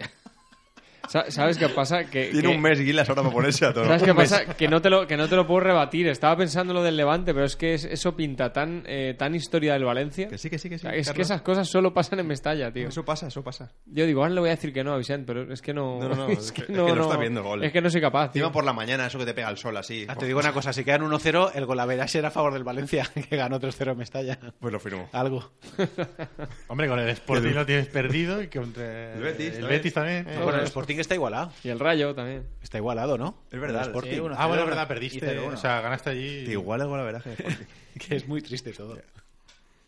Sa- 1.08 1.30
¿Sabes 1.30 1.58
qué 1.58 1.68
pasa? 1.68 2.04
Que, 2.04 2.26
Tiene 2.26 2.48
que- 2.48 2.54
un 2.56 2.60
mes 2.62 2.78
Gilas 2.78 3.08
ahora 3.08 3.22
para 3.22 3.34
ponerse 3.34 3.66
a 3.66 3.72
todo. 3.72 3.84
¿Sabes 3.84 4.02
qué 4.02 4.14
pasa? 4.14 4.44
Que 4.54 4.68
no, 4.68 4.80
te 4.80 4.90
lo, 4.90 5.06
que 5.06 5.16
no 5.16 5.28
te 5.28 5.36
lo 5.36 5.46
puedo 5.46 5.60
rebatir. 5.60 6.08
Estaba 6.08 6.36
pensando 6.36 6.72
en 6.72 6.76
lo 6.78 6.82
del 6.82 6.96
Levante, 6.96 7.32
pero 7.34 7.46
es 7.46 7.56
que 7.56 7.74
es- 7.74 7.84
eso 7.84 8.16
pinta 8.16 8.52
tan, 8.52 8.82
eh, 8.86 9.14
tan 9.18 9.34
historia 9.34 9.74
del 9.74 9.84
Valencia. 9.84 10.28
Que 10.28 10.38
sí, 10.38 10.50
que 10.50 10.58
sí, 10.58 10.68
que 10.68 10.78
sí. 10.78 10.86
Es 10.86 10.92
que 11.08 11.12
Carlos. 11.12 11.26
esas 11.26 11.42
cosas 11.42 11.68
solo 11.68 11.92
pasan 11.94 12.20
en 12.20 12.26
Mestalla, 12.26 12.72
tío. 12.72 12.88
Eso 12.88 13.04
pasa, 13.04 13.28
eso 13.28 13.42
pasa. 13.42 13.72
Yo 13.86 14.06
digo, 14.06 14.22
ahora 14.22 14.34
le 14.34 14.40
voy 14.40 14.48
a 14.50 14.52
decir 14.56 14.72
que 14.72 14.82
no 14.84 14.92
a 14.92 14.96
Vicente, 14.98 15.26
pero 15.26 15.52
es 15.52 15.60
que 15.62 15.72
no. 15.74 15.98
No, 16.00 16.08
no, 16.08 16.14
no, 16.16 16.28
es 16.28 16.52
que 16.52 16.64
que- 16.66 16.72
no, 16.72 16.86
es 16.86 16.92
que 16.92 16.96
no 16.98 17.02
no. 17.04 17.08
está 17.10 17.16
viendo 17.20 17.42
gol. 17.42 17.64
Es 17.64 17.72
que 17.72 17.80
no 17.80 17.90
soy 17.90 18.00
capaz. 18.00 18.26
Encima 18.26 18.46
tío. 18.46 18.52
por 18.52 18.64
la 18.64 18.72
mañana, 18.72 19.06
eso 19.06 19.18
que 19.18 19.24
te 19.26 19.34
pega 19.34 19.48
el 19.50 19.56
sol 19.58 19.76
así. 19.76 20.06
Ah, 20.08 20.16
te 20.16 20.26
digo 20.26 20.40
una 20.40 20.52
cosa, 20.52 20.72
si 20.72 20.84
quedan 20.84 21.02
1-0, 21.02 21.52
el 21.54 21.66
golaveras 21.66 22.14
era 22.14 22.28
a 22.28 22.30
favor 22.30 22.52
del 22.52 22.64
Valencia, 22.64 23.08
que 23.28 23.36
ganó 23.36 23.60
3-0 23.60 23.92
en 23.92 23.98
Mestalla. 23.98 24.38
Pues 24.58 24.72
lo 24.72 24.80
firmo. 24.80 25.08
Algo. 25.12 25.52
Hombre, 26.68 26.88
con 26.88 26.98
el 26.98 27.08
Sporting 27.10 27.52
lo 27.54 27.66
tienes 27.66 27.88
perdido 27.88 28.42
y 28.42 28.48
contra 28.48 29.14
El 29.14 29.22
Betis 29.22 29.46
el 29.46 29.52
también. 29.60 29.68
Betis 29.70 29.94
también. 29.94 30.28
Eh, 30.28 30.38
Bueno, 30.42 30.58
el 30.58 30.64
Sporting 30.64 30.93
está 31.00 31.14
igualado. 31.14 31.52
Y 31.62 31.68
el 31.68 31.78
Rayo 31.80 32.14
también. 32.14 32.46
Está 32.62 32.78
igualado, 32.78 33.16
¿no? 33.18 33.34
Es 33.50 33.60
verdad, 33.60 33.82
El 33.82 33.86
Sporting. 33.88 34.10
sí, 34.10 34.16
Ah, 34.36 34.46
bueno, 34.46 34.62
es 34.62 34.68
0-1 34.68 34.70
verdad, 34.70 34.88
perdiste. 34.88 35.20
0-1. 35.40 35.52
O 35.54 35.56
sea, 35.56 35.80
ganaste 35.80 36.10
allí. 36.10 36.44
Te 36.44 36.52
igual 36.52 36.80
el 36.80 36.88
golaveraje. 36.88 37.36
Que 37.98 38.16
es 38.16 38.26
muy 38.26 38.42
triste 38.42 38.72
todo. 38.72 38.98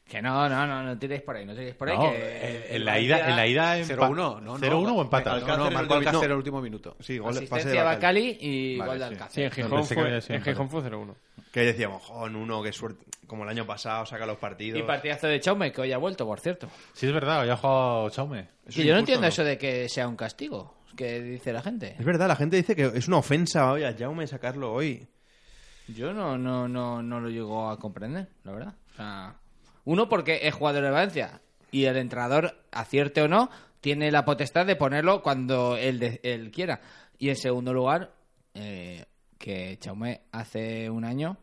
Que 0.09 0.23
no, 0.23 0.49
no, 0.49 0.66
no, 0.69 0.85
no 0.85 0.97
tiréis 0.97 1.23
por 1.23 1.35
ahí, 1.35 1.45
no 1.45 1.53
tiréis 1.53 1.75
por 1.75 1.90
ahí. 1.90 1.97
No, 1.99 2.12
que 2.12 2.66
en, 2.69 2.77
en 2.77 2.85
la 2.85 3.01
ida, 3.01 3.29
en 3.29 3.35
la 3.35 3.47
ida 3.49 3.77
empa- 3.81 3.97
0-1, 4.09 4.14
no, 4.14 4.40
no. 4.40 4.59
0-1 4.59 4.92
o 4.97 5.03
empata. 5.03 5.31
No, 5.31 5.37
Alcácer 5.38 5.59
no, 5.59 5.64
marcó 5.64 5.79
el 5.79 5.83
último- 5.83 5.95
Alcácer 5.99 6.23
en 6.23 6.29
no. 6.29 6.33
el 6.35 6.38
último 6.38 6.62
minuto. 6.62 6.97
Sí, 7.01 7.19
gol, 7.19 7.31
pase 7.31 7.40
de 7.40 7.47
Asistencia 7.47 7.83
Bacali. 7.83 8.21
Bacali 8.33 8.38
y 8.40 8.79
Vale, 8.79 8.90
gol 8.90 8.99
de. 9.01 9.05
Alcácer. 9.07 9.33
Sí, 9.35 9.42
en 9.42 9.51
Gijón, 9.51 9.85
fue, 9.85 10.21
en. 10.37 10.42
Gijón 10.45 10.71
fue 10.71 10.83
0-1. 10.83 11.14
Que 11.51 11.61
decíamos, 11.62 12.03
joder, 12.05 12.37
uno, 12.37 12.62
que 12.62 12.73
suerte. 12.73 13.05
Como 13.27 13.42
el 13.42 13.49
año 13.49 13.66
pasado, 13.66 14.07
saca 14.07 14.25
los 14.27 14.37
partidos. 14.37 14.79
Y 14.79 14.85
partidazo 14.85 15.27
de 15.27 15.40
Chaume, 15.40 15.73
que 15.73 15.81
hoy 15.81 15.90
ha 15.92 15.99
vuelto, 15.99 16.25
por 16.25 16.38
cierto. 16.38 16.69
Sí, 16.92 17.07
es 17.09 17.12
verdad, 17.12 17.40
hoy 17.42 17.49
ha 17.51 17.57
jugado 17.57 18.09
Chaume. 18.11 18.47
Eso 18.69 18.81
Y 18.81 18.85
yo 18.85 18.92
no 18.95 19.01
entiendo 19.01 19.27
eso 19.27 19.42
de 19.42 19.59
que 19.59 19.88
sea 19.88 20.07
un 20.07 20.14
castigo, 20.14 20.75
que 20.96 21.20
dice 21.22 21.52
la 21.52 21.62
gente. 21.62 21.94
Es 21.98 22.04
verdad, 22.04 22.26
la 22.28 22.37
gente 22.37 22.56
dice 22.56 22.74
que 22.74 22.87
es 22.94 23.06
una 23.09 23.18
ofensa 23.18 23.70
hoy 23.70 23.85
a 23.85 23.94
Jaume 23.96 24.26
sacarlo 24.26 24.72
hoy. 24.72 25.06
Yo 25.88 26.12
no, 26.12 26.37
no, 26.37 26.66
no, 26.66 27.02
no 27.02 27.20
lo 27.20 27.28
llego 27.28 27.70
a 27.70 27.78
comprender, 27.78 28.28
la 28.42 28.52
verdad. 28.52 28.74
O 28.92 28.96
sea, 28.96 29.37
uno, 29.85 30.09
porque 30.09 30.40
es 30.42 30.54
jugador 30.54 30.82
de 30.82 30.90
Valencia 30.90 31.40
y 31.70 31.85
el 31.85 31.96
entrenador, 31.96 32.56
acierte 32.72 33.22
o 33.22 33.28
no, 33.28 33.50
tiene 33.80 34.11
la 34.11 34.24
potestad 34.24 34.66
de 34.66 34.74
ponerlo 34.74 35.22
cuando 35.22 35.76
él, 35.76 36.00
de- 36.00 36.20
él 36.24 36.50
quiera. 36.50 36.80
Y 37.18 37.28
en 37.28 37.37
segundo 37.37 37.72
lugar, 37.72 38.12
eh, 38.54 39.04
que 39.38 39.78
Chaume 39.78 40.22
hace 40.32 40.90
un 40.90 41.04
año 41.04 41.37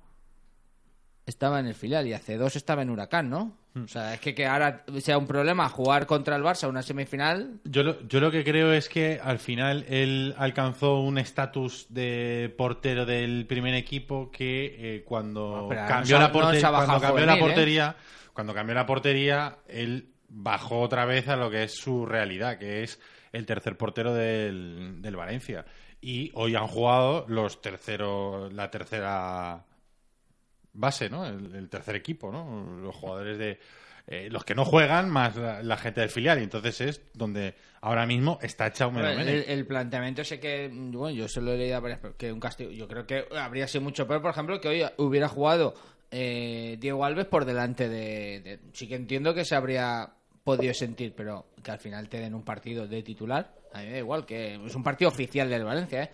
estaba 1.25 1.59
en 1.59 1.67
el 1.67 1.75
filial 1.75 2.05
y 2.07 2.13
hace 2.13 2.35
dos 2.37 2.55
estaba 2.55 2.81
en 2.81 2.89
Huracán, 2.89 3.29
¿no? 3.29 3.57
O 3.75 3.87
sea, 3.87 4.13
es 4.13 4.19
que, 4.19 4.35
que 4.35 4.45
ahora 4.45 4.83
sea 4.99 5.17
un 5.17 5.25
problema 5.25 5.67
jugar 5.67 6.05
contra 6.05 6.35
el 6.35 6.43
Barça 6.43 6.69
una 6.69 6.83
semifinal. 6.83 7.59
Yo 7.63 7.81
lo, 7.81 8.07
yo 8.07 8.19
lo 8.19 8.29
que 8.29 8.43
creo 8.43 8.71
es 8.71 8.87
que 8.87 9.19
al 9.21 9.39
final 9.39 9.85
él 9.89 10.35
alcanzó 10.37 10.99
un 10.99 11.17
estatus 11.17 11.87
de 11.89 12.53
portero 12.55 13.05
del 13.05 13.47
primer 13.47 13.73
equipo 13.73 14.29
que 14.31 14.75
eh, 14.77 15.03
cuando 15.03 15.69
No, 15.69 15.69
no 15.69 15.87
cambió 15.87 16.19
la, 16.19 16.27
no 16.27 16.31
cuando 16.31 16.99
cambió 17.01 17.25
¿eh? 17.33 17.39
portería, 17.39 17.95
cuando 18.33 18.53
cambió 18.53 18.75
la 18.75 18.85
portería, 18.85 19.57
él 19.67 20.09
bajó 20.29 20.81
otra 20.81 21.05
vez 21.05 21.27
a 21.27 21.35
lo 21.35 21.49
que 21.49 21.63
es 21.63 21.73
su 21.73 22.05
realidad, 22.05 22.59
que 22.59 22.83
es 22.83 22.99
el 23.31 23.47
tercer 23.47 23.75
portero 23.75 24.13
del, 24.13 25.01
del 25.01 25.15
Valencia. 25.15 25.65
Y 25.99 26.31
hoy 26.35 26.55
han 26.55 26.67
jugado 26.67 27.25
los 27.27 27.61
terceros, 27.61 28.53
la 28.53 28.69
tercera 28.69 29.63
base, 30.73 31.09
¿no? 31.09 31.25
El, 31.25 31.53
el 31.55 31.69
tercer 31.69 31.95
equipo, 31.95 32.31
¿no? 32.31 32.77
Los 32.81 32.95
jugadores 32.95 33.37
de 33.37 33.59
eh, 34.07 34.27
los 34.29 34.43
que 34.43 34.53
no 34.55 34.65
juegan 34.65 35.09
más 35.09 35.35
la, 35.37 35.63
la 35.63 35.77
gente 35.77 36.01
del 36.01 36.09
filial 36.09 36.39
y 36.39 36.43
entonces 36.43 36.81
es 36.81 37.01
donde 37.13 37.55
ahora 37.79 38.05
mismo 38.05 38.37
está 38.41 38.71
Chaume 38.73 39.01
Domenech. 39.01 39.47
el, 39.47 39.59
el 39.59 39.65
planteamiento 39.65 40.23
sé 40.25 40.39
que, 40.41 40.69
bueno, 40.73 41.11
yo 41.11 41.27
se 41.29 41.39
lo 41.39 41.53
he 41.53 41.57
leído 41.57 41.77
a 41.77 41.79
varias 41.79 42.01
que 42.17 42.31
un 42.33 42.39
castigo. 42.39 42.71
Yo 42.71 42.87
creo 42.87 43.05
que 43.07 43.25
habría 43.39 43.67
sido 43.67 43.81
mucho 43.81 44.05
peor, 44.07 44.21
por 44.21 44.31
ejemplo, 44.31 44.59
que 44.59 44.67
hoy 44.67 44.83
hubiera 44.97 45.29
jugado 45.29 45.73
eh, 46.11 46.75
Diego 46.81 47.05
Alves 47.05 47.27
por 47.27 47.45
delante 47.45 47.87
de, 47.87 48.41
de- 48.41 48.59
Sí 48.73 48.87
que 48.89 48.95
entiendo 48.95 49.33
que 49.33 49.45
se 49.45 49.55
habría 49.55 50.09
podido 50.43 50.73
sentir, 50.73 51.13
pero 51.15 51.45
que 51.63 51.71
al 51.71 51.79
final 51.79 52.09
te 52.09 52.19
den 52.19 52.35
un 52.35 52.43
partido 52.43 52.85
de 52.87 53.01
titular, 53.03 53.53
a 53.73 53.79
mí 53.79 53.85
me 53.85 53.91
da 53.93 53.97
igual, 53.99 54.25
que 54.25 54.55
es 54.55 54.75
un 54.75 54.83
partido 54.83 55.09
oficial 55.09 55.49
del 55.49 55.63
Valencia, 55.63 56.03
¿eh? 56.03 56.11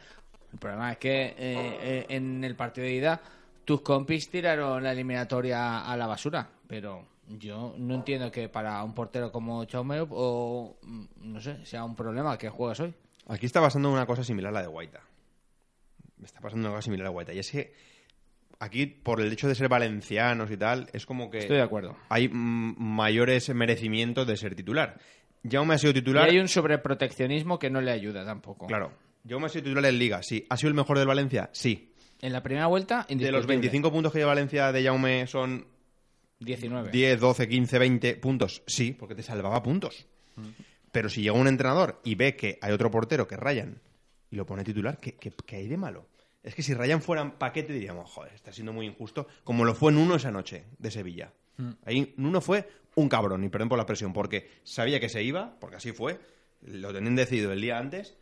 El 0.54 0.60
problema 0.60 0.92
es 0.92 0.98
que 1.00 1.26
eh, 1.26 1.36
eh, 1.40 2.06
en 2.10 2.44
el 2.44 2.56
partido 2.56 2.86
de 2.86 2.94
ida 2.94 3.22
tus 3.70 3.82
compis 3.82 4.32
tiraron 4.32 4.82
la 4.82 4.94
eliminatoria 4.94 5.82
a 5.86 5.96
la 5.96 6.08
basura, 6.08 6.50
pero 6.66 7.06
yo 7.28 7.76
no 7.78 7.94
entiendo 7.94 8.32
que 8.32 8.50
para 8.50 8.84
un 8.84 8.96
portero 8.96 9.32
como 9.32 9.64
Chaume 9.66 10.00
o 10.10 10.80
mm, 10.82 11.06
no 11.32 11.40
sé, 11.40 11.64
sea 11.68 11.84
un 11.84 11.96
problema 11.96 12.36
que 12.36 12.50
juegas 12.50 12.80
hoy. 12.80 12.96
Aquí 13.28 13.46
está 13.46 13.62
pasando 13.62 13.92
una 13.92 14.08
cosa 14.08 14.24
similar 14.24 14.50
a 14.50 14.54
la 14.56 14.62
de 14.64 14.70
Guaita. 14.70 15.02
Me 16.18 16.26
está 16.26 16.40
pasando 16.40 16.68
una 16.68 16.78
cosa 16.78 16.86
similar 16.86 17.06
a 17.06 17.10
Guaita. 17.12 17.32
Y 17.32 17.38
es 17.38 17.52
que 17.52 17.72
aquí, 18.58 18.88
por 18.88 19.22
el 19.22 19.32
hecho 19.32 19.48
de 19.48 19.54
ser 19.54 19.70
valencianos 19.70 20.50
y 20.50 20.58
tal, 20.58 20.90
es 20.92 21.06
como 21.06 21.30
que 21.30 21.38
Estoy 21.38 21.58
de 21.58 21.62
acuerdo. 21.64 21.96
hay 22.10 22.28
mayores 22.28 23.54
merecimientos 23.54 24.26
de 24.26 24.36
ser 24.36 24.56
titular. 24.56 24.98
Jaume 25.48 25.76
ha 25.76 25.78
sido 25.78 25.92
Y 25.92 25.94
titular. 25.94 26.28
hay 26.28 26.40
un 26.40 26.48
sobreproteccionismo 26.48 27.60
que 27.60 27.70
no 27.70 27.82
le 27.82 27.92
ayuda 27.92 28.26
tampoco. 28.26 28.66
Claro. 28.66 28.94
Jaume 29.30 29.46
ha 29.46 29.50
sido 29.50 29.66
titular 29.66 29.86
en 29.86 30.00
Liga, 30.00 30.24
sí. 30.24 30.44
¿Ha 30.50 30.58
sido 30.58 30.70
el 30.70 30.74
mejor 30.76 30.98
del 30.98 31.08
Valencia? 31.08 31.52
Sí. 31.54 31.89
En 32.22 32.34
la 32.34 32.44
primera 32.44 32.68
vuelta, 32.68 33.06
De 33.08 33.16
los 33.16 33.22
indiscutible. 33.22 33.48
25 33.56 33.92
puntos 33.92 34.12
que 34.12 34.20
lleva 34.20 34.30
Valencia 34.32 34.72
de 34.72 34.84
Jaume 34.84 35.26
son 35.28 35.66
19. 36.40 36.92
10, 36.92 37.20
12, 37.20 37.48
15, 37.48 37.80
20 37.80 38.16
puntos. 38.18 38.64
Sí, 38.68 38.92
porque 38.94 39.16
te 39.16 39.24
salvaba 39.24 39.62
puntos. 39.64 40.06
Pero 40.92 41.10
si 41.10 41.22
llega 41.22 41.34
un 41.36 41.48
entrenador 41.48 42.00
y 42.04 42.16
ve 42.16 42.36
que 42.36 42.58
hay 42.62 42.72
otro 42.72 42.90
portero 42.90 43.28
que 43.28 43.36
Ryan 43.38 43.80
y 44.32 44.36
lo 44.36 44.46
pone 44.46 44.64
titular, 44.64 44.98
¿qué, 44.98 45.16
qué- 45.16 45.32
qué 45.46 45.58
hay 45.58 45.68
de 45.68 45.78
malo? 45.78 46.08
Es 46.42 46.56
que 46.56 46.64
si 46.64 46.74
Ryan 46.74 47.02
fuera 47.02 47.38
paquete 47.38 47.74
diríamos, 47.74 48.10
joder, 48.10 48.34
está 48.34 48.52
siendo 48.54 48.72
muy 48.74 48.86
injusto, 48.86 49.28
como 49.44 49.66
lo 49.66 49.76
fue 49.76 49.92
Nuno 49.92 50.16
esa 50.16 50.32
noche 50.32 50.64
de 50.78 50.92
Sevilla. 50.92 51.34
Ahí 51.84 52.14
Nuno 52.16 52.40
fue 52.40 52.70
un 52.96 53.10
cabrón, 53.10 53.44
y 53.44 53.50
perdón 53.50 53.68
por 53.68 53.78
la 53.78 53.86
presión, 53.86 54.14
porque 54.14 54.50
sabía 54.64 55.00
que 55.02 55.10
se 55.10 55.22
iba, 55.22 55.60
porque 55.60 55.76
así 55.76 55.92
fue, 55.92 56.20
lo 56.62 56.94
tenían 56.94 57.16
decidido 57.16 57.52
el 57.52 57.60
día 57.60 57.78
antes, 57.78 58.16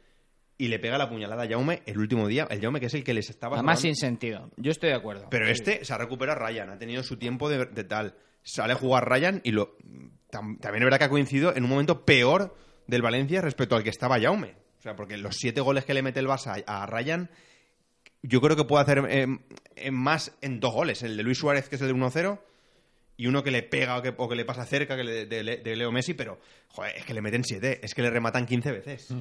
y 0.57 0.67
le 0.69 0.79
pega 0.79 0.97
la 0.97 1.09
puñalada 1.09 1.43
a 1.43 1.47
Jaume 1.47 1.83
el 1.85 1.97
último 1.99 2.27
día, 2.27 2.47
el 2.49 2.59
Jaume 2.61 2.79
que 2.79 2.87
es 2.87 2.93
el 2.93 3.03
que 3.03 3.13
les 3.13 3.29
estaba... 3.29 3.57
Además, 3.57 3.79
salvando. 3.79 3.95
sin 3.95 4.07
sentido. 4.09 4.51
Yo 4.57 4.71
estoy 4.71 4.89
de 4.89 4.95
acuerdo. 4.95 5.27
Pero 5.29 5.47
este 5.47 5.85
se 5.85 5.93
ha 5.93 5.97
recuperado 5.97 6.39
Ryan, 6.39 6.69
ha 6.71 6.77
tenido 6.79 7.03
su 7.03 7.17
tiempo 7.17 7.49
de, 7.49 7.65
de 7.65 7.83
tal. 7.83 8.15
Sale 8.43 8.73
a 8.73 8.75
jugar 8.75 9.07
Ryan 9.07 9.41
y 9.43 9.51
lo 9.51 9.77
tam- 10.31 10.59
también 10.59 10.81
es 10.81 10.85
verdad 10.85 10.97
que 10.99 11.03
ha 11.05 11.09
coincidido 11.09 11.55
en 11.55 11.63
un 11.63 11.69
momento 11.69 12.05
peor 12.05 12.55
del 12.87 13.01
Valencia 13.01 13.41
respecto 13.41 13.75
al 13.75 13.83
que 13.83 13.89
estaba 13.89 14.19
Jaume. 14.19 14.55
O 14.79 14.81
sea, 14.81 14.95
porque 14.95 15.17
los 15.17 15.35
siete 15.35 15.61
goles 15.61 15.85
que 15.85 15.93
le 15.93 16.01
mete 16.01 16.19
el 16.19 16.27
Barça 16.27 16.63
a, 16.65 16.83
a 16.83 16.85
Ryan, 16.85 17.29
yo 18.23 18.41
creo 18.41 18.55
que 18.55 18.63
puede 18.63 18.83
hacer 18.83 19.03
eh, 19.09 19.27
eh, 19.75 19.91
más 19.91 20.35
en 20.41 20.59
dos 20.59 20.73
goles. 20.73 21.03
El 21.03 21.17
de 21.17 21.23
Luis 21.23 21.37
Suárez, 21.37 21.69
que 21.69 21.75
es 21.75 21.81
el 21.81 21.87
de 21.89 21.93
1-0, 21.93 22.39
y 23.17 23.27
uno 23.27 23.43
que 23.43 23.51
le 23.51 23.63
pega 23.63 23.97
o 23.97 24.01
que, 24.01 24.13
o 24.15 24.29
que 24.29 24.35
le 24.35 24.45
pasa 24.45 24.65
cerca 24.65 24.95
que 24.95 25.03
le- 25.03 25.25
de, 25.25 25.43
de- 25.43 25.57
de 25.57 25.75
Leo 25.75 25.91
Messi, 25.91 26.13
pero 26.13 26.39
joder, 26.69 26.95
es 26.97 27.05
que 27.05 27.13
le 27.13 27.21
meten 27.21 27.43
siete, 27.43 27.79
es 27.83 27.93
que 27.93 28.01
le 28.01 28.09
rematan 28.09 28.45
15 28.45 28.71
veces. 28.71 29.13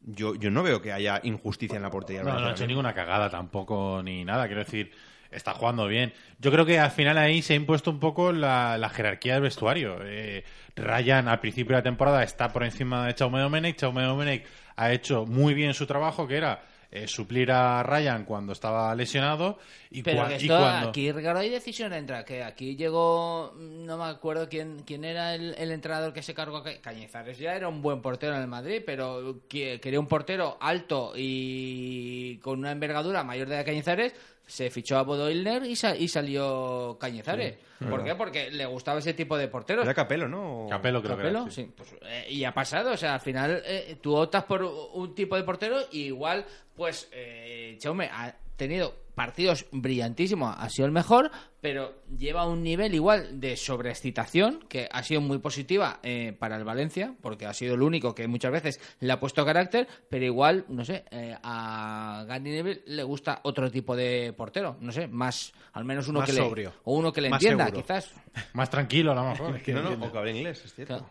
Yo, 0.00 0.34
yo 0.34 0.50
no 0.50 0.62
veo 0.62 0.80
que 0.80 0.92
haya 0.92 1.20
injusticia 1.22 1.76
en 1.76 1.82
la 1.82 1.90
portería. 1.90 2.22
No, 2.22 2.38
no 2.38 2.48
ha 2.48 2.52
hecho 2.52 2.66
ninguna 2.66 2.94
cagada 2.94 3.30
tampoco 3.30 4.02
ni 4.02 4.24
nada. 4.24 4.46
Quiero 4.46 4.64
decir, 4.64 4.92
está 5.30 5.52
jugando 5.52 5.86
bien. 5.86 6.12
Yo 6.38 6.50
creo 6.50 6.66
que 6.66 6.78
al 6.78 6.90
final 6.90 7.18
ahí 7.18 7.42
se 7.42 7.52
ha 7.52 7.56
impuesto 7.56 7.90
un 7.90 8.00
poco 8.00 8.32
la, 8.32 8.78
la 8.78 8.88
jerarquía 8.88 9.34
del 9.34 9.42
vestuario. 9.42 9.98
Eh, 10.02 10.44
Ryan 10.76 11.28
al 11.28 11.40
principio 11.40 11.76
de 11.76 11.80
la 11.80 11.84
temporada 11.84 12.22
está 12.22 12.52
por 12.52 12.64
encima 12.64 13.06
de 13.06 13.14
Chaume 13.14 13.40
Domenech. 13.40 13.76
Chaume 13.76 14.02
Domenech 14.02 14.46
ha 14.76 14.92
hecho 14.92 15.26
muy 15.26 15.54
bien 15.54 15.74
su 15.74 15.86
trabajo, 15.86 16.26
que 16.26 16.36
era 16.36 16.62
eh, 16.92 17.06
suplir 17.06 17.52
a 17.52 17.82
Ryan 17.82 18.24
cuando 18.24 18.52
estaba 18.52 18.94
lesionado. 18.94 19.58
Y, 19.90 20.02
Pero 20.02 20.22
cua- 20.22 20.28
que 20.38 20.44
y 20.44 20.48
cuando... 20.48 20.88
aquí, 20.88 21.12
Ricardo, 21.12 21.40
hay 21.40 21.48
decisión 21.50 21.92
entra. 21.92 22.24
Que 22.24 22.42
aquí 22.42 22.76
llegó, 22.76 23.54
no 23.58 23.96
me 23.96 24.04
acuerdo 24.04 24.48
quién, 24.48 24.82
quién 24.84 25.04
era 25.04 25.34
el, 25.34 25.54
el 25.58 25.70
entrenador 25.72 26.12
que 26.12 26.22
se 26.22 26.34
cargó. 26.34 26.62
Ca- 26.62 26.80
Cañizares 26.80 27.38
ya 27.38 27.54
era 27.54 27.68
un 27.68 27.80
buen 27.82 28.00
portero 28.02 28.34
en 28.34 28.42
el 28.42 28.48
Madrid, 28.48 28.82
pero 28.84 29.40
que- 29.48 29.80
quería 29.80 30.00
un 30.00 30.06
portero 30.08 30.56
alto 30.60 31.12
y 31.16 32.38
con 32.38 32.58
una 32.58 32.72
envergadura 32.72 33.22
mayor 33.24 33.48
de 33.48 33.54
la 33.54 33.58
de 33.58 33.64
Cañizares. 33.64 34.14
Se 34.50 34.68
fichó 34.70 34.98
a 34.98 35.02
Bodo 35.02 35.30
Illner 35.30 35.64
y, 35.64 35.76
sa- 35.76 35.96
y 35.96 36.08
salió 36.08 36.96
Cañizares. 37.00 37.56
¿Por 37.88 38.02
qué? 38.04 38.14
Porque 38.14 38.50
le 38.50 38.66
gustaba 38.66 38.98
ese 38.98 39.14
tipo 39.14 39.38
de 39.38 39.48
porteros. 39.48 39.84
Era 39.84 39.94
Capelo, 39.94 40.28
¿no? 40.28 40.66
Capelo 40.68 41.00
creo 41.02 41.16
Capelo, 41.16 41.38
que 41.38 41.44
era. 41.44 41.50
sí. 41.52 41.62
sí. 41.64 41.72
Pues, 41.76 41.94
eh, 42.02 42.26
y 42.28 42.44
ha 42.44 42.52
pasado, 42.52 42.92
o 42.92 42.96
sea, 42.96 43.14
al 43.14 43.20
final 43.20 43.62
eh, 43.64 43.96
tú 44.00 44.16
optas 44.16 44.44
por 44.44 44.62
un 44.64 45.14
tipo 45.14 45.36
de 45.36 45.44
portero 45.44 45.78
y 45.92 46.06
igual, 46.06 46.44
pues, 46.76 47.08
eh, 47.12 47.76
Chaume 47.78 48.06
ha 48.12 48.36
tenido 48.56 48.94
partidos 49.20 49.66
brillantísimos, 49.70 50.56
ha 50.58 50.70
sido 50.70 50.86
el 50.86 50.92
mejor, 50.92 51.30
pero 51.60 51.92
lleva 52.16 52.46
un 52.46 52.62
nivel 52.62 52.94
igual 52.94 53.38
de 53.38 53.54
sobreexcitación 53.54 54.60
que 54.66 54.88
ha 54.90 55.02
sido 55.02 55.20
muy 55.20 55.36
positiva 55.36 56.00
eh, 56.02 56.34
para 56.38 56.56
el 56.56 56.64
Valencia, 56.64 57.14
porque 57.20 57.44
ha 57.44 57.52
sido 57.52 57.74
el 57.74 57.82
único 57.82 58.14
que 58.14 58.26
muchas 58.28 58.50
veces 58.50 58.80
le 59.00 59.12
ha 59.12 59.20
puesto 59.20 59.44
carácter, 59.44 59.86
pero 60.08 60.24
igual, 60.24 60.64
no 60.68 60.86
sé, 60.86 61.04
eh, 61.10 61.36
a 61.42 62.24
Gary 62.26 62.44
Neville 62.44 62.82
le 62.86 63.02
gusta 63.02 63.40
otro 63.42 63.70
tipo 63.70 63.94
de 63.94 64.32
portero, 64.34 64.78
no 64.80 64.90
sé, 64.90 65.06
más, 65.06 65.52
al 65.74 65.84
menos 65.84 66.08
uno 66.08 66.20
Más 66.20 66.30
que 66.30 66.36
sobrio. 66.36 66.70
le 66.70 66.76
o 66.84 66.94
uno 66.94 67.12
que 67.12 67.20
le 67.20 67.28
Más 67.28 67.42
entienda, 67.42 67.66
seguro. 67.66 67.82
quizás. 67.82 68.14
Más 68.54 68.70
tranquilo, 68.70 69.12
a 69.12 69.16
lo 69.16 69.24
mejor. 69.24 69.56
es 69.58 69.62
que 69.62 69.74
No, 69.74 69.82
no, 69.82 70.06
o 70.06 70.10
que 70.10 70.16
habla 70.16 70.30
inglés, 70.30 70.64
es 70.64 70.72
cierto. 70.72 70.96
Claro. 70.96 71.10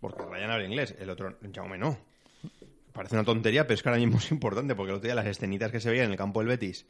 Porque 0.00 0.22
Ryan 0.24 0.50
habla 0.50 0.66
inglés, 0.66 0.96
el 0.98 1.08
otro, 1.08 1.38
Jaume 1.54 1.78
no. 1.78 1.96
Parece 2.92 3.14
una 3.14 3.24
tontería, 3.24 3.62
pero 3.62 3.74
es 3.74 3.82
que 3.84 3.88
ahora 3.90 4.00
mismo 4.00 4.18
es 4.18 4.28
importante, 4.32 4.74
porque 4.74 4.90
el 4.90 4.96
otro 4.96 5.06
día 5.06 5.14
las 5.14 5.26
escenitas 5.26 5.70
que 5.70 5.78
se 5.78 5.88
veían 5.88 6.06
en 6.06 6.10
el 6.10 6.18
campo 6.18 6.40
del 6.40 6.48
Betis, 6.48 6.84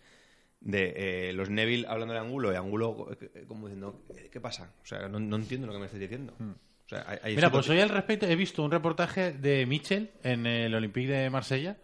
de 0.65 1.29
eh, 1.29 1.33
los 1.33 1.51
Neville 1.51 1.87
hablando 1.89 2.15
de 2.15 2.21
Angulo 2.21 2.53
y 2.53 2.57
Angulo 2.57 3.09
eh, 3.21 3.45
como 3.49 3.67
diciendo, 3.67 4.03
"Eh, 4.17 4.29
¿qué 4.33 4.41
pasa? 4.41 4.73
O 4.83 4.87
sea, 4.87 5.09
no, 5.09 5.19
no 5.19 5.37
entiendo 5.37 5.67
lo 5.67 5.73
que 5.73 5.79
me 5.81 5.87
estás 5.87 6.01
diciendo. 6.01 6.35
O 6.41 6.89
sea, 6.89 7.05
hay- 7.09 7.19
hay 7.23 7.35
Mira, 7.37 7.51
pues 7.51 7.69
hoy 7.69 7.81
al 7.81 7.89
respecto 7.89 8.27
he 8.27 8.37
visto 8.37 8.63
un 8.63 8.71
reportaje 8.71 9.33
de 9.33 9.67
Mitchell 9.67 10.11
en 10.23 10.47
el 10.47 10.75
Olympique 10.75 11.09
de 11.13 11.31
Marsella 11.31 11.77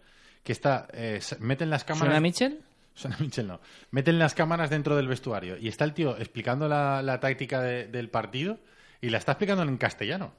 que 0.43 0.51
está 0.53 0.87
eh, 0.93 1.19
meten 1.39 1.69
las 1.69 1.83
cámaras 1.83 2.07
¿Suena 2.07 2.19
Mitchell? 2.21 2.61
Suena 2.93 3.17
Mitchell, 3.19 3.47
no. 3.47 3.59
Meten 3.91 4.19
las 4.19 4.33
cámaras 4.33 4.69
dentro 4.69 4.95
del 4.95 5.07
vestuario 5.07 5.57
y 5.57 5.67
está 5.67 5.83
el 5.85 5.93
tío 5.93 6.17
explicando 6.17 6.67
la, 6.67 7.01
la 7.01 7.19
táctica 7.19 7.61
de- 7.61 7.87
del 7.87 8.09
partido 8.09 8.59
y 9.01 9.09
la 9.09 9.17
está 9.17 9.33
explicando 9.33 9.63
en 9.63 9.77
castellano. 9.77 10.33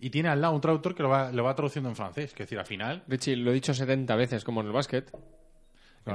Y 0.00 0.10
tiene 0.10 0.28
al 0.28 0.40
lado 0.40 0.54
un 0.54 0.60
traductor 0.60 0.94
que 0.94 1.02
lo 1.02 1.08
va, 1.08 1.32
lo 1.32 1.42
va 1.44 1.54
traduciendo 1.56 1.88
en 1.88 1.96
francés. 1.96 2.32
Que 2.32 2.44
es 2.44 2.48
decir, 2.48 2.58
al 2.58 2.66
final. 2.66 3.02
Richie, 3.08 3.34
lo 3.36 3.50
he 3.50 3.54
dicho 3.54 3.74
70 3.74 4.14
veces, 4.16 4.44
como 4.44 4.60
en 4.60 4.68
el 4.68 4.72
básquet. 4.72 5.10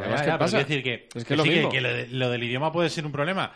Ya, 0.02 0.10
ya, 0.18 0.24
pero 0.24 0.38
pasa. 0.40 0.58
decir 0.60 0.84
que, 0.84 1.08
Es 1.14 1.26
que 1.26 1.36
lo 1.36 1.44
sí, 1.44 1.50
que- 1.50 1.56
mismo. 1.56 1.72
que 1.72 1.82
lo, 1.82 1.90
de- 1.94 2.08
lo 2.08 2.30
del 2.30 2.44
idioma 2.44 2.72
puede 2.72 2.90
ser 2.90 3.06
un 3.06 3.12
problema. 3.12 3.52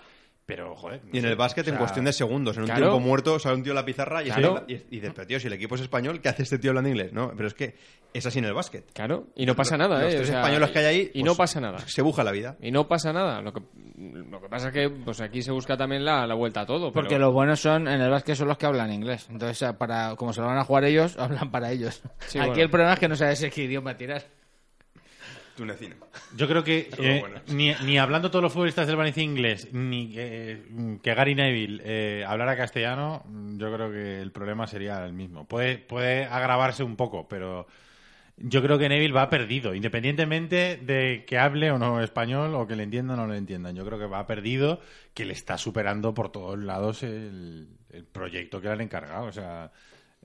Pero, 0.46 0.78
joder. 0.78 1.02
no 1.04 1.10
Y 1.12 1.18
en 1.18 1.24
sé, 1.24 1.30
el 1.32 1.36
básquet, 1.36 1.64
o 1.64 1.66
sea, 1.66 1.74
en 1.74 1.78
cuestión 1.80 2.06
de 2.06 2.14
segundos, 2.14 2.56
en 2.56 2.62
un 2.64 2.68
claro. 2.68 2.84
tiempo 2.84 3.00
muerto, 3.02 3.38
sale 3.38 3.56
un 3.56 3.64
tío 3.64 3.74
a 3.74 3.76
la 3.76 3.84
pizarra 3.84 4.24
y, 4.24 4.28
Claro. 4.28 4.64
y, 4.66 4.76
y 4.76 4.78
dices, 4.92 5.12
pero 5.14 5.28
tío, 5.28 5.42
si 5.42 5.48
el 5.48 5.52
equipo 5.54 5.76
es 5.76 5.82
español, 5.82 6.22
¿qué 6.22 6.30
hace 6.30 6.44
este 6.44 6.58
tío 6.58 6.72
hablando 6.72 6.88
inglés? 6.90 7.12
No, 7.12 7.34
pero 7.36 7.50
es 7.50 7.54
que 7.54 7.76
es 8.14 8.26
así 8.26 8.40
en 8.40 8.46
el 8.46 8.54
básquet. 8.54 8.86
Claro, 8.94 9.28
y 9.36 9.46
no 9.46 9.56
pasa 9.58 9.76
Los- 9.76 9.90
nada, 9.90 10.02
los 10.04 10.14
¿eh? 10.14 10.16
tres 10.16 10.30
O 10.30 10.32
sea, 10.32 10.40
españoles 10.40 10.72
que 10.72 10.80
hay 10.80 10.86
ahí, 10.86 11.02
Y 11.14 11.20
pues, 11.20 11.26
no 11.26 11.36
pasa 11.36 11.60
nada. 11.60 11.80
Se 11.80 12.02
buja 12.02 12.24
la 12.24 12.32
vida. 12.32 12.56
Y 12.62 12.72
no 12.72 12.88
pasa 12.88 13.12
nada. 13.12 13.42
Lo 13.42 13.52
que, 13.52 13.60
lo 13.98 14.40
que 14.42 14.48
pasa 14.48 14.68
es 14.70 14.74
que 14.74 14.90
pues 14.90 15.20
aquí 15.20 15.42
se 15.42 15.52
busca 15.52 15.76
también 15.76 16.06
la, 16.06 16.26
la 16.26 16.34
vuelta 16.36 16.62
a 16.62 16.66
todo. 16.66 16.94
pero- 16.94 17.04
Porque 17.04 17.20
los 17.20 17.34
buenos 17.34 17.60
son, 17.60 17.90
en 17.90 18.00
el 18.00 18.10
básquet 18.10 18.36
son 18.38 18.48
los 18.48 18.58
que 18.58 18.68
hablan 18.68 18.94
inglés. 18.94 19.28
Entonces, 19.30 19.74
para, 19.74 20.16
como 20.16 20.32
se 20.32 20.40
lo 20.40 20.48
van 20.48 20.60
a 20.60 20.64
jugar 20.64 20.86
ellos, 20.86 21.18
hablan 21.20 21.52
para 21.52 21.74
ellos. 21.74 22.02
Sí, 22.28 22.40
Aquí 22.40 22.48
bueno. 22.48 22.64
el 22.64 22.70
problema 22.70 22.94
es 22.94 23.00
que 23.00 23.10
no 23.10 23.18
sabes 23.18 23.46
qué 23.54 23.64
idioma 23.64 23.98
tirar. 23.98 24.24
Tunecino. 25.58 25.96
Yo 26.36 26.48
creo 26.48 26.64
que 26.64 26.90
eh, 27.00 27.24
ni, 27.48 27.74
ni 27.84 27.98
hablando 27.98 28.30
todos 28.30 28.44
los 28.44 28.54
futbolistas 28.54 28.86
del 28.86 28.96
Valencia 28.96 29.24
inglés, 29.24 29.68
ni 29.74 30.14
que, 30.14 31.00
que 31.02 31.14
Gary 31.16 31.34
Neville 31.34 31.82
eh, 31.84 32.24
hablara 32.26 32.56
castellano, 32.56 33.24
mm, 33.26 33.58
yo 33.58 33.74
creo 33.74 33.92
que 33.92 34.22
el 34.22 34.32
problema 34.32 34.68
sería 34.68 35.04
el 35.04 35.14
mismo. 35.14 35.48
Puede, 35.48 35.80
puede 35.80 36.26
agravarse 36.26 36.84
un 36.84 36.96
poco, 36.96 37.28
pero 37.28 37.66
yo 38.38 38.62
creo 38.62 38.78
que 38.78 38.88
Neville 38.88 39.14
va 39.14 39.32
perdido, 39.32 39.74
independientemente 39.74 40.78
de 40.78 41.26
que 41.26 41.40
hable 41.40 41.72
o 41.72 41.80
no 41.80 42.02
español 42.04 42.54
o 42.54 42.68
que 42.68 42.76
le 42.76 42.84
entiendan 42.84 43.20
o 43.20 43.26
no 43.26 43.34
le 43.34 43.40
entiendan. 43.40 43.76
Yo 43.76 43.84
creo 43.84 43.98
que 43.98 44.06
va 44.06 44.28
perdido, 44.28 44.80
que 45.16 45.26
le 45.26 45.34
está 45.34 45.58
superando 45.58 46.14
por 46.14 46.32
todos 46.32 46.60
lados 46.60 47.02
el, 47.02 47.68
el 47.90 48.06
proyecto 48.06 48.62
que 48.62 48.68
le 48.68 48.74
han 48.74 48.82
encargado. 48.82 49.26
O 49.26 49.32
sea, 49.32 49.72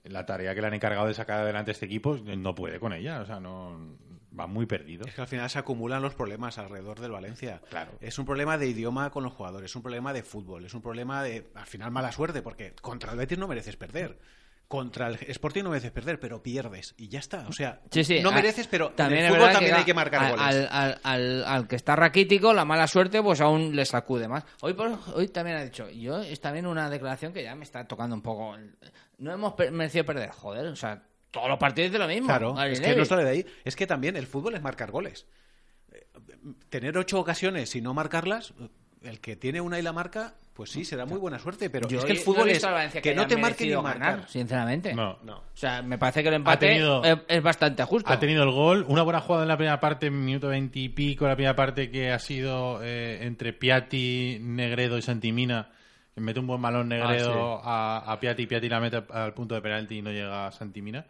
la 0.04 0.26
tarea 0.26 0.54
que 0.54 0.60
le 0.60 0.66
han 0.66 0.74
encargado 0.74 1.06
de 1.06 1.14
sacar 1.14 1.40
adelante 1.40 1.70
este 1.70 1.86
equipo, 1.86 2.18
no 2.18 2.54
puede 2.54 2.78
con 2.78 2.92
ella. 2.92 3.22
O 3.22 3.24
sea, 3.24 3.40
no 3.40 3.96
va 4.38 4.46
muy 4.46 4.66
perdido. 4.66 5.06
Es 5.06 5.14
que 5.14 5.20
al 5.20 5.26
final 5.26 5.48
se 5.50 5.58
acumulan 5.58 6.02
los 6.02 6.14
problemas 6.14 6.58
alrededor 6.58 7.00
del 7.00 7.10
Valencia. 7.12 7.60
Claro. 7.70 7.92
Es 8.00 8.18
un 8.18 8.24
problema 8.26 8.58
de 8.58 8.68
idioma 8.68 9.10
con 9.10 9.24
los 9.24 9.32
jugadores, 9.32 9.70
es 9.70 9.76
un 9.76 9.82
problema 9.82 10.12
de 10.12 10.22
fútbol, 10.22 10.64
es 10.64 10.74
un 10.74 10.82
problema 10.82 11.22
de, 11.22 11.50
al 11.54 11.66
final, 11.66 11.90
mala 11.90 12.12
suerte, 12.12 12.42
porque 12.42 12.74
contra 12.80 13.12
el 13.12 13.18
Betis 13.18 13.38
no 13.38 13.48
mereces 13.48 13.76
perder. 13.76 14.18
Contra 14.68 15.08
el 15.08 15.18
Sporting 15.28 15.64
no 15.64 15.68
mereces 15.68 15.90
perder, 15.90 16.18
pero 16.18 16.42
pierdes. 16.42 16.94
Y 16.96 17.08
ya 17.08 17.18
está. 17.18 17.46
O 17.46 17.52
sea, 17.52 17.82
Sí, 17.90 18.04
sí, 18.04 18.20
no 18.22 18.30
a- 18.30 18.32
mereces, 18.32 18.66
pero 18.68 18.92
también 18.92 19.24
en 19.24 19.26
el 19.26 19.32
fútbol 19.34 19.52
también 19.52 19.72
que 19.74 19.78
hay 19.80 19.84
que 19.84 19.92
marcar 19.92 20.24
al, 20.24 20.30
goles. 20.30 20.46
Al, 20.46 20.68
al- 20.70 21.00
al- 21.02 21.44
al 21.44 21.68
que 21.68 21.76
está 21.76 21.94
raquítico, 21.94 22.54
la 22.54 22.64
mala 22.64 22.86
suerte, 22.86 23.22
pues 23.22 23.42
aún 23.42 23.76
le 23.76 23.84
sacude 23.84 24.28
más. 24.28 24.44
Hoy, 24.62 24.72
por- 24.72 24.98
hoy 25.14 25.28
también 25.28 25.58
ha 25.58 25.64
dicho, 25.64 25.90
yo 25.90 26.20
es 26.22 26.40
también 26.40 26.66
una 26.66 26.88
declaración 26.88 27.34
que 27.34 27.42
ya 27.42 27.54
me 27.54 27.64
está 27.64 27.86
tocando 27.86 28.16
un 28.16 28.22
poco. 28.22 28.56
No 29.18 29.32
hemos 29.34 29.52
merecido 29.72 30.06
perder, 30.06 30.30
joder, 30.30 30.66
o 30.68 30.76
sea, 30.76 31.02
todos 31.32 31.48
los 31.48 31.58
partidos 31.58 31.90
de 31.90 31.98
lo 31.98 32.06
mismo. 32.06 32.28
Claro, 32.28 32.62
es 32.62 32.80
que 32.80 32.94
no 32.94 33.04
sale 33.04 33.24
de 33.24 33.30
ahí. 33.30 33.46
Es 33.64 33.74
que 33.74 33.88
también 33.88 34.16
el 34.16 34.28
fútbol 34.28 34.54
es 34.54 34.62
marcar 34.62 34.92
goles. 34.92 35.26
Tener 36.68 36.96
ocho 36.96 37.18
ocasiones 37.18 37.74
y 37.76 37.80
no 37.80 37.94
marcarlas, 37.94 38.54
el 39.02 39.20
que 39.20 39.36
tiene 39.36 39.60
una 39.60 39.78
y 39.78 39.82
la 39.82 39.92
marca, 39.92 40.34
pues 40.54 40.70
sí, 40.70 40.84
será 40.84 41.06
muy 41.06 41.18
buena 41.18 41.38
suerte, 41.38 41.70
pero 41.70 41.88
Yo 41.88 41.98
es 41.98 42.04
que 42.04 42.12
el 42.12 42.18
no 42.18 42.24
fútbol 42.24 42.48
es 42.50 42.62
que 43.02 43.14
no 43.14 43.26
te 43.26 43.36
marque 43.36 43.64
ni 43.66 43.74
marcar. 43.74 43.98
ganar, 43.98 44.28
sinceramente. 44.28 44.94
No. 44.94 45.18
O 45.24 45.42
sea, 45.54 45.82
me 45.82 45.98
parece 45.98 46.22
que 46.22 46.28
el 46.28 46.34
empate 46.34 46.66
tenido- 46.68 47.02
es, 47.04 47.18
es 47.28 47.42
bastante 47.42 47.82
justo. 47.84 48.12
Ha 48.12 48.18
tenido 48.18 48.42
el 48.42 48.50
gol, 48.50 48.84
una 48.88 49.02
buena 49.02 49.20
jugada 49.20 49.44
en 49.44 49.48
la 49.48 49.56
primera 49.56 49.80
parte, 49.80 50.10
minuto 50.10 50.48
veintipico, 50.48 51.26
la 51.26 51.34
primera 51.36 51.56
parte 51.56 51.90
que 51.90 52.10
ha 52.10 52.18
sido 52.18 52.80
eh, 52.82 53.24
entre 53.24 53.52
Piatti, 53.52 54.38
Negredo 54.40 54.98
y 54.98 55.02
Santimina. 55.02 55.70
Mete 56.16 56.40
un 56.40 56.46
buen 56.46 56.60
balón 56.60 56.88
Negredo 56.88 57.60
a, 57.64 57.98
a 58.12 58.20
Piatti, 58.20 58.46
Piatti 58.46 58.68
la 58.68 58.80
mete 58.80 59.02
al 59.10 59.32
punto 59.32 59.54
de 59.54 59.62
penalti 59.62 59.98
y 59.98 60.02
no 60.02 60.10
llega 60.10 60.46
a 60.48 60.52
Santimina. 60.52 61.06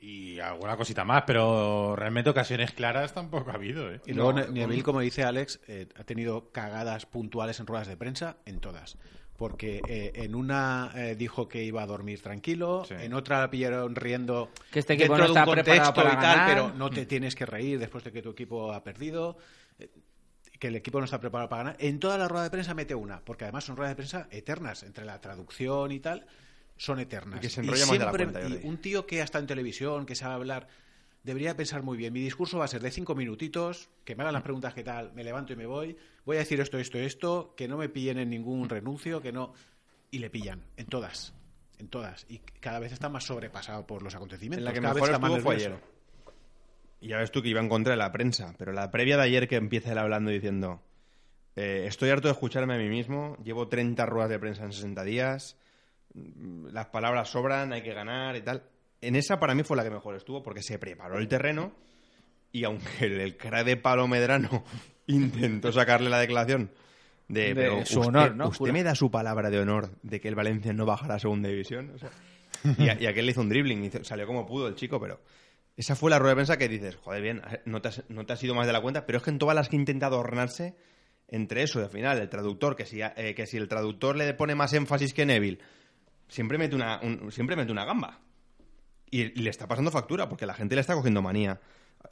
Y 0.00 0.38
alguna 0.40 0.76
cosita 0.76 1.04
más, 1.04 1.22
pero 1.26 1.94
realmente 1.96 2.30
ocasiones 2.30 2.72
claras 2.72 3.12
tampoco 3.14 3.50
ha 3.50 3.54
habido. 3.54 3.90
¿eh? 3.92 4.00
Y 4.06 4.12
luego 4.12 4.32
Neville, 4.34 4.82
como 4.82 5.00
dice 5.00 5.24
Alex, 5.24 5.60
eh, 5.68 5.88
ha 5.98 6.04
tenido 6.04 6.50
cagadas 6.52 7.06
puntuales 7.06 7.58
en 7.60 7.66
ruedas 7.66 7.88
de 7.88 7.96
prensa, 7.96 8.36
en 8.46 8.60
todas. 8.60 8.98
Porque 9.36 9.80
eh, 9.88 10.12
en 10.14 10.34
una 10.34 10.90
eh, 10.94 11.14
dijo 11.16 11.48
que 11.48 11.62
iba 11.64 11.82
a 11.82 11.86
dormir 11.86 12.20
tranquilo, 12.22 12.84
Sí. 12.86 12.94
en 12.98 13.14
otra 13.14 13.40
la 13.40 13.50
pillaron 13.50 13.94
riendo 13.94 14.50
Que 14.70 14.78
este 14.80 14.94
equipo 14.94 15.14
dentro 15.16 15.28
no 15.28 15.34
de 15.34 15.50
un 15.52 15.58
está 15.58 15.72
contexto 15.72 15.94
para 15.94 16.08
y 16.10 16.14
tal, 16.16 16.22
ganar. 16.36 16.48
pero 16.48 16.72
no 16.74 16.90
te 16.90 17.04
tienes 17.06 17.34
que 17.34 17.46
reír 17.46 17.78
después 17.78 18.02
de 18.04 18.12
que 18.12 18.22
tu 18.22 18.30
equipo 18.30 18.72
ha 18.72 18.82
perdido. 18.82 19.36
Que 20.58 20.68
el 20.68 20.76
equipo 20.76 20.98
no 20.98 21.04
está 21.04 21.20
preparado 21.20 21.48
para 21.48 21.64
ganar. 21.64 21.76
En 21.80 21.98
toda 21.98 22.18
la 22.18 22.28
rueda 22.28 22.44
de 22.44 22.50
prensa 22.50 22.74
mete 22.74 22.94
una, 22.94 23.20
porque 23.24 23.44
además 23.44 23.64
son 23.64 23.76
ruedas 23.76 23.92
de 23.92 23.96
prensa 23.96 24.28
eternas, 24.30 24.82
entre 24.82 25.04
la 25.04 25.20
traducción 25.20 25.92
y 25.92 26.00
tal, 26.00 26.26
son 26.76 27.00
eternas. 27.00 27.38
Y 27.38 27.40
que 27.40 27.50
se 27.50 27.60
enrolla 27.60 27.86
más 27.86 27.98
de 27.98 28.04
la 28.04 28.10
cuenta, 28.10 28.48
y 28.48 28.60
un 28.64 28.78
tío 28.78 29.06
que 29.06 29.20
ha 29.20 29.24
estado 29.24 29.42
en 29.42 29.48
televisión, 29.48 30.06
que 30.06 30.14
sabe 30.14 30.34
hablar, 30.34 30.68
debería 31.22 31.56
pensar 31.56 31.82
muy 31.82 31.96
bien. 31.96 32.12
Mi 32.12 32.20
discurso 32.20 32.58
va 32.58 32.66
a 32.66 32.68
ser 32.68 32.82
de 32.82 32.90
cinco 32.90 33.14
minutitos, 33.14 33.88
que 34.04 34.14
me 34.14 34.22
hagan 34.22 34.34
las 34.34 34.42
preguntas 34.42 34.74
que 34.74 34.84
tal, 34.84 35.12
me 35.12 35.24
levanto 35.24 35.52
y 35.52 35.56
me 35.56 35.66
voy, 35.66 35.96
voy 36.24 36.36
a 36.36 36.40
decir 36.40 36.60
esto, 36.60 36.78
esto, 36.78 36.98
esto, 36.98 37.54
que 37.56 37.68
no 37.68 37.76
me 37.76 37.88
pillen 37.88 38.18
en 38.18 38.30
ningún 38.30 38.68
renuncio, 38.68 39.20
que 39.20 39.32
no... 39.32 39.52
Y 40.10 40.18
le 40.18 40.30
pillan, 40.30 40.62
en 40.76 40.86
todas, 40.86 41.34
en 41.78 41.88
todas. 41.88 42.26
Y 42.28 42.38
cada 42.38 42.78
vez 42.78 42.92
está 42.92 43.08
más 43.08 43.24
sobrepasado 43.24 43.86
por 43.86 44.02
los 44.02 44.14
acontecimientos. 44.14 44.58
En 44.58 44.64
la 44.64 44.72
que 44.72 44.80
cada 44.80 44.94
mejor 44.94 45.08
vez 45.08 45.14
está 45.14 45.18
más 45.18 45.32
nervioso. 45.32 45.50
ayer. 45.50 45.95
Y 47.00 47.08
ya 47.08 47.18
ves 47.18 47.30
tú 47.30 47.42
que 47.42 47.48
iba 47.48 47.60
en 47.60 47.68
contra 47.68 47.92
de 47.92 47.98
la 47.98 48.10
prensa, 48.12 48.54
pero 48.58 48.72
la 48.72 48.90
previa 48.90 49.16
de 49.16 49.22
ayer 49.24 49.48
que 49.48 49.56
empieza 49.56 49.92
él 49.92 49.98
hablando 49.98 50.30
diciendo 50.30 50.82
eh, 51.56 51.84
estoy 51.86 52.10
harto 52.10 52.28
de 52.28 52.32
escucharme 52.32 52.74
a 52.74 52.78
mí 52.78 52.88
mismo, 52.88 53.36
llevo 53.44 53.68
30 53.68 54.04
ruedas 54.06 54.30
de 54.30 54.38
prensa 54.38 54.64
en 54.64 54.72
60 54.72 55.04
días, 55.04 55.56
mm, 56.14 56.68
las 56.68 56.86
palabras 56.86 57.28
sobran, 57.30 57.72
hay 57.72 57.82
que 57.82 57.94
ganar 57.94 58.36
y 58.36 58.42
tal. 58.42 58.62
En 59.00 59.14
esa 59.16 59.38
para 59.38 59.54
mí 59.54 59.62
fue 59.62 59.76
la 59.76 59.84
que 59.84 59.90
mejor 59.90 60.16
estuvo 60.16 60.42
porque 60.42 60.62
se 60.62 60.78
preparó 60.78 61.18
el 61.18 61.28
terreno 61.28 61.72
y 62.52 62.64
aunque 62.64 63.06
el, 63.06 63.20
el 63.20 63.36
crack 63.36 63.64
de 63.66 63.76
Palo 63.76 64.08
Medrano 64.08 64.64
intentó 65.06 65.72
sacarle 65.72 66.08
la 66.10 66.18
declaración 66.18 66.70
de, 67.28 67.48
De 67.48 67.54
pero 67.54 67.84
su 67.84 68.00
usted- 68.00 68.08
honor, 68.08 68.34
¿no? 68.36 68.46
¿Usted 68.48 68.58
Jura. 68.58 68.72
me 68.72 68.82
da 68.82 68.94
su 68.94 69.10
palabra 69.10 69.50
de 69.50 69.58
honor 69.60 69.90
de 70.02 70.20
que 70.20 70.28
el 70.28 70.34
Valencia 70.34 70.72
no 70.72 70.86
bajará 70.86 71.16
a 71.16 71.18
segunda 71.18 71.48
división? 71.50 71.92
O 71.94 71.98
sea, 71.98 72.10
y, 72.78 72.88
a- 72.88 73.00
y 73.00 73.06
aquel 73.06 73.26
le 73.26 73.32
hizo 73.32 73.40
un 73.42 73.48
dribbling, 73.50 73.84
hizo- 73.84 74.02
salió 74.04 74.26
como 74.26 74.46
pudo 74.46 74.68
el 74.68 74.74
chico, 74.76 74.98
pero 75.00 75.20
esa 75.76 75.94
fue 75.96 76.10
la 76.10 76.18
rueda 76.18 76.30
de 76.30 76.36
prensa 76.36 76.56
que 76.56 76.68
dices, 76.68 76.96
joder, 76.96 77.22
bien, 77.22 77.42
no 77.64 77.82
te, 77.82 77.88
has, 77.88 78.04
no 78.08 78.24
te 78.26 78.32
has 78.32 78.42
ido 78.42 78.54
más 78.54 78.66
de 78.66 78.72
la 78.72 78.80
cuenta, 78.80 79.06
pero 79.06 79.18
es 79.18 79.24
que 79.24 79.30
en 79.30 79.38
todas 79.38 79.54
las 79.54 79.68
que 79.68 79.76
he 79.76 79.78
intentado 79.78 80.16
adornarse, 80.16 80.74
entre 81.28 81.62
eso 81.62 81.80
y 81.80 81.84
al 81.84 81.90
final 81.90 82.18
el 82.18 82.28
traductor, 82.28 82.76
que 82.76 82.86
si, 82.86 83.00
eh, 83.02 83.34
que 83.36 83.46
si 83.46 83.56
el 83.56 83.68
traductor 83.68 84.16
le 84.16 84.32
pone 84.34 84.54
más 84.54 84.72
énfasis 84.72 85.12
que 85.12 85.26
Neville, 85.26 85.58
siempre 86.28 86.56
mete 86.58 86.74
una, 86.76 87.00
un- 87.02 87.30
siempre 87.32 87.56
mete 87.56 87.72
una 87.72 87.84
gamba. 87.84 88.20
Y, 89.10 89.22
y 89.22 89.42
le 89.42 89.50
está 89.50 89.68
pasando 89.68 89.90
factura, 89.90 90.28
porque 90.28 90.46
la 90.46 90.54
gente 90.54 90.74
le 90.74 90.80
está 90.80 90.94
cogiendo 90.94 91.22
manía. 91.22 91.60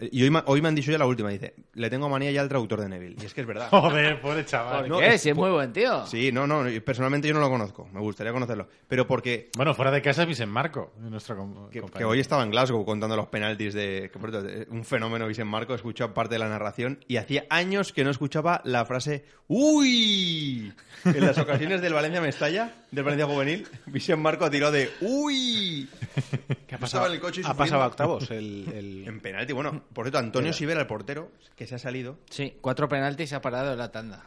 Y 0.00 0.22
hoy, 0.22 0.30
me- 0.30 0.42
hoy 0.46 0.60
me 0.62 0.68
han 0.68 0.74
dicho 0.74 0.90
ya 0.90 0.98
la 0.98 1.06
última, 1.06 1.30
dice, 1.30 1.54
le 1.74 1.90
tengo 1.90 2.08
manía 2.08 2.30
ya 2.30 2.40
al 2.40 2.48
traductor 2.48 2.80
de 2.80 2.88
Neville. 2.88 3.16
Y 3.22 3.26
es 3.26 3.34
que 3.34 3.40
es 3.42 3.46
verdad. 3.46 3.68
Joder, 3.70 4.20
pobre 4.20 4.44
chaval. 4.44 4.80
¿Por 4.82 4.88
no, 4.88 4.98
qué? 4.98 5.14
es- 5.14 5.20
Si 5.22 5.30
es 5.30 5.36
muy 5.36 5.50
buen 5.50 5.72
tío. 5.72 6.06
Sí, 6.06 6.30
no, 6.32 6.46
no, 6.46 6.64
personalmente 6.84 7.28
yo 7.28 7.34
no 7.34 7.40
lo 7.40 7.48
conozco, 7.50 7.88
me 7.92 8.00
gustaría 8.00 8.32
conocerlo. 8.32 8.68
Pero 8.88 9.06
porque 9.06 9.50
Bueno, 9.56 9.74
fuera 9.74 9.90
de 9.90 10.02
casa, 10.02 10.26
Marco, 10.46 10.92
nuestro 10.98 11.36
com- 11.36 11.70
que, 11.70 11.80
compañero. 11.80 11.98
que 11.98 12.04
hoy 12.12 12.20
estaba 12.20 12.42
en 12.42 12.50
Glasgow 12.50 12.84
contando 12.84 13.16
los 13.16 13.28
penaltis 13.28 13.74
de. 13.74 14.10
Que, 14.12 14.18
por 14.18 14.30
cierto, 14.30 14.72
un 14.72 14.84
fenómeno, 14.84 15.26
Vicent 15.26 15.48
Marco, 15.50 15.74
escuchó 15.74 16.12
parte 16.12 16.34
de 16.34 16.38
la 16.40 16.48
narración 16.48 16.98
y 17.08 17.16
hacía 17.16 17.44
años 17.50 17.92
que 17.92 18.04
no 18.04 18.10
escuchaba 18.10 18.60
la 18.64 18.84
frase 18.84 19.24
¡Uy! 19.46 20.72
En 21.04 21.20
las 21.26 21.36
ocasiones 21.38 21.82
del 21.82 21.92
Valencia 21.92 22.20
Mestalla, 22.20 22.72
del 22.90 23.04
Valencia 23.04 23.26
Juvenil, 23.26 23.66
Vicent 23.86 24.20
Marco 24.20 24.50
tiró 24.50 24.70
de 24.70 24.90
¡Uy! 25.00 25.88
¿Qué 26.66 26.74
ha 26.74 26.78
Estaba 26.78 26.80
pasado? 26.80 27.06
en 27.06 27.12
el 27.12 27.20
coche 27.20 27.42
y 27.42 27.46
ha 27.46 27.54
pasado 27.54 27.82
a 27.82 27.86
octavos 27.86 28.30
el, 28.30 28.66
el- 28.74 29.04
En 29.08 29.20
penalti, 29.20 29.52
bueno, 29.52 29.83
por 29.92 30.04
cierto, 30.06 30.18
Antonio 30.18 30.52
Sivera, 30.52 30.80
el 30.80 30.86
portero, 30.86 31.30
que 31.56 31.66
se 31.66 31.74
ha 31.74 31.78
salido, 31.78 32.18
Sí, 32.30 32.56
cuatro 32.60 32.88
penaltis 32.88 33.30
se 33.30 33.36
ha 33.36 33.40
parado 33.40 33.72
en 33.72 33.78
la 33.78 33.90
tanda. 33.92 34.24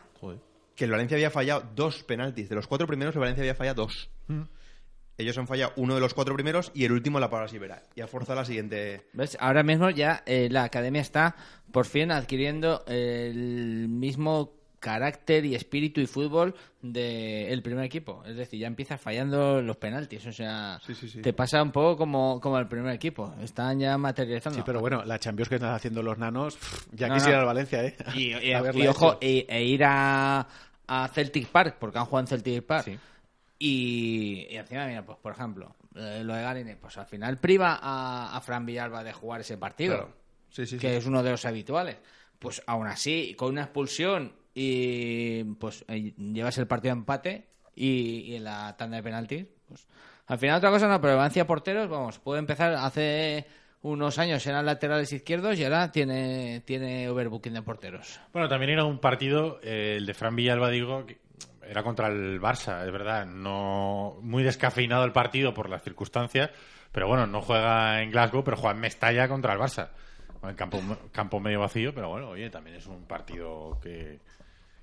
que 0.75 0.85
el 0.85 0.91
Valencia 0.91 1.15
había 1.15 1.31
fallado 1.31 1.63
dos 1.75 2.03
penaltis. 2.03 2.49
De 2.49 2.55
los 2.55 2.67
cuatro 2.67 2.85
primeros, 2.85 3.15
el 3.15 3.19
Valencia 3.21 3.41
había 3.41 3.55
fallado 3.55 3.83
dos. 3.83 4.09
Mm. 4.27 4.43
Ellos 5.17 5.35
han 5.39 5.47
fallado 5.47 5.73
uno 5.77 5.95
de 5.95 6.01
los 6.01 6.13
cuatro 6.13 6.35
primeros 6.35 6.71
y 6.75 6.85
el 6.85 6.91
último 6.91 7.19
la 7.19 7.31
para 7.31 7.47
Sivera. 7.47 7.81
Y 7.95 8.01
ha 8.01 8.07
forzado 8.07 8.39
la 8.39 8.45
siguiente. 8.45 9.07
¿Ves? 9.13 9.35
Ahora 9.39 9.63
mismo 9.63 9.89
ya 9.89 10.21
eh, 10.27 10.47
la 10.51 10.63
academia 10.63 11.01
está 11.01 11.35
por 11.71 11.87
fin 11.87 12.11
adquiriendo 12.11 12.83
el 12.85 13.87
mismo 13.89 14.56
carácter 14.80 15.43
y 15.45 15.55
espíritu 15.55 15.99
y 16.01 16.05
fútbol 16.07 16.53
del 16.82 17.61
primer 17.63 17.84
equipo. 17.86 18.23
Es 18.25 18.36
decir, 18.36 18.59
ya 18.59 18.67
empieza 18.67 18.97
fallando 18.97 19.61
los 19.61 19.78
penaltis. 19.78 20.25
O 20.28 20.32
sea, 20.32 20.80
Sí, 20.86 20.93
sí, 20.95 21.09
sí. 21.09 21.21
te 21.21 21.34
pasa 21.34 21.61
un 21.63 21.71
poco 21.71 21.97
como, 21.97 22.39
como 22.39 22.57
el 22.59 22.67
primer 22.67 22.93
equipo. 22.93 23.34
Están 23.41 23.80
ya 23.80 23.97
materializando. 23.97 24.57
Sí, 24.57 24.63
pero 24.65 24.80
bueno, 24.80 25.03
la 25.03 25.19
Champions 25.19 25.49
que 25.49 25.55
están 25.55 25.73
haciendo 25.73 26.03
los 26.03 26.17
nanos, 26.17 26.57
ya 26.91 27.07
No, 27.07 27.15
quisiera 27.15 27.38
no. 27.38 27.41
el 27.41 27.47
Valencia, 27.47 27.84
¿eh? 27.84 27.95
Y, 28.15 28.34
y- 28.47 28.53
Haberla 28.53 28.84
y, 28.84 28.88
ojo, 28.88 29.17
e, 29.19 29.45
e 29.49 29.63
ir 29.63 29.84
a, 29.84 30.47
a 30.88 31.07
Celtic 31.09 31.47
Park, 31.47 31.78
porque 31.80 31.97
han 31.97 32.05
jugado 32.05 32.21
en 32.23 32.28
Celtic 32.28 32.63
Park. 32.63 32.99
Y, 33.59 34.47
y 34.49 34.55
encima, 34.57 34.86
mira, 34.86 35.03
pues 35.03 35.17
por 35.17 35.32
ejemplo, 35.34 35.75
eh, 35.95 36.21
lo 36.23 36.36
de 36.36 36.43
Garini, 36.43 36.75
pues 36.75 36.95
al 36.97 37.07
final 37.07 37.38
priva 37.38 37.80
a, 37.82 38.38
a 38.38 38.41
Fran 38.41 38.65
Villalba 38.65 39.03
de 39.03 39.13
jugar 39.13 39.41
ese 39.41 39.57
partido, 39.57 39.95
Claro. 39.95 40.80
Que 40.80 40.97
es 40.97 41.05
uno 41.05 41.21
de 41.23 41.32
los 41.32 41.45
habituales. 41.45 41.97
Pues 42.39 42.61
aún 42.67 42.88
así, 42.88 43.34
con 43.38 43.49
una 43.49 43.63
expulsión 43.63 44.32
y 44.59 45.43
pues 45.59 45.85
llevas 45.87 46.57
el 46.57 46.65
partido 46.65 46.91
a 46.91 46.97
empate 46.97 47.45
y, 47.75 48.33
en 48.33 48.43
la 48.43 48.75
tanda 48.75 48.97
de 48.97 49.03
penaltis, 49.03 49.45
pues 49.67 49.87
al 50.25 50.39
final 50.39 50.57
otra 50.57 50.71
cosa 50.71 50.87
no, 50.87 50.99
pero 50.99 51.15
Valencia 51.15 51.45
porteros, 51.45 51.87
vamos, 51.87 52.17
puede 52.17 52.39
empezar 52.39 52.73
hace 52.73 53.45
unos 53.83 54.17
años 54.17 54.43
eran 54.47 54.65
laterales 54.65 55.13
izquierdos 55.13 55.59
y 55.59 55.63
ahora 55.63 55.91
tiene 55.91 56.63
tiene 56.65 57.07
overbooking 57.07 57.53
de 57.53 57.61
porteros. 57.61 58.19
Bueno, 58.33 58.49
también 58.49 58.71
era 58.71 58.83
un 58.83 58.97
partido, 58.97 59.59
eh, 59.61 59.97
el 59.97 60.07
de 60.07 60.15
Fran 60.15 60.35
Villalba, 60.35 60.71
digo, 60.71 61.05
era 61.61 61.83
contra 61.83 62.07
el 62.07 62.41
Barça, 62.41 62.83
es 62.83 62.91
verdad. 62.91 63.27
No 63.27 64.17
muy 64.23 64.41
descafeinado 64.41 65.03
el 65.05 65.11
partido 65.11 65.53
por 65.53 65.69
las 65.69 65.83
circunstancias, 65.83 66.49
pero 66.91 67.07
bueno, 67.07 67.27
no 67.27 67.43
juega 67.43 68.01
en 68.01 68.09
Glasgow, 68.09 68.43
pero 68.43 68.57
juega 68.57 68.73
en 68.73 68.81
Mestalla 68.81 69.27
contra 69.27 69.53
el 69.53 69.59
Barça. 69.59 69.89
En 70.41 70.55
campo, 70.55 70.79
campo 71.11 71.39
medio 71.39 71.59
vacío, 71.59 71.93
pero 71.93 72.09
bueno, 72.09 72.29
oye, 72.29 72.49
también 72.49 72.77
es 72.77 72.87
un 72.87 73.05
partido 73.05 73.79
que, 73.81 74.19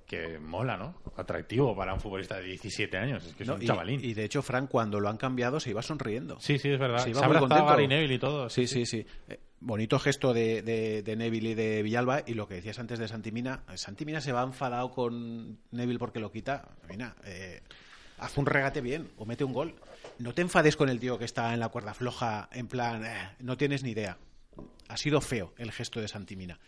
que 0.07 0.39
mola, 0.39 0.77
¿no? 0.77 0.95
Atractivo 1.17 1.75
para 1.77 1.95
un 1.95 2.01
futbolista 2.01 2.37
de 2.37 2.45
17 2.45 2.97
años, 2.97 3.25
es 3.25 3.35
que 3.35 3.43
es 3.45 3.49
No, 3.49 3.55
un 3.57 3.63
y, 3.63 3.67
chavalín. 3.67 4.05
y 4.05 4.15
de 4.15 4.25
hecho, 4.25 4.43
Frank, 4.43 4.69
cuando 4.71 5.01
lo 5.01 5.09
han 5.09 5.17
cambiado, 5.17 5.61
se 5.61 5.71
iba 5.71 5.83
sonriendo. 5.83 6.39
Sí, 6.41 6.59
sí, 6.59 6.69
es 6.71 6.79
verdad. 6.79 6.99
Se 6.99 7.11
iba 7.11 7.21
Se 7.21 7.25
ha 7.25 7.29
muy 7.29 7.39
contento. 7.39 7.67
Gary 7.67 7.89
Neville 7.89 8.15
y 8.15 8.19
todo. 8.19 8.49
Sí, 8.51 8.67
sí, 8.67 8.85
sí. 8.87 9.07
Eh, 9.29 9.41
bonito 9.61 9.99
gesto 9.99 10.35
de, 10.35 10.63
de, 10.63 11.03
de 11.03 11.17
Neville 11.17 11.51
y 11.51 11.55
de 11.55 11.83
Villalba. 11.83 12.23
Y 12.27 12.35
lo 12.35 12.47
que 12.47 12.55
decías 12.57 12.79
antes 12.79 12.99
de 12.99 13.09
Santimina, 13.09 13.63
eh, 13.73 13.79
Santimina 13.79 14.21
se 14.21 14.33
va 14.33 14.43
enfadado 14.43 14.91
con 14.91 15.59
Neville 15.71 15.99
porque 15.99 16.21
lo 16.21 16.31
quita. 16.31 16.69
Mira, 16.89 17.17
eh, 17.25 17.63
haz 18.19 18.37
un 18.37 18.47
regate 18.47 18.81
bien 18.81 19.11
o 19.17 19.25
mete 19.25 19.45
un 19.45 19.53
gol. 19.53 19.75
No 20.19 20.35
te 20.35 20.43
enfades 20.43 20.77
con 20.77 20.89
el 20.91 21.01
tío 21.01 21.19
que 21.19 21.25
está 21.25 21.55
en 21.55 21.61
la 21.61 21.71
cuerda 21.71 21.95
floja, 21.95 22.49
en 22.53 22.69
plan, 22.69 23.05
eh, 23.05 23.31
no 23.41 23.57
tienes 23.57 23.83
ni 23.83 23.91
idea. 23.93 24.19
Ha 24.89 24.97
sido 24.97 25.21
feo 25.21 25.55
el 25.57 25.73
gesto 25.73 26.01
de 26.01 26.09
Santimina. 26.09 26.61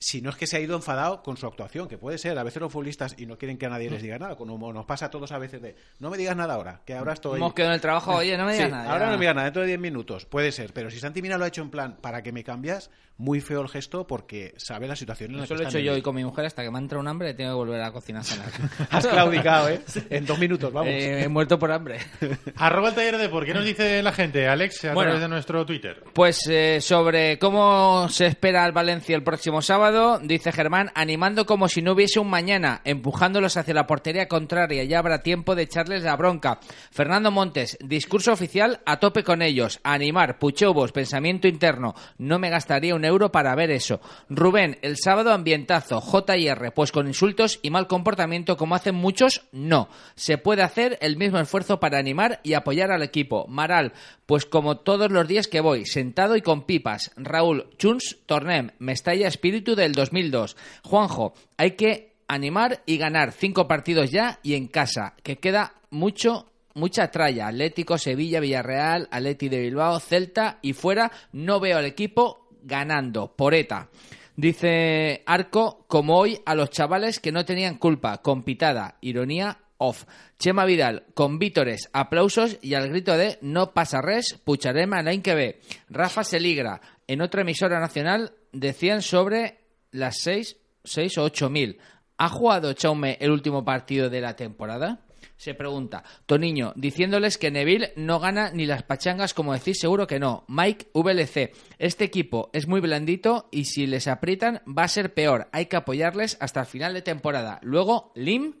Si 0.00 0.22
no 0.22 0.30
es 0.30 0.36
que 0.36 0.46
se 0.46 0.56
ha 0.56 0.60
ido 0.60 0.76
enfadado 0.76 1.22
con 1.22 1.36
su 1.36 1.46
actuación, 1.46 1.88
que 1.88 1.98
puede 1.98 2.18
ser, 2.18 2.38
a 2.38 2.44
veces 2.44 2.60
los 2.62 2.72
futbolistas 2.72 3.16
y 3.18 3.26
no 3.26 3.36
quieren 3.36 3.58
que 3.58 3.66
a 3.66 3.68
nadie 3.68 3.90
les 3.90 4.00
diga 4.00 4.18
nada, 4.18 4.36
como 4.36 4.72
nos 4.72 4.86
pasa 4.86 5.06
a 5.06 5.10
todos 5.10 5.32
a 5.32 5.38
veces 5.38 5.60
de, 5.60 5.74
no 5.98 6.08
me 6.10 6.16
digas 6.16 6.36
nada 6.36 6.54
ahora, 6.54 6.82
que 6.84 6.94
ahora 6.94 7.14
estoy... 7.14 7.38
Hemos 7.38 7.52
quedado 7.54 7.72
en 7.72 7.74
el 7.76 7.80
trabajo, 7.80 8.14
oye, 8.16 8.36
no 8.36 8.44
me 8.44 8.52
digas 8.52 8.68
Sí, 8.68 8.72
nada. 8.72 8.92
Ahora 8.92 9.06
ya. 9.06 9.10
no 9.10 9.18
me 9.18 9.22
digas 9.22 9.34
nada, 9.34 9.44
dentro 9.46 9.62
de 9.62 9.68
10 9.68 9.80
minutos. 9.80 10.24
Puede 10.26 10.52
ser, 10.52 10.72
pero 10.72 10.90
si 10.90 11.00
Santi 11.00 11.20
Mina 11.20 11.36
lo 11.36 11.44
ha 11.44 11.48
hecho 11.48 11.62
en 11.62 11.70
plan 11.70 11.96
para 12.00 12.22
que 12.22 12.30
me 12.30 12.44
cambias, 12.44 12.90
muy 13.18 13.40
feo 13.40 13.60
el 13.60 13.68
gesto 13.68 14.06
porque 14.06 14.54
sabe 14.56 14.86
la 14.88 14.96
situación 14.96 15.32
en 15.32 15.38
la 15.38 15.44
Eso 15.44 15.54
que 15.54 15.58
lo 15.58 15.64
he 15.66 15.68
hecho 15.70 15.78
yo 15.78 15.84
Neville. 15.86 15.98
y 15.98 16.02
con 16.02 16.14
mi 16.14 16.24
mujer 16.24 16.46
hasta 16.46 16.62
que 16.62 16.70
me 16.70 16.78
ha 16.78 16.80
entrado 16.80 17.00
un 17.02 17.08
hambre 17.08 17.34
tengo 17.34 17.50
que 17.50 17.54
volver 17.56 17.80
a 17.80 17.84
la 17.86 17.92
cocina 17.92 18.20
a 18.20 18.22
cenar. 18.24 18.48
Has 18.90 19.06
claudicado, 19.06 19.68
¿eh? 19.68 19.80
En 20.10 20.24
dos 20.24 20.38
minutos, 20.38 20.72
vamos. 20.72 20.88
Eh, 20.92 21.24
he 21.24 21.28
muerto 21.28 21.58
por 21.58 21.70
hambre. 21.72 21.98
Arroba 22.56 22.90
el 22.90 22.94
taller 22.94 23.18
de 23.18 23.28
por 23.28 23.44
qué 23.44 23.52
nos 23.54 23.64
dice 23.64 24.02
la 24.02 24.12
gente, 24.12 24.46
Alex, 24.48 24.84
a 24.84 24.94
Bueno. 24.94 25.10
través 25.10 25.20
de 25.22 25.28
nuestro 25.28 25.66
Twitter. 25.66 26.02
Pues 26.14 26.38
eh, 26.48 26.78
sobre 26.80 27.38
cómo 27.38 28.08
se 28.08 28.26
espera 28.26 28.64
al 28.64 28.72
Valencia 28.72 29.16
el 29.16 29.22
próximo 29.24 29.62
sábado, 29.62 30.18
dice 30.22 30.52
Germán, 30.52 30.90
animando 30.94 31.44
como 31.44 31.68
si 31.68 31.82
no 31.82 31.92
hubiese 31.92 32.20
un 32.20 32.30
mañana, 32.30 32.80
empujándolos 32.84 33.56
hacia 33.56 33.74
la 33.74 33.86
portería 33.86 34.28
contraria, 34.28 34.84
ya 34.84 35.00
habrá 35.00 35.22
tiempo 35.22 35.54
de 35.56 35.62
echarles 35.64 36.04
la 36.04 36.16
bronca. 36.16 36.60
Fernando 36.92 37.30
Montes, 37.30 37.76
discurso 37.80 38.32
oficial, 38.32 38.80
a 38.86 38.98
tope 39.00 39.24
con 39.24 39.42
ellos, 39.42 39.80
animar, 39.82 40.38
puchobos, 40.38 40.92
pensamiento 40.92 41.48
interno, 41.48 41.94
no 42.18 42.38
me 42.38 42.50
gastaría 42.50 42.94
un 42.94 43.04
euro 43.08 43.32
para 43.32 43.54
ver 43.56 43.72
eso. 43.72 44.00
Rubén, 44.28 44.78
el 44.82 44.96
sábado 44.96 45.32
ambientazo, 45.32 46.00
JR, 46.00 46.72
pues 46.72 46.92
con 46.92 47.08
insultos 47.08 47.58
y 47.62 47.70
mal 47.70 47.88
comportamiento 47.88 48.56
como 48.56 48.76
hacen 48.76 48.94
muchos, 48.94 49.42
no. 49.50 49.88
Se 50.14 50.38
puede 50.38 50.62
hacer 50.62 50.98
el 51.00 51.16
mismo 51.16 51.40
esfuerzo 51.40 51.80
para 51.80 51.98
animar 51.98 52.40
y 52.44 52.54
apoyar 52.54 52.92
al 52.92 53.02
equipo. 53.02 53.46
Maral, 53.48 53.92
pues 54.26 54.46
como 54.46 54.78
todos 54.78 55.10
los 55.10 55.26
días 55.26 55.48
que 55.48 55.60
voy, 55.60 55.84
sentado 55.86 56.36
y 56.36 56.42
con 56.42 56.62
pipas. 56.62 57.10
Raúl, 57.16 57.70
Chuns, 57.78 58.18
Tornem, 58.26 58.70
Mestalla 58.78 59.26
Espíritu 59.26 59.74
del 59.74 59.92
2002. 59.92 60.56
Juanjo, 60.84 61.34
hay 61.56 61.72
que 61.72 62.14
animar 62.28 62.82
y 62.86 62.98
ganar 62.98 63.32
cinco 63.32 63.66
partidos 63.66 64.10
ya 64.10 64.38
y 64.42 64.54
en 64.54 64.68
casa, 64.68 65.14
que 65.22 65.38
queda 65.38 65.74
mucho 65.90 66.46
mucha 66.78 67.10
tralla. 67.10 67.48
Atlético, 67.48 67.98
Sevilla, 67.98 68.40
Villarreal, 68.40 69.08
Atleti 69.10 69.48
de 69.48 69.60
Bilbao, 69.60 70.00
Celta 70.00 70.58
y 70.62 70.72
fuera 70.72 71.10
no 71.32 71.60
veo 71.60 71.78
al 71.78 71.84
equipo 71.84 72.47
ganando. 72.62 73.34
Poreta. 73.36 73.88
Dice 74.36 75.22
Arco, 75.26 75.84
como 75.88 76.16
hoy 76.16 76.40
a 76.46 76.54
los 76.54 76.70
chavales 76.70 77.18
que 77.18 77.32
no 77.32 77.44
tenían 77.44 77.76
culpa, 77.76 78.18
con 78.18 78.44
pitada, 78.44 78.96
ironía, 79.00 79.58
off. 79.78 80.04
Chema 80.38 80.64
Vidal, 80.64 81.06
con 81.14 81.38
vítores, 81.38 81.90
aplausos 81.92 82.58
y 82.62 82.74
al 82.74 82.88
grito 82.88 83.16
de 83.16 83.38
no 83.40 83.72
pasa 83.72 84.00
res, 84.00 84.38
pucharem 84.44 84.92
a 84.92 85.02
la 85.02 85.10
ve. 85.10 85.60
Rafa 85.88 86.22
Seligra, 86.22 86.80
en 87.08 87.22
otra 87.22 87.40
emisora 87.40 87.80
nacional, 87.80 88.32
decían 88.52 89.02
sobre 89.02 89.58
las 89.90 90.18
seis, 90.20 90.56
seis 90.84 91.18
o 91.18 91.24
ocho 91.24 91.50
mil. 91.50 91.78
¿Ha 92.18 92.28
jugado 92.28 92.72
Chaume 92.72 93.16
el 93.20 93.30
último 93.30 93.64
partido 93.64 94.08
de 94.08 94.20
la 94.20 94.36
temporada? 94.36 95.00
Se 95.38 95.54
pregunta. 95.54 96.02
Toniño, 96.26 96.72
diciéndoles 96.74 97.38
que 97.38 97.52
Neville 97.52 97.92
no 97.94 98.18
gana 98.18 98.50
ni 98.50 98.66
las 98.66 98.82
pachangas 98.82 99.34
como 99.34 99.54
decís, 99.54 99.78
seguro 99.78 100.08
que 100.08 100.18
no. 100.18 100.44
Mike 100.48 100.88
VLC, 100.92 101.54
este 101.78 102.04
equipo 102.04 102.50
es 102.52 102.66
muy 102.66 102.80
blandito 102.80 103.48
y 103.52 103.66
si 103.66 103.86
les 103.86 104.08
aprietan 104.08 104.62
va 104.66 104.82
a 104.82 104.88
ser 104.88 105.14
peor. 105.14 105.48
Hay 105.52 105.66
que 105.66 105.76
apoyarles 105.76 106.36
hasta 106.40 106.60
el 106.60 106.66
final 106.66 106.92
de 106.92 107.02
temporada. 107.02 107.60
Luego, 107.62 108.10
Lim, 108.16 108.54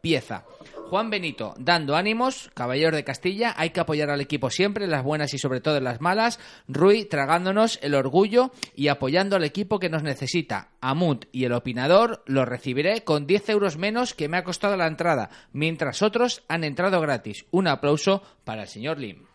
pieza. 0.00 0.44
Juan 0.88 1.10
Benito, 1.10 1.54
dando 1.58 1.96
ánimos, 1.96 2.50
caballero 2.54 2.96
de 2.96 3.04
Castilla, 3.04 3.54
hay 3.58 3.70
que 3.70 3.80
apoyar 3.80 4.08
al 4.08 4.22
equipo 4.22 4.48
siempre, 4.48 4.84
en 4.86 4.90
las 4.90 5.04
buenas 5.04 5.34
y 5.34 5.38
sobre 5.38 5.60
todo 5.60 5.76
en 5.76 5.84
las 5.84 6.00
malas. 6.00 6.40
Rui, 6.66 7.04
tragándonos 7.04 7.78
el 7.82 7.94
orgullo 7.94 8.52
y 8.74 8.88
apoyando 8.88 9.36
al 9.36 9.44
equipo 9.44 9.78
que 9.78 9.90
nos 9.90 10.02
necesita. 10.02 10.70
Amut 10.80 11.26
y 11.30 11.44
el 11.44 11.52
opinador 11.52 12.22
lo 12.26 12.46
recibiré 12.46 13.04
con 13.04 13.26
10 13.26 13.50
euros 13.50 13.76
menos 13.76 14.14
que 14.14 14.28
me 14.28 14.38
ha 14.38 14.44
costado 14.44 14.76
la 14.78 14.86
entrada, 14.86 15.28
mientras 15.52 16.00
otros 16.00 16.42
han 16.48 16.64
entrado 16.64 17.00
gratis. 17.02 17.44
Un 17.50 17.68
aplauso 17.68 18.22
para 18.44 18.62
el 18.62 18.68
señor 18.68 18.98
Lim. 18.98 19.26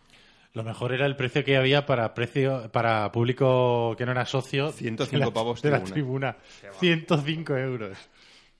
Lo 0.54 0.62
mejor 0.62 0.92
era 0.92 1.06
el 1.06 1.16
precio 1.16 1.44
que 1.44 1.56
había 1.56 1.84
para 1.84 2.14
precio 2.14 2.70
para 2.70 3.10
público 3.10 3.94
que 3.96 4.06
no 4.06 4.12
era 4.12 4.24
socio. 4.24 4.70
105 4.70 5.18
de 5.18 5.24
la, 5.24 5.32
pavos 5.32 5.62
de 5.62 5.70
la 5.70 5.82
tribuna. 5.82 6.36
tribuna. 6.60 6.78
105 6.78 7.56
euros. 7.56 7.98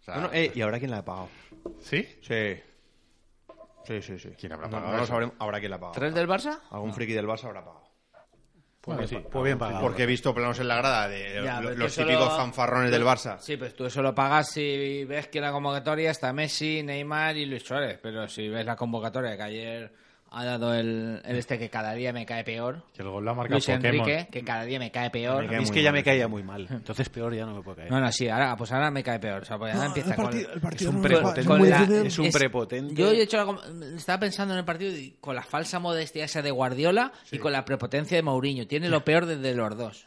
O 0.00 0.04
sea, 0.04 0.14
Bueno, 0.14 0.30
eh, 0.32 0.50
¿y 0.54 0.60
ahora 0.60 0.78
quién 0.78 0.90
la 0.90 0.98
ha 0.98 1.04
pagado? 1.04 1.28
¿Sí? 1.80 2.06
Sí. 2.22 2.60
Sí, 3.86 4.00
sí, 4.02 4.18
sí. 4.18 4.30
¿Quién 4.38 4.52
habrá 4.52 4.66
No- 4.68 4.72
pagado 4.72 4.90
No, 4.92 4.96
lo 4.96 5.02
eso? 5.04 5.12
sabremos. 5.12 5.34
Ahora 5.38 5.58
quién 5.58 5.70
la 5.70 5.76
ha 5.76 5.80
pagado. 5.80 5.98
¿Tres 5.98 6.14
del 6.14 6.26
Barça? 6.28 6.58
Algún 6.70 6.94
friki 6.94 7.12
del 7.12 7.26
Barça 7.26 7.44
habrá 7.44 7.64
pagado. 7.64 7.84
Bueno, 8.86 9.06
sí. 9.06 9.16
Pues 9.30 9.44
bien 9.44 9.58
pagado. 9.58 9.80
Porque 9.80 10.02
he 10.02 10.06
visto 10.06 10.34
planos 10.34 10.58
en 10.60 10.68
la 10.68 10.76
grada 10.76 11.08
de 11.08 11.42
Ya, 11.42 11.60
lo- 11.60 11.68
pero 11.70 11.80
los 11.84 11.92
solo- 11.92 12.06
típicos 12.08 12.36
fanfarrones 12.36 12.90
del 12.90 13.02
Barça. 13.04 13.38
Sí, 13.38 13.56
pues 13.56 13.74
tú 13.74 13.86
eso 13.86 14.02
lo 14.02 14.14
pagas 14.14 14.50
si 14.50 15.04
ves 15.04 15.28
que 15.28 15.38
en 15.38 15.44
la 15.44 15.52
convocatoria 15.52 16.10
está 16.10 16.32
Messi, 16.34 16.82
Neymar 16.82 17.36
y 17.36 17.46
Luis 17.46 17.62
Suárez. 17.62 17.98
Pero 18.02 18.28
si 18.28 18.48
ves 18.48 18.64
la 18.66 18.76
convocatoria 18.76 19.36
que 19.36 19.42
ayer 19.42 19.92
ha 20.36 20.44
dado 20.44 20.74
el, 20.74 21.20
el 21.24 21.36
este 21.36 21.58
que 21.58 21.70
cada 21.70 21.94
día 21.94 22.12
me 22.12 22.26
cae 22.26 22.42
peor. 22.44 22.82
Que 22.94 23.02
el 23.02 23.08
gol 23.08 23.24
lo 23.24 23.30
ha 23.30 23.34
marcado 23.34 23.54
Luis 23.54 23.66
Pokémon. 23.66 23.86
Enrique, 24.08 24.28
que 24.30 24.42
cada 24.42 24.64
día 24.64 24.78
me 24.78 24.90
cae 24.90 25.10
peor. 25.10 25.44
A 25.44 25.48
mí 25.58 25.62
es 25.62 25.70
que 25.70 25.82
ya 25.82 25.90
mal, 25.90 25.94
me 25.94 26.00
sí. 26.00 26.04
caía 26.04 26.28
muy 26.28 26.42
mal. 26.42 26.66
Entonces 26.70 27.08
peor 27.08 27.34
ya 27.34 27.46
no 27.46 27.54
me 27.54 27.62
puede 27.62 27.76
caer. 27.78 27.90
No, 27.90 28.00
no, 28.00 28.10
sí, 28.12 28.28
ahora, 28.28 28.56
pues 28.56 28.72
ahora 28.72 28.90
me 28.90 29.02
cae 29.02 29.18
peor. 29.18 29.42
O 29.42 29.44
sea, 29.44 29.56
pues 29.58 29.74
ahora 29.74 29.86
empieza 29.86 30.16
con... 30.16 30.36
es 30.36 30.82
un 30.82 31.00
prepotente. 31.02 31.48
con 31.48 31.68
la- 31.70 31.82
es 31.84 32.18
un 32.18 32.26
es- 32.26 32.34
prepotente. 32.36 32.94
Yo 32.94 33.10
he 33.10 33.22
hecho 33.22 33.36
la 33.44 33.96
estaba 33.96 34.20
pensando 34.20 34.54
en 34.54 34.58
el 34.58 34.64
partido 34.64 34.90
y 34.96 35.16
con 35.20 35.34
la 35.34 35.42
falsa 35.42 35.78
modestia 35.78 36.24
esa 36.24 36.42
de 36.42 36.50
Guardiola 36.50 37.12
y 37.30 37.38
con 37.38 37.52
la 37.52 37.64
prepotencia 37.64 38.16
de 38.16 38.22
Mourinho. 38.22 38.66
Tiene 38.66 38.88
lo 38.88 39.04
peor 39.04 39.26
desde 39.26 39.54
los 39.54 39.76
dos. 39.76 40.06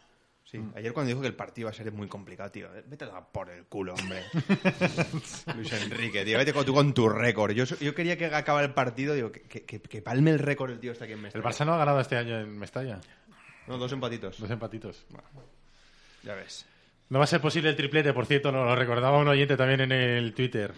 Sí, 0.50 0.62
ayer 0.78 0.94
cuando 0.94 1.10
dijo 1.10 1.20
que 1.20 1.28
el 1.28 1.36
partido 1.36 1.66
iba 1.66 1.72
a 1.72 1.74
ser 1.74 1.92
muy 1.92 2.08
complicado, 2.08 2.50
tío. 2.50 2.70
Vete 2.86 3.04
a 3.04 3.10
dar 3.10 3.32
por 3.34 3.50
el 3.50 3.66
culo, 3.66 3.94
hombre. 3.96 4.24
Luis 5.56 5.74
Enrique, 5.74 6.24
tío. 6.24 6.38
Vete 6.38 6.54
con, 6.54 6.64
tú 6.66 6.74
con 6.74 6.94
tu 6.94 7.10
récord. 7.10 7.52
Yo, 7.52 7.66
yo 7.66 7.94
quería 7.94 8.18
que 8.18 8.28
acabara 8.28 8.66
el 8.66 8.74
partido, 8.74 9.14
digo, 9.14 9.30
que, 9.32 9.42
que- 9.42 9.66
que- 9.66 9.82
que 9.82 10.02
palme 10.02 10.32
el 10.32 10.40
récord 10.40 10.72
el 10.72 10.80
tío 10.80 10.94
está 10.94 11.04
aquí 11.04 11.14
en 11.14 11.20
El 11.20 11.24
Mestalla. 11.24 11.44
Barça 11.46 11.66
no 11.66 11.74
ha 11.74 11.78
ganado 11.78 12.00
este 12.00 12.16
año 12.16 12.40
en 12.40 12.58
Mestalla. 12.58 13.02
No, 13.68 13.78
dos 13.78 13.92
empatitos. 13.92 14.40
Dos 14.40 14.50
empatitos. 14.50 15.06
Ya 16.24 16.34
ves. 16.36 16.66
No 17.10 17.20
va 17.20 17.26
a 17.26 17.28
ser 17.28 17.42
posible 17.42 17.70
el 17.70 17.76
triplete, 17.76 18.14
por 18.14 18.26
cierto, 18.26 18.50
lo, 18.52 18.64
lo 18.64 18.76
recordaba 18.76 19.18
un 19.18 19.28
oyente 19.28 19.58
también 19.58 19.82
en 19.82 19.92
el 19.92 20.34
Twitter. 20.34 20.74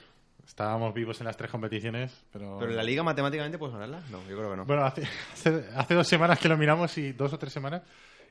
Estábamos 0.47 0.95
vivos 0.95 1.19
en 1.21 1.25
las 1.27 1.37
tres 1.37 1.51
competiciones, 1.51 2.23
pero... 2.33 2.57
Pero 2.57 2.71
en 2.71 2.77
la 2.77 2.81
liga 2.83 3.03
matemáticamente 3.03 3.59
puedes 3.59 3.73
ganarla. 3.75 4.01
No, 4.09 4.19
yo 4.27 4.35
creo 4.35 4.49
que 4.49 4.57
no. 4.57 4.65
Bueno, 4.65 4.83
hace, 4.83 5.03
hace, 5.33 5.63
hace 5.75 5.93
dos 5.93 6.07
semanas 6.07 6.39
que 6.39 6.49
lo 6.49 6.57
miramos, 6.57 6.97
y 6.97 7.11
dos 7.11 7.31
o 7.33 7.37
tres 7.37 7.53
semanas, 7.53 7.83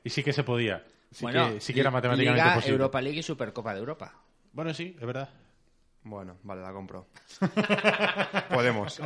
y 0.03 0.09
sí 0.09 0.21
que 0.21 0.33
se 0.33 0.43
podía. 0.43 0.83
Sí, 1.11 1.23
bueno, 1.23 1.53
que, 1.53 1.61
sí 1.61 1.73
que 1.73 1.79
era 1.79 1.91
matemáticamente 1.91 2.43
Liga, 2.43 2.55
posible. 2.55 2.73
Europa 2.73 3.01
League 3.01 3.19
y 3.19 3.23
Supercopa 3.23 3.73
de 3.73 3.79
Europa. 3.79 4.13
Bueno, 4.53 4.73
sí, 4.73 4.95
es 4.99 5.05
verdad. 5.05 5.29
Bueno, 6.03 6.37
vale, 6.43 6.61
la 6.61 6.71
compro. 6.71 7.07
Podemos. 8.49 9.01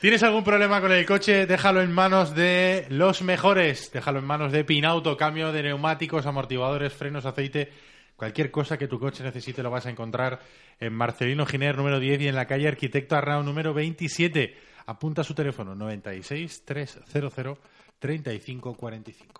¿Tienes 0.00 0.22
algún 0.22 0.44
problema 0.44 0.80
con 0.80 0.92
el 0.92 1.04
coche? 1.04 1.46
Déjalo 1.46 1.82
en 1.82 1.92
manos 1.92 2.34
de 2.34 2.86
los 2.88 3.22
mejores. 3.22 3.90
Déjalo 3.92 4.20
en 4.20 4.24
manos 4.24 4.52
de 4.52 4.64
Pinauto, 4.64 5.16
cambio 5.16 5.52
de 5.52 5.62
neumáticos, 5.62 6.26
amortiguadores, 6.26 6.92
frenos, 6.92 7.26
aceite. 7.26 7.70
Cualquier 8.16 8.50
cosa 8.50 8.78
que 8.78 8.88
tu 8.88 8.98
coche 8.98 9.24
necesite 9.24 9.62
lo 9.62 9.70
vas 9.70 9.86
a 9.86 9.90
encontrar 9.90 10.40
en 10.78 10.92
Marcelino 10.92 11.46
Giner 11.46 11.76
número 11.76 11.98
10 11.98 12.20
y 12.22 12.28
en 12.28 12.34
la 12.34 12.46
calle 12.46 12.68
Arquitecto 12.68 13.16
Arnau 13.16 13.42
número 13.42 13.74
27. 13.74 14.56
Apunta 14.86 15.24
su 15.24 15.34
teléfono 15.34 15.74
96 15.74 16.64
300 16.64 17.58
3545. 17.98 19.39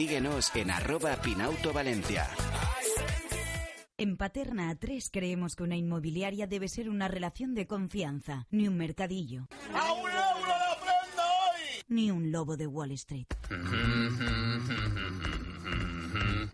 síguenos 0.00 0.50
en 0.56 0.70
arroba 0.70 1.14
Pinauto 1.16 1.74
Valencia. 1.74 2.26
En 3.98 4.16
Paterna 4.16 4.72
A3 4.72 5.10
creemos 5.12 5.56
que 5.56 5.62
una 5.62 5.76
inmobiliaria 5.76 6.46
debe 6.46 6.68
ser 6.68 6.88
una 6.88 7.06
relación 7.06 7.54
de 7.54 7.66
confianza, 7.66 8.46
ni 8.50 8.66
un 8.66 8.78
mercadillo. 8.78 9.46
Ni 11.88 12.10
un 12.10 12.32
lobo 12.32 12.56
de 12.56 12.66
Wall 12.66 12.92
Street. 12.92 13.26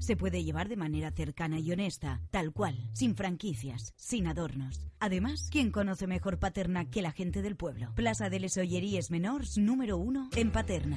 Se 0.01 0.17
puede 0.17 0.43
llevar 0.43 0.69
de 0.69 0.77
manera 0.77 1.13
cercana 1.13 1.61
y 1.61 1.71
honesta, 1.71 2.21
tal 2.33 2.53
cual, 2.53 2.77
sin 2.95 3.15
franquicias, 3.15 3.95
sin 3.95 4.27
adornos. 4.27 4.89
Además, 4.99 5.51
¿quién 5.53 5.71
conoce 5.71 6.09
mejor 6.09 6.41
Paterna 6.41 6.91
que 6.91 7.01
la 7.01 7.13
gente 7.13 7.43
del 7.43 7.55
pueblo? 7.55 7.93
Plaza 7.95 8.29
de 8.29 8.41
les 8.41 8.57
Olleries 8.57 9.13
Menors 9.13 9.57
número 9.57 9.99
uno 9.99 10.31
en 10.35 10.51
Paterna. 10.51 10.97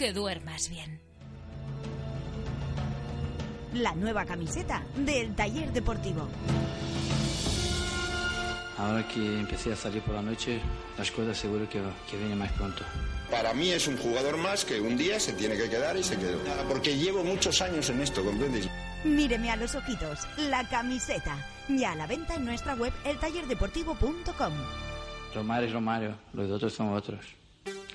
Que 0.00 0.14
duermas 0.14 0.70
bien. 0.70 0.98
La 3.74 3.94
nueva 3.94 4.24
camiseta 4.24 4.82
del 4.96 5.34
taller 5.34 5.70
deportivo. 5.74 6.26
Ahora 8.78 9.06
que 9.06 9.40
empecé 9.40 9.74
a 9.74 9.76
salir 9.76 10.00
por 10.00 10.14
la 10.14 10.22
noche, 10.22 10.58
las 10.96 11.10
cosas 11.10 11.36
seguro 11.36 11.68
que, 11.68 11.82
que 12.10 12.16
vienen 12.16 12.38
más 12.38 12.50
pronto. 12.52 12.82
Para 13.30 13.52
mí 13.52 13.72
es 13.72 13.88
un 13.88 13.98
jugador 13.98 14.38
más 14.38 14.64
que 14.64 14.80
un 14.80 14.96
día 14.96 15.20
se 15.20 15.34
tiene 15.34 15.54
que 15.58 15.68
quedar 15.68 15.94
y 15.98 16.02
se 16.02 16.16
quedó. 16.16 16.38
Porque 16.66 16.96
llevo 16.96 17.22
muchos 17.22 17.60
años 17.60 17.90
en 17.90 18.00
esto, 18.00 18.24
¿comprendes? 18.24 18.70
Míreme 19.04 19.50
a 19.50 19.56
los 19.56 19.74
ojitos, 19.74 20.26
la 20.38 20.66
camiseta. 20.66 21.36
Ya 21.68 21.92
a 21.92 21.96
la 21.96 22.06
venta 22.06 22.36
en 22.36 22.46
nuestra 22.46 22.74
web 22.74 22.94
eltallerdeportivo.com. 23.04 24.54
Romario 25.34 25.68
es 25.68 25.74
Romario, 25.74 26.16
los 26.32 26.50
otros 26.50 26.72
son 26.72 26.94
otros. 26.94 27.39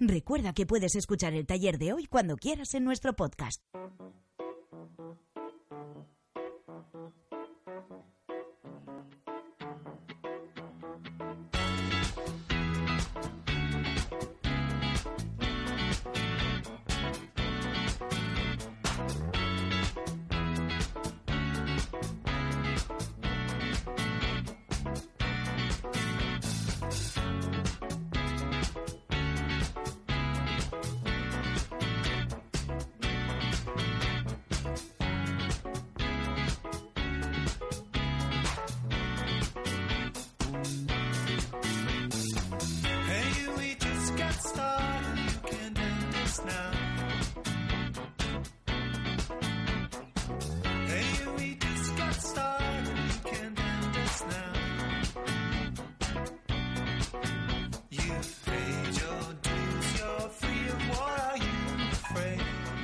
Recuerda 0.00 0.54
que 0.54 0.64
puedes 0.64 0.96
escuchar 0.96 1.34
el 1.34 1.46
taller 1.46 1.76
de 1.76 1.92
hoy 1.92 2.06
cuando 2.06 2.36
quieras 2.36 2.72
en 2.72 2.84
nuestro 2.84 3.14
podcast. 3.14 3.60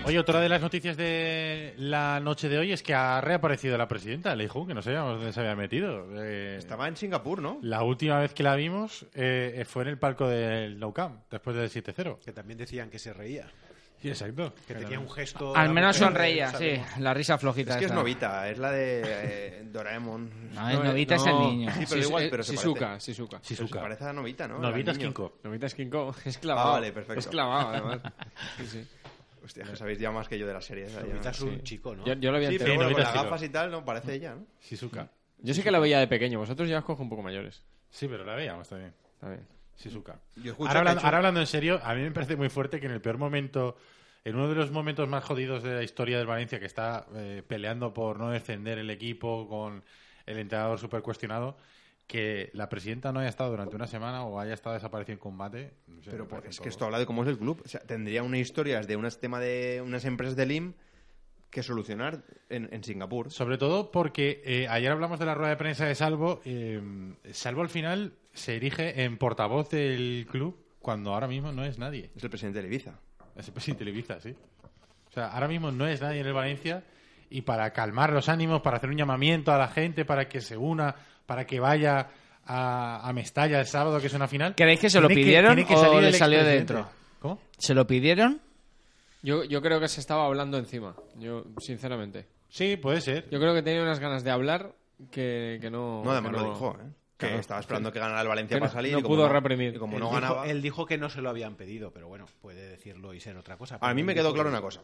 Oye, 0.07 0.20
otra 0.20 0.38
de 0.40 0.48
las 0.48 0.61
noticias 0.61 0.96
de 0.96 1.74
la 1.78 2.20
noche 2.20 2.48
de 2.48 2.59
hoy 2.59 2.70
es 2.70 2.80
que 2.84 2.94
ha 2.94 3.20
reaparecido 3.20 3.76
la 3.76 3.88
presidenta, 3.88 4.36
Lei 4.36 4.46
Ju, 4.46 4.64
que 4.64 4.72
no 4.72 4.80
sabíamos 4.80 5.16
dónde 5.16 5.32
se 5.32 5.40
había 5.40 5.57
metido. 5.57 6.07
Eh, 6.22 6.54
Estaba 6.59 6.86
en 6.86 6.96
Singapur, 6.96 7.42
¿no? 7.42 7.59
La 7.62 7.82
última 7.82 8.20
vez 8.20 8.32
que 8.32 8.44
la 8.44 8.54
vimos 8.54 9.04
eh, 9.14 9.64
fue 9.68 9.82
en 9.82 9.88
el 9.88 9.98
palco 9.98 10.28
del 10.28 10.78
Nou 10.78 10.92
Camp, 10.92 11.22
después 11.28 11.57
del 11.57 11.68
7-0. 11.68 12.20
Que 12.20 12.30
también 12.30 12.57
decían 12.57 12.88
que 12.88 13.00
se 13.00 13.12
reía. 13.12 13.48
Sí, 14.00 14.09
exacto. 14.11 14.54
Que 14.68 14.74
tenía 14.74 15.00
un 15.00 15.11
gesto... 15.11 15.57
Al 15.57 15.68
la 15.68 15.72
menos 15.72 15.96
mujer, 15.96 16.09
sonreía, 16.09 16.52
sí. 16.52 16.80
La 17.00 17.12
risa 17.12 17.36
flojita. 17.36 17.72
Es 17.72 17.78
que 17.78 17.84
es. 17.86 17.92
Novita, 17.92 18.48
es 18.48 18.59
la 18.59 18.70
de 18.70 19.02
eh, 19.04 19.64
Doraemon. 19.72 20.52
No, 20.54 20.70
el 20.70 20.84
Novita 20.84 21.16
es 21.16 21.26
el 21.26 21.38
niño. 21.40 21.72
Sí, 21.78 21.84
pero 21.88 22.02
igual, 22.02 22.28
pero 22.30 22.44
se 22.44 22.52
Shizuka, 22.52 22.86
parece. 22.90 23.12
Shizuka. 23.12 23.40
Se 23.42 23.66
parece 23.66 24.04
a 24.04 24.12
Novita, 24.12 24.46
¿no? 24.46 24.61
Novita 24.61 24.92
es. 24.92 24.98
Kinko. 24.98 25.38
Novita 25.42 25.66
es 25.66 25.74
Kinko. 25.74 26.14
Es 26.24 26.38
clavado. 26.38 26.68
Ah, 26.68 26.72
vale, 26.74 26.92
perfecto. 26.92 27.18
Es 27.18 27.26
clavado, 27.26 27.68
además. 27.70 28.00
Sí, 28.59 28.66
sí. 28.66 28.86
Hostia, 29.47 29.64
no 29.64 29.76
sabéis 29.76 29.99
ya 29.99 30.11
más 30.11 30.28
que 30.28 30.38
yo 30.38 30.47
de 30.47 30.53
las 30.53 30.64
series. 30.64 30.92
ya. 30.92 31.01
Novita 31.03 31.30
es 31.30 31.40
un 31.40 31.55
Sí. 31.57 31.62
chico, 31.62 31.94
¿no? 31.97 32.05
Yo, 32.05 32.14
yo 32.14 32.30
lo 32.30 32.36
había 32.36 32.51
Sí, 32.51 32.59
pero 32.59 32.74
bueno, 32.74 32.92
con 32.92 33.01
las 33.03 33.14
gafas 33.14 33.42
y 33.42 33.49
tal, 33.49 33.70
no 33.70 33.84
parece 33.84 34.14
ella, 34.14 34.34
¿no? 34.34 34.44
Shizuka. 34.61 35.09
Yo 35.38 35.55
sí 35.55 35.62
que 35.62 35.70
la 35.70 35.78
veía 35.78 35.99
de 36.01 36.09
pequeño. 36.09 36.38
Vosotros 36.38 36.68
ya 36.68 36.78
os 36.78 36.84
cojo 36.84 37.03
un 37.03 37.09
poco 37.09 37.22
mayores. 37.22 37.62
Sí, 37.90 38.09
pero 38.09 38.24
la 38.24 38.34
veíamos 38.34 38.68
también. 38.68 38.92
Está 39.14 39.28
bien. 39.28 39.47
Shizuka. 39.78 40.18
Yo 40.36 40.53
escucho 40.53 40.68
Ahora, 40.68 40.72
que 40.72 40.78
hablando, 40.78 40.90
ha 40.90 40.92
hecho- 41.01 41.07
ahora 41.07 41.16
hablando 41.18 41.40
en 41.40 41.47
serio, 41.47 41.80
a 41.82 41.94
mí 41.94 42.03
me 42.03 42.11
parece 42.11 42.36
muy 42.36 42.49
fuerte 42.49 42.80
que 42.80 42.86
en 42.86 42.92
el 42.92 43.01
peor 43.01 43.18
momento, 43.18 43.76
en 44.24 44.34
uno 44.34 44.49
de 44.49 44.55
los 44.57 44.70
momentos 44.72 45.09
más 45.09 45.22
jodidos 45.22 45.62
de 45.62 45.74
la 45.76 45.82
historia 45.82 46.18
del 46.18 46.26
Valencia, 46.26 46.59
que 46.59 46.66
está 46.66 47.07
eh, 47.14 47.42
peleando 47.47 47.92
por 47.94 48.18
no 48.18 48.30
descender 48.30 48.78
el 48.78 48.90
equipo 48.90 49.47
con 49.49 49.84
el 50.26 50.38
entrenador 50.38 50.78
súper 50.80 51.03
cuestionado, 51.03 51.57
que 52.07 52.50
la 52.54 52.68
presidenta 52.68 53.12
no 53.12 53.20
haya 53.20 53.28
estado 53.28 53.50
durante 53.50 53.74
una 53.76 53.86
semana 53.86 54.24
o 54.24 54.38
haya 54.38 54.54
estado 54.54 54.74
desaparecido 54.74 55.14
en 55.14 55.18
combate. 55.18 55.72
no 55.88 56.02
sé, 56.02 56.11
Pero 56.11 56.28
parece 56.28 56.50
es 56.50 56.57
todo. 56.57 56.62
que 56.64 56.68
esto 56.68 56.84
habla 56.84 56.98
de 56.98 57.07
cómo 57.07 57.22
es 57.24 57.28
el 57.28 57.38
club. 57.38 57.62
O 57.64 57.68
sea, 57.68 57.80
tendría 57.80 58.22
una 58.22 58.38
historia 58.38 58.80
de 58.80 58.96
un 58.96 59.09
tema 59.20 59.40
de 59.40 59.82
unas 59.84 60.04
empresas 60.04 60.36
de 60.36 60.46
LIM 60.46 60.74
que 61.50 61.62
solucionar 61.62 62.22
en, 62.48 62.68
en 62.72 62.84
Singapur. 62.84 63.30
Sobre 63.30 63.59
todo 63.59 63.90
porque 63.90 64.42
eh, 64.44 64.68
ayer 64.68 64.92
hablamos 64.92 65.18
de 65.18 65.26
la 65.26 65.34
rueda 65.34 65.50
de 65.50 65.57
prensa 65.57 65.86
de 65.86 65.94
Salvo. 65.94 66.40
eh, 66.44 66.80
Salvo 67.32 67.62
al 67.62 67.68
final 67.70 68.12
se 68.34 68.57
erige 68.57 69.02
en 69.04 69.16
portavoz 69.18 69.70
del 69.70 70.26
club 70.30 70.57
cuando 70.80 71.12
ahora 71.14 71.26
mismo 71.26 71.50
no 71.52 71.64
es 71.64 71.78
nadie. 71.78 72.11
Es 72.14 72.22
el 72.22 72.30
presidente 72.30 72.61
de 72.61 72.68
Ibiza. 72.68 73.00
Es 73.34 73.48
el 73.48 73.54
presidente 73.54 73.84
de 73.84 73.90
Ibiza, 73.90 74.20
sí. 74.20 74.34
O 75.09 75.12
sea, 75.12 75.28
ahora 75.28 75.48
mismo 75.48 75.72
no 75.72 75.86
es 75.86 76.00
nadie 76.02 76.20
en 76.20 76.26
el 76.26 76.32
Valencia 76.34 76.84
y 77.30 77.42
para 77.42 77.72
calmar 77.72 78.12
los 78.12 78.28
ánimos, 78.28 78.61
para 78.61 78.76
hacer 78.76 78.90
un 78.90 78.96
llamamiento 78.96 79.50
a 79.52 79.59
la 79.59 79.68
gente, 79.68 80.04
para 80.04 80.28
que 80.28 80.40
se 80.40 80.57
una, 80.57 80.94
para 81.26 81.46
que 81.46 81.60
vaya 81.60 82.08
a, 82.46 83.08
a 83.08 83.12
Mestalla 83.12 83.60
el 83.60 83.66
sábado, 83.66 84.00
que 84.00 84.06
es 84.06 84.14
una 84.14 84.28
final. 84.28 84.54
¿Creéis 84.54 84.80
que 84.80 84.90
se 84.90 85.00
lo 85.00 85.08
pidieron 85.08 85.54
tiene 85.56 85.68
que 85.68 85.74
o 85.74 86.00
le 86.00 86.12
salió 86.12 86.42
de 86.44 86.54
dentro? 86.54 86.88
¿Cómo? 87.20 87.40
¿Se 87.58 87.74
lo 87.74 87.86
pidieron? 87.86 88.40
Yo, 89.22 89.42
yo 89.44 89.60
creo 89.60 89.80
que 89.80 89.88
se 89.88 90.00
estaba 90.00 90.24
hablando 90.26 90.56
encima. 90.58 90.94
Yo, 91.18 91.44
sinceramente. 91.58 92.26
Sí, 92.48 92.76
puede 92.76 93.00
ser. 93.00 93.28
Yo 93.30 93.40
creo 93.40 93.54
que 93.54 93.62
tenía 93.62 93.82
unas 93.82 93.98
ganas 93.98 94.22
de 94.22 94.30
hablar 94.30 94.72
que, 95.10 95.58
que 95.60 95.70
no. 95.70 96.02
No, 96.04 96.12
además 96.12 96.32
que 96.32 96.38
lo 96.38 96.52
dijo, 96.52 96.76
¿eh? 96.80 96.86
Que 97.18 97.26
Claro. 97.28 97.40
estaba 97.40 97.60
esperando 97.60 97.90
que 97.92 97.98
ganara 97.98 98.20
el 98.20 98.28
Valencia 98.28 98.56
Que 98.56 98.60
no- 98.60 98.66
para 98.66 98.72
salir. 98.74 98.92
no 98.92 98.98
y 98.98 99.02
como 99.02 99.14
pudo 99.16 99.28
reprimir. 99.30 99.74
Y 99.74 99.78
como 99.78 99.94
él 99.94 100.00
no 100.00 100.06
dijo- 100.10 100.20
ganaba. 100.20 100.46
él 100.46 100.60
dijo 100.60 100.84
que 100.84 100.98
no 100.98 101.08
se 101.08 101.22
lo 101.22 101.30
habían 101.30 101.56
pedido, 101.56 101.90
pero 101.90 102.08
bueno, 102.08 102.26
puede 102.42 102.68
decirlo 102.68 103.14
y 103.14 103.20
ser 103.20 103.36
otra 103.38 103.56
cosa. 103.56 103.78
A 103.80 103.94
mí 103.94 104.02
me 104.02 104.14
quedó 104.14 104.24
dijo 104.24 104.34
claro 104.34 104.50
que- 104.50 104.54
una 104.54 104.60
cosa. 104.62 104.82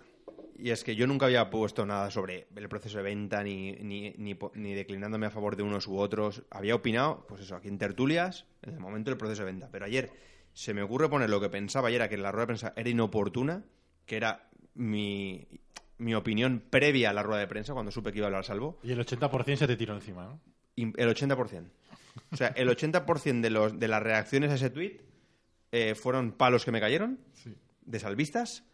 Y 0.57 0.71
es 0.71 0.85
que 0.85 0.95
yo 0.95 1.07
nunca 1.07 1.27
había 1.27 1.51
puesto 1.51 1.87
nada 1.87 2.11
sobre 2.11 2.47
el 2.55 2.69
proceso 2.69 2.99
de 2.99 3.05
venta, 3.05 3.43
ni, 3.43 3.73
ni, 3.73 4.15
ni, 4.17 4.75
declinándome 4.75 5.27
a 5.27 5.31
favor 5.31 5.57
de 5.57 5.63
unos 5.63 5.87
u 5.87 5.99
otros. 5.99 6.43
Había 6.51 6.75
opinado, 6.75 7.27
pues 7.27 7.43
eso, 7.43 7.57
aquí 7.57 7.69
en 7.69 7.79
tertulias, 7.79 8.47
en 8.63 8.75
el 8.75 8.81
momento 8.81 9.11
del 9.11 9.19
proceso 9.19 9.43
de 9.43 9.47
venta. 9.47 9.69
Pero 9.73 9.87
ayer 9.87 10.13
se 10.53 10.75
me 10.75 10.83
ocurre 10.83 11.09
poner 11.09 11.31
lo 11.31 11.41
que 11.41 11.49
pensaba 11.49 11.89
ayer, 11.89 12.09
que 12.09 12.17
la 12.17 12.31
rueda 12.33 12.43
de 12.43 12.47
prensa 12.49 12.73
era 12.77 12.89
inoportuna, 12.89 13.65
que 14.07 14.17
era 14.17 14.49
mi, 14.75 15.47
mi 15.99 16.15
opinión 16.15 16.63
previa 16.69 17.11
a 17.11 17.13
la 17.13 17.23
rueda 17.23 17.41
de 17.41 17.49
prensa, 17.49 17.73
cuando 17.73 17.91
supe 17.91 18.13
que 18.13 18.19
iba 18.19 18.27
a 18.27 18.29
hablar 18.29 18.45
Salvo. 18.45 18.79
Y 18.83 18.93
el 18.93 19.05
80% 19.05 19.57
se 19.57 19.67
te 19.67 19.77
tiró 19.77 19.95
encima, 19.95 20.25
¿no? 20.25 20.41
El 20.77 21.09
80%. 21.15 21.71
O 22.31 22.37
sea, 22.37 22.49
el 22.49 22.69
80% 22.69 23.41
de, 23.41 23.51
los, 23.51 23.79
de 23.79 23.89
las 23.89 24.03
reacciones 24.03 24.51
a 24.51 24.55
ese 24.55 24.71
tweet 24.71 25.01
fueron 25.95 26.33
palos 26.33 26.65
que 26.65 26.71
me 26.71 26.81
cayeron, 26.81 27.19
de 27.85 27.99
salvistas, 27.99 28.65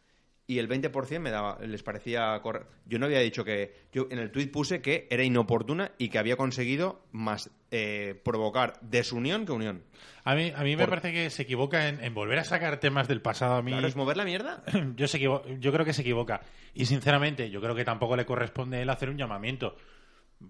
y 0.48 0.58
el 0.58 0.68
20% 0.68 1.20
me 1.20 1.30
daba, 1.30 1.58
les 1.60 1.82
parecía 1.82 2.40
correr. 2.42 2.64
Yo 2.86 2.98
no 2.98 3.04
había 3.06 3.20
dicho 3.20 3.44
que. 3.44 3.86
Yo 3.92 4.08
en 4.10 4.18
el 4.18 4.32
tweet 4.32 4.48
puse 4.48 4.80
que 4.82 5.06
era 5.10 5.22
inoportuna 5.22 5.92
y 5.98 6.08
que 6.08 6.18
había 6.18 6.36
conseguido 6.36 7.02
más 7.12 7.50
eh, 7.70 8.20
provocar 8.24 8.80
desunión 8.80 9.44
que 9.46 9.52
unión. 9.52 9.84
A 10.24 10.34
mí, 10.34 10.50
a 10.56 10.62
mí 10.62 10.74
me 10.74 10.88
parece 10.88 11.12
que 11.12 11.28
se 11.30 11.42
equivoca 11.42 11.88
en, 11.88 12.02
en 12.02 12.14
volver 12.14 12.38
a 12.38 12.44
sacar 12.44 12.80
temas 12.80 13.08
del 13.08 13.20
pasado 13.20 13.56
a 13.56 13.62
mí. 13.62 13.72
Claro, 13.72 13.86
es 13.86 13.94
mover 13.94 14.16
la 14.16 14.24
mierda. 14.24 14.62
yo, 14.96 15.06
se 15.06 15.18
equivo- 15.18 15.42
yo 15.60 15.70
creo 15.70 15.84
que 15.84 15.92
se 15.92 16.00
equivoca. 16.00 16.40
Y 16.74 16.86
sinceramente, 16.86 17.50
yo 17.50 17.60
creo 17.60 17.74
que 17.74 17.84
tampoco 17.84 18.16
le 18.16 18.24
corresponde 18.24 18.78
a 18.78 18.80
él 18.82 18.88
hacer 18.90 19.10
un 19.10 19.18
llamamiento. 19.18 19.76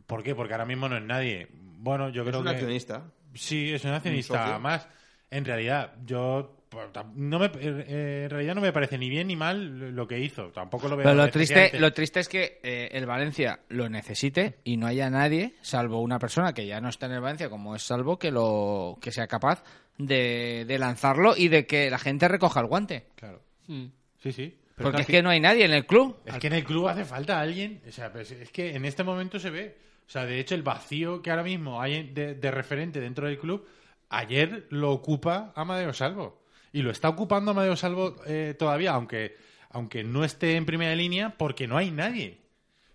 ¿Por 0.06 0.22
qué? 0.22 0.34
Porque 0.36 0.54
ahora 0.54 0.64
mismo 0.66 0.88
no 0.88 0.96
es 0.96 1.02
nadie. 1.02 1.48
Bueno, 1.52 2.08
yo 2.10 2.22
Es 2.22 2.28
creo 2.28 2.38
un 2.40 2.44
que. 2.46 2.50
accionista. 2.52 3.10
Sí, 3.34 3.72
es 3.72 3.84
un 3.84 3.90
accionista. 3.92 4.44
socio. 4.44 4.60
Más, 4.60 4.88
en 5.30 5.44
realidad, 5.44 5.94
yo. 6.04 6.54
Pues, 6.68 6.86
No 7.14 7.38
me, 7.38 7.46
eh, 7.46 8.22
en 8.24 8.30
realidad 8.30 8.54
no 8.54 8.60
me 8.60 8.72
parece 8.72 8.98
ni 8.98 9.08
bien 9.08 9.28
ni 9.28 9.36
mal 9.36 9.94
lo 9.94 10.06
que 10.06 10.18
hizo. 10.18 10.50
Tampoco 10.50 10.88
lo 10.88 10.96
veo. 10.96 11.04
Pero 11.04 11.16
lo 11.16 11.30
triste, 11.30 11.78
lo 11.78 11.92
triste 11.92 12.20
es 12.20 12.28
que 12.28 12.60
eh, 12.62 12.88
el 12.92 13.06
Valencia 13.06 13.60
lo 13.68 13.88
necesite 13.88 14.58
y 14.64 14.76
no 14.76 14.86
haya 14.86 15.10
nadie, 15.10 15.54
salvo 15.62 16.00
una 16.00 16.18
persona 16.18 16.52
que 16.52 16.66
ya 16.66 16.80
no 16.80 16.88
está 16.88 17.06
en 17.06 17.12
el 17.12 17.20
Valencia, 17.20 17.48
como 17.48 17.74
es 17.74 17.82
Salvo, 17.82 18.18
que 18.18 18.30
lo 18.30 18.98
que 19.00 19.12
sea 19.12 19.26
capaz 19.26 19.62
de, 19.96 20.64
de 20.66 20.78
lanzarlo 20.78 21.34
y 21.36 21.48
de 21.48 21.66
que 21.66 21.90
la 21.90 21.98
gente 21.98 22.28
recoja 22.28 22.60
el 22.60 22.66
guante. 22.66 23.06
Claro. 23.16 23.42
Mm. 23.66 23.86
Sí, 24.22 24.32
sí. 24.32 24.58
Pero 24.76 24.90
Porque 24.90 25.02
es 25.02 25.08
que 25.08 25.22
no 25.22 25.30
hay 25.30 25.40
nadie 25.40 25.64
en 25.64 25.72
el 25.72 25.86
club. 25.86 26.18
Es 26.24 26.36
que 26.38 26.46
en 26.46 26.52
el 26.52 26.64
club 26.64 26.86
hace 26.86 27.04
falta 27.04 27.40
alguien. 27.40 27.82
O 27.88 27.90
sea, 27.90 28.12
pues 28.12 28.30
es 28.30 28.50
que 28.50 28.76
en 28.76 28.84
este 28.84 29.02
momento 29.02 29.40
se 29.40 29.50
ve. 29.50 29.76
O 30.06 30.10
sea, 30.10 30.24
de 30.24 30.38
hecho, 30.38 30.54
el 30.54 30.62
vacío 30.62 31.20
que 31.20 31.30
ahora 31.30 31.42
mismo 31.42 31.82
hay 31.82 32.10
de, 32.12 32.34
de 32.34 32.50
referente 32.50 33.00
dentro 33.00 33.26
del 33.26 33.38
club, 33.38 33.66
ayer 34.08 34.66
lo 34.70 34.92
ocupa 34.92 35.52
Amadeo 35.56 35.92
Salvo. 35.92 36.42
Y 36.72 36.82
lo 36.82 36.90
está 36.90 37.08
ocupando 37.08 37.50
Amadeo 37.52 37.76
Salvo 37.76 38.16
eh, 38.26 38.54
todavía, 38.58 38.92
aunque, 38.92 39.36
aunque 39.70 40.04
no 40.04 40.24
esté 40.24 40.56
en 40.56 40.66
primera 40.66 40.94
línea, 40.94 41.36
porque 41.38 41.66
no 41.66 41.76
hay 41.76 41.90
nadie 41.90 42.40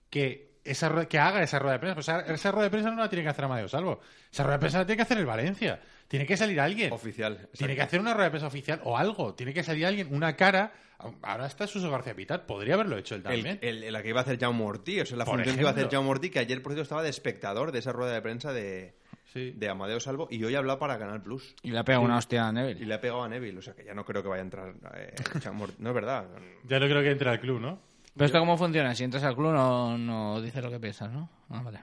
que, 0.10 0.58
esa, 0.64 1.08
que 1.08 1.20
haga 1.20 1.42
esa 1.44 1.60
rueda 1.60 1.74
de 1.74 1.80
prensa. 1.80 1.96
Pues 1.96 2.08
esa, 2.08 2.20
esa 2.34 2.52
rueda 2.52 2.66
de 2.66 2.70
prensa 2.72 2.92
no 2.92 2.98
la 3.02 3.10
tiene 3.10 3.24
que 3.24 3.30
hacer 3.30 3.46
Amadeo 3.46 3.68
Salvo. 3.68 4.00
Esa 4.32 4.44
rueda 4.44 4.58
de 4.58 4.60
prensa 4.60 4.78
la 4.80 4.86
tiene 4.86 4.98
que 4.98 5.04
hacer 5.04 5.18
el 5.18 5.26
Valencia. 5.26 5.82
Tiene 6.08 6.26
que 6.28 6.38
salir 6.38 6.60
alguien. 6.60 6.92
Oficial. 6.94 7.50
Tiene 7.58 7.76
que 7.76 7.82
hacer 7.82 8.00
una 8.00 8.14
rueda 8.14 8.26
de 8.26 8.32
prensa 8.32 8.48
oficial 8.48 8.82
o 8.84 8.98
algo. 8.98 9.34
Tiene 9.34 9.54
que 9.54 9.64
salir 9.64 9.86
alguien, 9.86 10.14
una 10.14 10.36
cara. 10.36 10.74
Ahora 11.24 11.48
está 11.48 11.66
Suso 11.66 11.90
García 11.90 12.16
Pitar. 12.16 12.46
Podría 12.46 12.76
haberlo 12.76 12.98
hecho 12.98 13.16
él 13.16 13.24
también. 13.24 13.58
El, 13.62 13.84
el- 13.84 13.94
la 13.94 14.04
que 14.04 14.10
iba 14.10 14.20
a 14.20 14.24
hacer 14.24 14.40
Jaume 14.40 14.64
o 14.64 14.76
sea, 14.76 15.18
la 15.18 15.26
Por 15.26 15.36
función 15.36 15.56
que 15.56 15.62
iba 15.62 15.70
a 15.72 15.74
hacer. 15.74 15.90
Jaume 15.90 16.10
Ortí, 16.10 16.30
que 16.30 16.40
ayer, 16.40 16.62
por 16.62 16.72
cierto, 16.74 16.84
estaba 16.84 17.02
de 17.04 17.10
espectador 17.10 17.72
de 17.72 17.80
esa 17.80 17.92
rueda 17.92 18.14
de 18.14 18.22
prensa 18.22 18.54
de, 18.54 18.94
de 19.34 19.70
Amadeo 19.70 20.00
Salvo, 20.00 20.28
y 20.30 20.44
hoy 20.44 20.56
ha 20.56 20.60
hablado 20.60 20.80
para 20.80 20.98
Canal 20.98 21.22
Plus. 21.22 21.56
Y 21.64 21.72
le 21.72 21.80
ha 21.80 21.84
pegado 21.84 22.04
Sí. 22.04 22.06
una 22.06 22.18
hostia 22.18 22.48
a 22.48 22.52
Neville. 22.52 22.82
Y 22.82 22.86
le 22.86 22.94
ha 22.94 23.02
pegado 23.02 23.24
a 23.24 23.30
Neville, 23.30 23.58
o 23.58 23.62
sea 23.62 23.74
que 23.74 23.84
ya 23.84 23.94
no 23.94 24.06
creo 24.06 24.22
que 24.24 24.30
vaya 24.30 24.42
a 24.42 24.46
entrar 24.46 24.74
eh. 24.96 25.14
No 25.80 25.90
es 25.90 25.96
verdad. 25.96 26.28
Ya 26.68 26.80
no 26.80 26.86
creo 26.88 27.02
que 27.02 27.12
entre 27.12 27.30
al 27.30 27.40
club, 27.40 27.60
¿no? 27.60 27.80
Pero 28.16 28.26
esto 28.26 28.40
cómo 28.40 28.58
funciona, 28.58 28.94
si 28.94 29.04
entras 29.04 29.24
al 29.24 29.36
club 29.36 29.54
no, 29.54 29.98
no 29.98 30.42
dices 30.42 30.64
lo 30.64 30.70
que 30.70 30.80
piensas, 30.80 31.12
¿no? 31.12 31.30
Ah, 31.50 31.62
vale. 31.64 31.80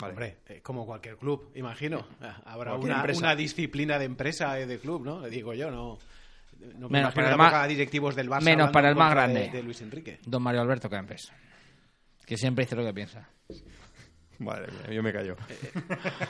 Hombre, 0.00 0.36
eh, 0.46 0.60
como 0.62 0.86
cualquier 0.86 1.16
club, 1.16 1.50
imagino. 1.56 2.06
Ah, 2.20 2.40
Habrá 2.44 2.74
una, 2.76 3.34
disciplina 3.34 3.98
de 3.98 4.04
empresa 4.04 4.58
eh, 4.60 4.66
de 4.66 4.78
club, 4.78 5.04
¿no? 5.04 5.20
Le 5.20 5.30
digo 5.30 5.54
yo, 5.54 5.70
no. 5.70 5.98
No 6.76 6.88
me 6.88 6.98
Menos 6.98 7.14
para 7.14 7.34
el 7.34 7.40
a 7.40 7.66
directivos 7.68 8.16
del 8.16 8.28
Barça 8.28 8.42
menos 8.42 8.70
para 8.70 8.88
el 8.88 8.96
más 8.96 9.10
de- 9.10 9.14
grande. 9.14 9.50
De, 9.52 9.62
Luis 9.62 9.80
Enrique. 9.80 10.18
Don 10.24 10.42
Mario 10.42 10.60
Alberto 10.60 10.90
Campes. 10.90 11.32
Que 12.26 12.36
siempre 12.36 12.64
dice 12.64 12.74
lo 12.76 12.84
que 12.84 12.92
piensa. 12.92 13.28
Madre 14.38 14.72
mía, 14.72 14.94
yo 14.94 15.02
me 15.02 15.12
callo. 15.12 15.36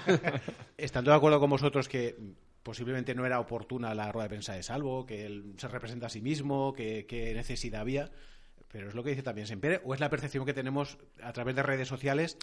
Estando 0.77 1.11
de 1.11 1.17
acuerdo 1.17 1.41
con 1.41 1.51
vosotros 1.51 1.89
que 1.89 2.17
posiblemente 2.63 3.15
no 3.15 3.25
era 3.27 3.41
oportuna 3.41 3.95
la 3.95 4.11
rueda 4.13 4.25
de 4.25 4.31
prensa 4.31 4.55
de 4.55 4.63
Salvo, 4.63 5.07
que 5.07 5.27
él 5.27 5.55
se 5.57 5.69
representa 5.69 6.07
a 6.07 6.11
sí 6.11 6.21
mismo, 6.21 6.73
que, 6.73 7.07
que 7.07 7.35
necesidad 7.35 7.83
había, 7.83 8.11
pero 8.71 8.89
es 8.89 8.95
lo 8.95 9.03
que 9.03 9.11
dice 9.11 9.23
también 9.23 9.47
Sempere, 9.47 9.81
o 9.85 9.95
es 9.95 10.01
la 10.01 10.11
percepción 10.11 10.45
que 10.45 10.55
tenemos 10.55 10.99
a 11.23 11.33
través 11.33 11.55
de 11.55 11.63
redes 11.63 11.89
sociales 11.89 12.39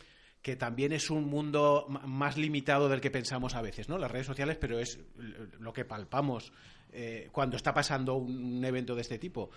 que 0.46 0.56
también 0.56 0.92
es 0.92 1.10
un 1.10 1.26
mundo 1.26 1.88
más 1.90 2.38
limitado 2.38 2.88
del 2.88 3.02
que 3.02 3.10
pensamos 3.10 3.56
a 3.56 3.64
veces, 3.64 3.90
¿no? 3.90 3.98
Las 3.98 4.12
redes 4.12 4.28
sociales, 4.28 4.58
pero 4.62 4.78
es 4.78 5.00
lo 5.60 5.74
que 5.74 5.86
palpamos 5.86 6.54
eh, 6.94 7.30
cuando 7.32 7.58
está 7.58 7.74
pasando 7.74 8.14
un 8.14 8.64
evento 8.64 8.94
de 8.94 9.02
este 9.02 9.18
tipo. 9.18 9.50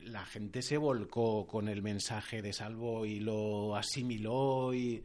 La 0.00 0.24
gente 0.24 0.62
se 0.62 0.78
volcó 0.78 1.46
con 1.46 1.68
el 1.68 1.82
mensaje 1.82 2.40
de 2.40 2.54
Salvo 2.54 3.04
y 3.04 3.20
lo 3.20 3.76
asimiló 3.76 4.72
y 4.72 5.04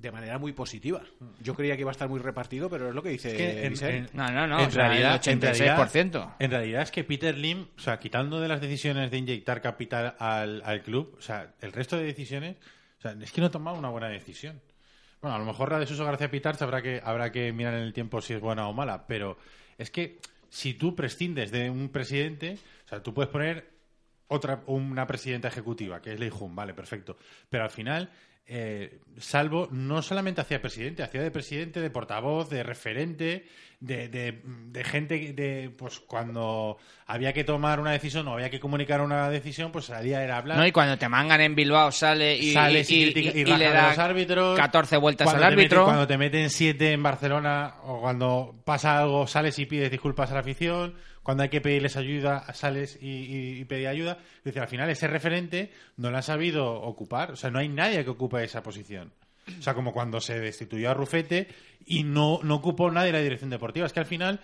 de 0.00 0.12
manera 0.12 0.38
muy 0.38 0.52
positiva. 0.52 1.02
Yo 1.40 1.54
creía 1.54 1.74
que 1.76 1.82
iba 1.82 1.90
a 1.90 1.92
estar 1.92 2.08
muy 2.08 2.20
repartido, 2.20 2.68
pero 2.70 2.88
es 2.88 2.94
lo 2.94 3.02
que 3.02 3.10
dice 3.10 3.30
Es 3.30 3.34
que 3.36 3.66
en- 3.66 3.94
en- 4.04 4.08
No, 4.12 4.30
no, 4.30 4.46
no, 4.46 4.60
en 4.60 4.66
o 4.66 4.70
sea, 4.70 4.84
el 4.84 4.88
realidad, 4.90 5.14
en 5.14 5.38
86%. 5.40 6.18
realidad- 6.18 6.36
En 6.38 6.50
realidad 6.50 6.82
es 6.82 6.90
que 6.90 7.04
Peter 7.04 7.36
Lim, 7.36 7.66
o 7.76 7.80
sea, 7.80 7.98
quitando 7.98 8.40
de 8.40 8.48
las 8.48 8.60
decisiones 8.60 9.10
de 9.10 9.18
inyectar 9.18 9.60
capital 9.60 10.14
al, 10.18 10.62
al 10.64 10.82
club, 10.82 11.14
o 11.18 11.20
sea, 11.22 11.54
el 11.60 11.72
resto 11.72 11.96
de 11.96 12.04
decisiones, 12.04 12.56
o 12.98 13.02
sea, 13.02 13.16
es 13.20 13.32
que 13.32 13.40
no 13.40 13.48
ha 13.48 13.50
tomado 13.50 13.78
una 13.78 13.88
buena 13.90 14.08
decisión. 14.08 14.60
Bueno, 15.20 15.36
a 15.36 15.38
lo 15.38 15.44
mejor 15.46 15.72
la 15.72 15.78
de 15.78 15.86
Suso 15.86 16.04
García 16.04 16.30
Pitar 16.30 16.56
habrá 16.60 16.82
que, 16.82 17.00
habrá 17.02 17.32
que 17.32 17.52
mirar 17.52 17.74
en 17.74 17.80
el 17.80 17.92
tiempo 17.92 18.20
si 18.20 18.34
es 18.34 18.40
buena 18.40 18.68
o 18.68 18.72
mala, 18.72 19.06
pero 19.06 19.38
es 19.78 19.90
que 19.90 20.18
si 20.48 20.74
tú 20.74 20.94
prescindes 20.94 21.50
de 21.50 21.68
un 21.70 21.88
presidente, 21.88 22.58
o 22.84 22.88
sea, 22.88 23.02
tú 23.02 23.12
puedes 23.12 23.30
poner 23.30 23.70
otra 24.28 24.62
una 24.66 25.06
presidenta 25.06 25.48
ejecutiva, 25.48 26.00
que 26.02 26.12
es 26.12 26.20
Lei 26.20 26.30
Jun, 26.30 26.54
vale, 26.54 26.74
perfecto. 26.74 27.16
Pero 27.48 27.64
al 27.64 27.70
final, 27.70 28.10
eh, 28.46 28.98
Salvo 29.18 29.68
no 29.72 30.02
solamente 30.02 30.40
hacía 30.42 30.60
presidente, 30.60 31.02
hacía 31.02 31.22
de 31.22 31.30
presidente, 31.30 31.80
de 31.80 31.90
portavoz, 31.90 32.50
de 32.50 32.62
referente, 32.62 33.46
de, 33.80 34.08
de- 34.08 34.40
de 34.44 34.84
gente 34.84 35.32
de 35.32 35.70
pues 35.76 36.00
cuando 36.00 36.76
había 37.06 37.32
que 37.32 37.42
tomar 37.44 37.80
una 37.80 37.92
decisión 37.92 38.28
o 38.28 38.34
había 38.34 38.50
que 38.50 38.60
comunicar 38.60 39.00
una 39.00 39.28
decisión, 39.30 39.72
pues 39.72 39.86
salía 39.86 40.22
era 40.22 40.36
hablar. 40.38 40.58
No, 40.58 40.66
y 40.66 40.72
cuando 40.72 40.98
te 40.98 41.08
mangan 41.08 41.40
en 41.40 41.54
Bilbao 41.54 41.90
sale 41.92 42.36
y, 42.36 42.52
Sales 42.52 42.90
y, 42.90 43.04
y- 43.04 43.44
le 43.44 43.44
rajas 43.44 43.62
a 43.62 43.72
da 43.82 43.88
los 43.88 43.98
árbitros. 43.98 44.56
14 44.58 44.96
vueltas 44.98 45.28
al 45.28 45.34
meten- 45.40 45.44
árbitro. 45.46 45.84
cuando 45.84 46.06
te 46.06 46.18
meten 46.18 46.50
siete 46.50 46.92
en 46.92 47.02
Barcelona 47.02 47.74
o 47.84 48.00
cuando 48.00 48.54
pasa 48.64 48.98
algo, 48.98 49.26
sales 49.26 49.58
y 49.58 49.66
pides 49.66 49.90
disculpas 49.90 50.30
a 50.30 50.34
la 50.34 50.40
afición. 50.40 50.94
Cuando 51.26 51.42
hay 51.42 51.48
que 51.48 51.60
pedirles 51.60 51.96
ayuda, 51.96 52.54
sales 52.54 53.00
y, 53.00 53.64
pedir 53.64 53.88
ayuda. 53.88 54.18
Es 54.44 54.56
al 54.58 54.68
final 54.68 54.88
ese 54.90 55.08
referente 55.08 55.72
no 55.96 56.12
lo 56.12 56.18
ha 56.18 56.22
sabido 56.22 56.72
ocupar. 56.72 57.32
O 57.32 57.36
sea, 57.36 57.50
no 57.50 57.58
hay 57.58 57.68
nadie 57.68 58.04
que 58.04 58.10
ocupe 58.10 58.44
esa 58.44 58.62
posición. 58.62 59.12
O 59.58 59.60
sea, 59.60 59.74
como 59.74 59.92
cuando 59.92 60.20
se 60.20 60.38
destituyó 60.38 60.88
a 60.88 60.94
Rufete 60.94 61.48
y 61.84 62.04
no, 62.04 62.38
no 62.44 62.54
ocupó 62.54 62.92
nadie 62.92 63.10
la 63.10 63.18
dirección 63.18 63.50
deportiva. 63.50 63.86
Es 63.86 63.92
que 63.92 63.98
al 63.98 64.06
final 64.06 64.38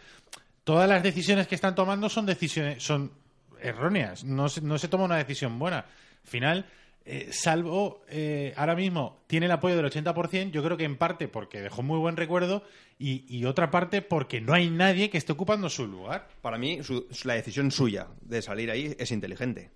todas 0.65 0.89
las 0.89 1.05
decisiones 1.05 1.47
que 1.47 1.55
están 1.55 1.77
tomando 1.77 2.09
son 2.09 2.27
decisiones 2.27 2.83
son 2.83 3.13
erróneas. 3.61 4.25
No 4.25 4.49
se, 4.49 4.61
no 4.61 4.77
se 4.77 4.89
toma 4.89 5.05
una 5.05 5.19
decisión 5.19 5.61
buena. 5.61 5.87
Al 6.25 6.29
final, 6.29 6.67
eh, 7.05 7.29
salvo 7.33 8.03
eh, 8.09 8.53
ahora 8.57 8.75
mismo 8.77 9.23
tiene 9.27 9.47
el 9.47 9.53
apoyo 9.53 9.77
del 9.77 9.87
80%, 9.87 10.51
yo 10.51 10.63
creo 10.63 10.77
que 10.77 10.85
en 10.85 10.97
parte 10.97 11.29
porque 11.29 11.61
dejó 11.61 11.83
muy 11.83 11.99
buen 11.99 12.17
recuerdo 12.17 12.63
y, 12.99 13.25
y 13.29 13.45
otra 13.45 13.71
parte 13.71 14.03
porque 14.03 14.41
no 14.41 14.55
hay 14.55 14.71
nadie 14.71 15.11
que 15.11 15.19
esté 15.19 15.33
ocupando 15.33 15.69
su 15.69 15.87
lugar. 15.87 16.29
Para 16.41 16.59
mí, 16.59 16.83
su- 16.83 17.09
la 17.25 17.35
decisión 17.35 17.71
suya 17.71 18.09
de 18.21 18.41
salir 18.43 18.71
ahí 18.71 18.95
es 18.99 19.11
inteligente. 19.11 19.71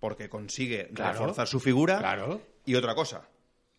Porque 0.00 0.28
consigue 0.28 0.88
Claro. 0.92 1.12
reforzar 1.12 1.46
su 1.46 1.60
figura. 1.60 1.98
Claro. 1.98 2.42
Y 2.66 2.74
otra 2.74 2.94
cosa, 2.96 3.28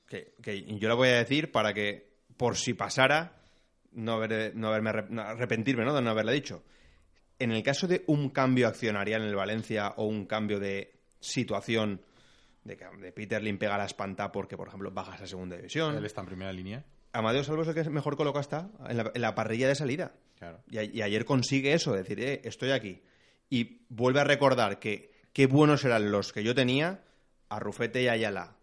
que, 0.08 0.36
que 0.42 0.64
yo 0.78 0.88
la 0.88 0.96
voy 0.96 1.10
a 1.10 1.18
decir 1.18 1.52
para 1.52 1.74
que, 1.74 2.14
por 2.38 2.56
si 2.56 2.74
pasara, 2.74 3.42
no, 3.92 4.14
haber- 4.22 4.56
no 4.56 4.70
haberme 4.70 4.92
no, 5.10 5.22
arrepentirme 5.22 5.84
¿no? 5.84 5.94
de 5.94 6.02
no 6.02 6.12
haberla 6.12 6.32
dicho. 6.32 6.64
En 7.40 7.52
el 7.52 7.62
caso 7.62 7.88
de 7.88 8.04
un 8.08 8.30
cambio 8.30 8.70
accionarial 8.70 9.22
en 9.24 9.28
el 9.28 9.36
Valencia 9.36 9.94
o 9.98 10.06
un 10.06 10.26
cambio 10.26 10.60
de 10.62 10.94
situación 11.20 12.00
de 12.64 12.78
que 12.78 12.86
de 13.02 13.12
Peter 13.12 13.42
Lim 13.44 13.58
pega 13.58 13.78
la 13.78 13.86
espanta 13.86 14.32
porque, 14.32 14.56
por 14.58 14.68
ejemplo, 14.68 14.92
bajas 14.92 15.22
a 15.22 15.28
segunda 15.28 15.56
división. 15.58 15.96
Él 15.98 16.06
está 16.06 16.22
en 16.22 16.28
primera 16.28 16.54
línea. 16.54 16.84
Amadeo 17.12 17.44
Salvo 17.44 17.62
es 17.64 17.68
el 17.68 17.74
que 17.76 17.90
mejor 17.90 18.16
colocado 18.18 18.42
está 18.42 18.70
en 18.90 18.98
la, 18.98 19.12
en 19.14 19.22
la 19.22 19.36
parrilla 19.36 19.68
de 19.68 19.76
salida. 19.76 20.14
Claro. 20.40 20.62
Y, 20.70 20.78
a- 20.78 20.84
y 20.84 21.02
ayer 21.02 21.26
consigue 21.26 21.74
eso, 21.74 21.94
decir, 21.94 22.20
eh, 22.20 22.42
estoy 22.44 22.72
aquí. 22.72 23.04
Y 23.50 23.86
vuelve 23.90 24.20
a 24.22 24.24
recordar 24.24 24.80
que 24.80 25.12
qué 25.34 25.46
buenos 25.46 25.86
eran 25.86 26.12
los 26.12 26.34
que 26.34 26.44
yo 26.44 26.56
tenía, 26.56 27.04
a 27.50 27.60
Rufete 27.60 28.02
y 28.02 28.08
Ayala. 28.08 28.56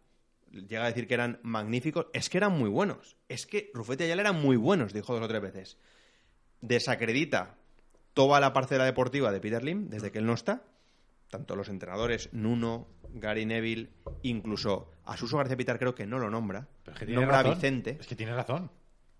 Llega 0.51 0.83
a 0.85 0.89
decir 0.89 1.07
que 1.07 1.15
eran 1.15 1.39
magníficos. 1.43 2.07
Es 2.13 2.29
que 2.29 2.39
eran 2.39 2.53
muy 2.59 2.69
buenos. 2.69 3.17
Es 3.29 3.47
que 3.47 3.71
Rufete 3.73 4.03
y 4.05 4.07
Ayala 4.07 4.23
eran 4.23 4.41
muy 4.43 4.57
buenos, 4.57 4.93
dijo 4.93 5.15
dos 5.15 5.23
o 5.25 5.29
tres 5.29 5.43
veces. 5.43 5.79
Desacredita 6.61 7.55
toda 8.15 8.41
la 8.41 8.53
parcela 8.53 8.85
deportiva 8.85 9.31
de 9.33 9.41
Peter 9.41 9.63
Lim 9.63 9.89
desde 9.89 10.11
que 10.11 10.19
él 10.19 10.27
no 10.27 10.35
está. 10.35 10.63
Tanto 11.31 11.55
los 11.57 11.69
entrenadores, 11.69 12.29
Nuno, 12.33 12.89
Gary 13.15 13.47
Neville, 13.47 13.89
incluso 14.23 14.91
a 15.05 15.17
Suso 15.17 15.37
García 15.39 15.57
Pitar 15.57 15.79
creo 15.79 15.95
que 15.95 16.07
no 16.07 16.19
lo 16.19 16.29
nombra. 16.29 16.67
Pero 16.85 16.95
es 16.95 16.99
que 17.01 17.07
tiene 17.07 17.21
nombra 17.21 17.39
a. 17.41 17.43
Vicente. 17.55 17.97
Es 18.01 18.07
que 18.07 18.17
tiene 18.17 18.35
razón. 18.35 18.71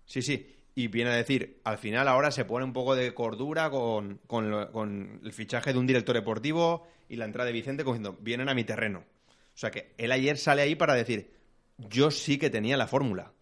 Sí, 0.05 0.21
sí. 0.21 0.55
Y 0.75 0.87
viene 0.87 1.09
a 1.11 1.15
decir, 1.15 1.59
al 1.63 1.77
final 1.77 2.07
ahora 2.07 2.31
se 2.31 2.45
pone 2.45 2.63
un 2.65 2.73
poco 2.73 2.95
de 2.95 3.13
cordura 3.13 3.69
con, 3.69 4.19
con 4.27 4.49
lo- 4.51 4.71
con 4.71 5.19
el 5.23 5.33
fichaje 5.33 5.73
de 5.73 5.79
un 5.79 5.87
director 5.87 6.15
deportivo 6.15 6.87
y 7.09 7.15
la 7.17 7.25
entrada 7.25 7.47
de 7.47 7.53
Vicente 7.53 7.83
como 7.83 7.95
diciendo, 7.97 8.17
vienen 8.21 8.47
a 8.49 8.53
mi 8.53 8.63
terreno. 8.63 8.99
O 9.53 9.57
sea 9.57 9.71
que 9.71 9.93
él 9.97 10.11
ayer 10.11 10.37
sale 10.37 10.61
ahí 10.61 10.75
para 10.75 10.93
decir, 10.93 11.33
yo 11.77 12.09
sí 12.11 12.37
que 12.37 12.49
tenía 12.49 12.77
la 12.77 12.87
fórmula. 12.87 13.33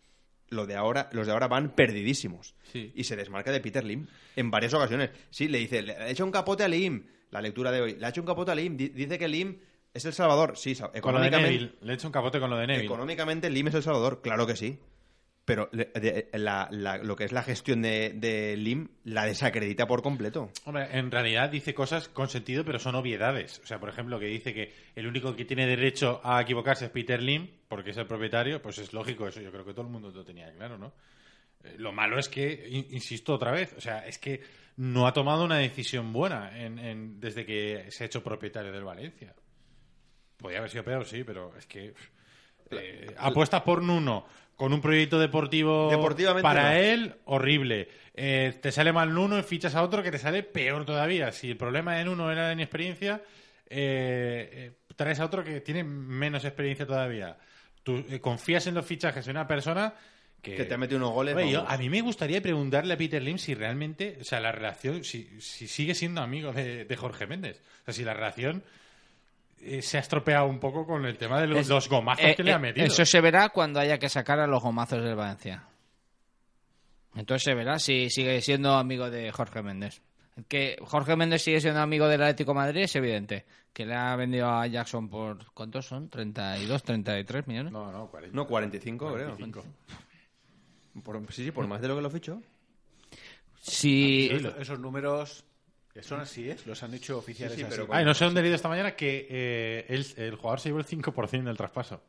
Lo 0.49 0.65
de 0.65 0.75
ahora, 0.75 1.09
los 1.11 1.27
de 1.27 1.33
ahora 1.33 1.47
van 1.47 1.75
perdidísimos. 1.75 2.55
Sí. 2.71 2.91
Y 2.95 3.03
se 3.03 3.15
desmarca 3.15 3.51
de 3.51 3.61
Peter 3.61 3.83
Lim 3.83 4.07
en 4.35 4.49
varias 4.49 4.73
ocasiones. 4.73 5.11
Sí, 5.29 5.47
le 5.47 5.59
dice, 5.59 5.83
le 5.83 5.93
ha 5.93 6.09
hecho 6.09 6.25
un 6.25 6.31
capote 6.31 6.63
a 6.63 6.67
Lim. 6.67 7.05
La 7.31 7.41
lectura 7.41 7.71
de 7.71 7.81
hoy. 7.81 7.95
Le 7.95 8.05
ha 8.05 8.09
hecho 8.09 8.21
un 8.21 8.27
capote 8.27 8.51
a 8.51 8.55
Lim. 8.55 8.75
Di- 8.77 8.89
Dice 8.89 9.17
que 9.19 9.27
Lim 9.27 9.57
es 9.93 10.05
el 10.05 10.13
Salvador. 10.13 10.57
Sí, 10.57 10.75
económicamente. 10.93 11.73
Le 11.81 11.91
he 11.91 11.95
hecho 11.95 12.07
un 12.07 12.13
capote 12.13 12.39
con 12.39 12.49
lo 12.49 12.57
de 12.57 12.67
Neville. 12.67 12.85
Económicamente, 12.85 13.49
Lim 13.49 13.67
es 13.67 13.75
El 13.75 13.83
Salvador, 13.83 14.21
claro 14.21 14.45
que 14.47 14.55
sí. 14.55 14.79
Pero 15.45 15.67
la- 16.33 16.67
la- 16.71 16.97
lo 16.99 17.15
que 17.15 17.23
es 17.23 17.31
la 17.31 17.41
gestión 17.41 17.81
de, 17.81 18.11
de 18.15 18.55
Lim 18.55 18.89
la 19.05 19.25
desacredita 19.25 19.87
por 19.87 20.03
completo. 20.03 20.51
Hombre, 20.65 20.87
en 20.95 21.09
realidad 21.09 21.49
dice 21.49 21.73
cosas 21.73 22.07
con 22.07 22.29
sentido, 22.29 22.63
pero 22.63 22.77
son 22.77 22.93
obviedades. 22.93 23.59
O 23.63 23.65
sea, 23.65 23.79
por 23.79 23.89
ejemplo, 23.89 24.19
que 24.19 24.27
dice 24.27 24.53
que 24.53 24.71
el 24.95 25.07
único 25.07 25.35
que 25.35 25.45
tiene 25.45 25.65
derecho 25.65 26.21
a 26.23 26.39
equivocarse 26.41 26.85
es 26.85 26.91
Peter 26.91 27.19
Lim, 27.19 27.47
porque 27.67 27.89
es 27.91 27.97
el 27.97 28.05
propietario, 28.05 28.61
pues 28.61 28.77
es 28.77 28.93
lógico 28.93 29.27
eso. 29.27 29.41
Yo 29.41 29.51
creo 29.51 29.65
que 29.65 29.71
todo 29.73 29.85
el 29.87 29.91
mundo 29.91 30.11
lo 30.11 30.23
tenía 30.23 30.53
claro, 30.53 30.77
¿no? 30.77 30.93
Eh, 31.63 31.75
Lo 31.79 31.91
malo 31.93 32.19
es 32.19 32.29
que, 32.29 32.67
in- 32.69 32.87
insisto 32.91 33.33
otra 33.33 33.51
vez, 33.51 33.73
o 33.75 33.81
sea, 33.81 34.05
es 34.07 34.19
que 34.19 34.41
no 34.79 35.07
ha 35.07 35.13
tomado 35.13 35.43
una 35.43 35.57
decisión 35.57 36.13
buena 36.13 36.57
en- 36.57 36.79
en- 36.79 37.19
desde 37.19 37.45
que 37.45 37.87
se 37.89 38.03
ha 38.03 38.07
hecho 38.07 38.23
propietario 38.23 38.71
del 38.71 38.85
Valencia. 38.85 39.35
Podría 40.37 40.59
haber 40.59 40.71
sido 40.71 40.85
peor, 40.85 41.05
sí, 41.05 41.25
pero 41.25 41.53
es 41.57 41.65
que 41.65 41.93
eh, 42.71 43.13
apuestas 43.17 43.61
por 43.63 43.81
Nuno 43.83 44.25
con 44.55 44.71
un 44.71 44.79
proyecto 44.79 45.19
deportivo 45.19 45.89
para 46.41 46.71
no. 46.71 46.77
él, 46.77 47.15
horrible. 47.25 47.89
Eh, 48.13 48.57
te 48.61 48.71
sale 48.71 48.93
mal 48.93 49.13
Nuno 49.13 49.37
y 49.37 49.43
fichas 49.43 49.75
a 49.75 49.83
otro 49.83 50.01
que 50.01 50.11
te 50.11 50.17
sale 50.17 50.43
peor 50.43 50.85
todavía. 50.85 51.31
Si 51.33 51.49
el 51.51 51.57
problema 51.57 51.95
de 51.95 52.05
Nuno 52.05 52.31
era 52.31 52.47
la 52.47 52.53
inexperiencia, 52.53 53.21
eh, 53.69 54.49
eh, 54.51 54.71
traes 54.95 55.19
a 55.19 55.25
otro 55.25 55.43
que 55.43 55.59
tiene 55.61 55.83
menos 55.83 56.45
experiencia 56.45 56.85
todavía. 56.85 57.37
Tú 57.83 58.03
eh, 58.09 58.21
confías 58.21 58.65
en 58.67 58.75
los 58.75 58.85
fichajes 58.85 59.25
de 59.25 59.31
una 59.31 59.45
persona 59.47 59.93
que, 60.41 60.55
Que 60.55 60.65
te 60.65 60.73
ha 60.73 60.77
metido 60.77 60.97
unos 60.97 61.11
goles, 61.11 61.35
Oye, 61.35 61.51
yo- 61.51 61.59
vamos. 61.63 61.73
a 61.73 61.77
mí 61.77 61.89
me 61.89 62.01
gustaría 62.01 62.41
preguntarle 62.41 62.93
a 62.93 62.97
Peter 62.97 63.21
Lim 63.21 63.37
si 63.37 63.53
realmente, 63.55 64.17
o 64.21 64.23
sea, 64.23 64.39
la 64.39 64.51
relación, 64.51 65.03
si, 65.03 65.29
si 65.41 65.67
sigue 65.67 65.93
siendo 65.95 66.21
amigo 66.21 66.53
de, 66.53 66.85
de 66.85 66.95
Jorge 66.95 67.27
Méndez. 67.27 67.61
O 67.81 67.85
sea, 67.85 67.93
si 67.93 68.03
la 68.03 68.13
relación 68.13 68.63
eh, 69.61 69.81
se 69.81 69.97
ha 69.97 69.99
estropeado 70.01 70.45
un 70.47 70.59
poco 70.59 70.85
con 70.87 71.05
el 71.05 71.17
tema 71.17 71.41
de 71.41 71.47
los, 71.47 71.59
Es- 71.59 71.67
los 71.67 71.89
gomazos 71.89 72.23
eh, 72.25 72.35
que 72.35 72.43
le 72.43 72.53
ha 72.53 72.55
eh, 72.55 72.59
metido. 72.59 72.85
Eso 72.85 73.05
se 73.05 73.19
verá 73.21 73.49
cuando 73.49 73.79
haya 73.79 73.97
que 73.97 74.07
sacar 74.09 74.39
a 74.39 74.47
los 74.47 74.61
gomazos 74.63 75.03
del 75.03 75.15
Valencia. 75.15 75.63
Entonces 77.15 77.43
se 77.43 77.53
verá 77.55 77.79
si 77.79 78.09
sigue 78.09 78.39
siendo 78.41 78.73
amigo 78.77 79.09
de 79.09 79.31
Jorge 79.31 79.61
Méndez. 79.61 80.01
Que 80.47 80.77
Jorge 80.81 81.15
Méndez 81.17 81.41
sigue 81.41 81.59
siendo 81.59 81.81
amigo 81.81 82.07
del 82.07 82.21
Atlético 82.21 82.51
de 82.51 82.55
Madrid 82.55 82.81
es 82.83 82.95
evidente. 82.95 83.45
Que 83.73 83.85
le 83.85 83.93
ha 83.95 84.15
vendido 84.15 84.47
a 84.49 84.65
Jackson 84.67 85.09
por... 85.09 85.51
¿Cuántos 85.53 85.85
son? 85.87 86.09
¿32, 86.09 86.81
33 86.81 87.47
millones? 87.47 87.73
No, 87.73 87.91
no, 87.91 88.07
40. 88.07 88.35
No, 88.35 88.47
45, 88.47 89.09
45. 89.09 89.61
creo. 89.61 89.73
Por- 91.03 91.33
sí, 91.33 91.45
sí, 91.45 91.51
por 91.51 91.67
más 91.67 91.81
de 91.81 91.87
lo 91.87 91.95
que 91.95 92.01
lo 92.01 92.09
fichó. 92.09 92.41
Si... 93.61 94.29
Esos, 94.31 94.55
esos 94.57 94.79
números 94.79 95.43
que 95.93 96.01
son 96.03 96.19
así, 96.21 96.49
¿eh? 96.49 96.57
Los 96.65 96.81
han 96.83 96.93
hecho 96.93 97.17
oficiales 97.17 97.55
Sí, 97.57 97.65
sí, 97.65 97.67
así. 97.81 97.81
Ay, 97.91 98.05
no 98.05 98.13
sé 98.13 98.25
dónde 98.25 98.39
he 98.39 98.43
leído 98.43 98.55
esta 98.55 98.69
mañana 98.69 98.95
que 98.95 99.27
eh, 99.29 99.85
el, 99.89 100.05
el 100.17 100.35
jugador 100.35 100.59
se 100.59 100.69
llevó 100.69 100.79
el 100.79 100.85
5% 100.85 101.43
del 101.43 101.57
traspaso. 101.57 102.01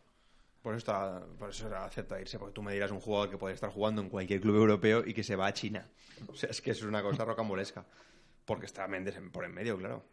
Por 0.63 0.75
eso, 0.75 0.79
está, 0.79 1.23
por 1.39 1.51
eso 1.51 1.75
acepta 1.75 2.21
irse, 2.21 2.39
porque 2.39 2.53
tú 2.53 2.63
me 2.63 2.73
dirás 2.75 2.91
un 2.91 3.01
jugador 3.01 3.31
que 3.31 3.39
puede 3.39 3.55
estar 3.55 3.71
jugando 3.71 4.03
en 4.03 4.11
cualquier 4.11 4.41
club 4.43 4.57
europeo 4.57 5.03
y 5.07 5.15
que 5.15 5.25
se 5.25 5.35
va 5.35 5.47
a 5.47 5.55
China. 5.55 5.89
O 6.29 6.35
sea, 6.35 6.51
es 6.51 6.61
que 6.61 6.71
es 6.73 6.83
una 6.83 7.03
cosa 7.03 7.25
rocambolesca. 7.25 7.87
Porque 8.45 8.67
está 8.67 8.87
Méndez 8.87 9.17
en- 9.17 9.31
por 9.31 9.45
en 9.45 9.53
medio, 9.55 9.79
claro. 9.79 10.05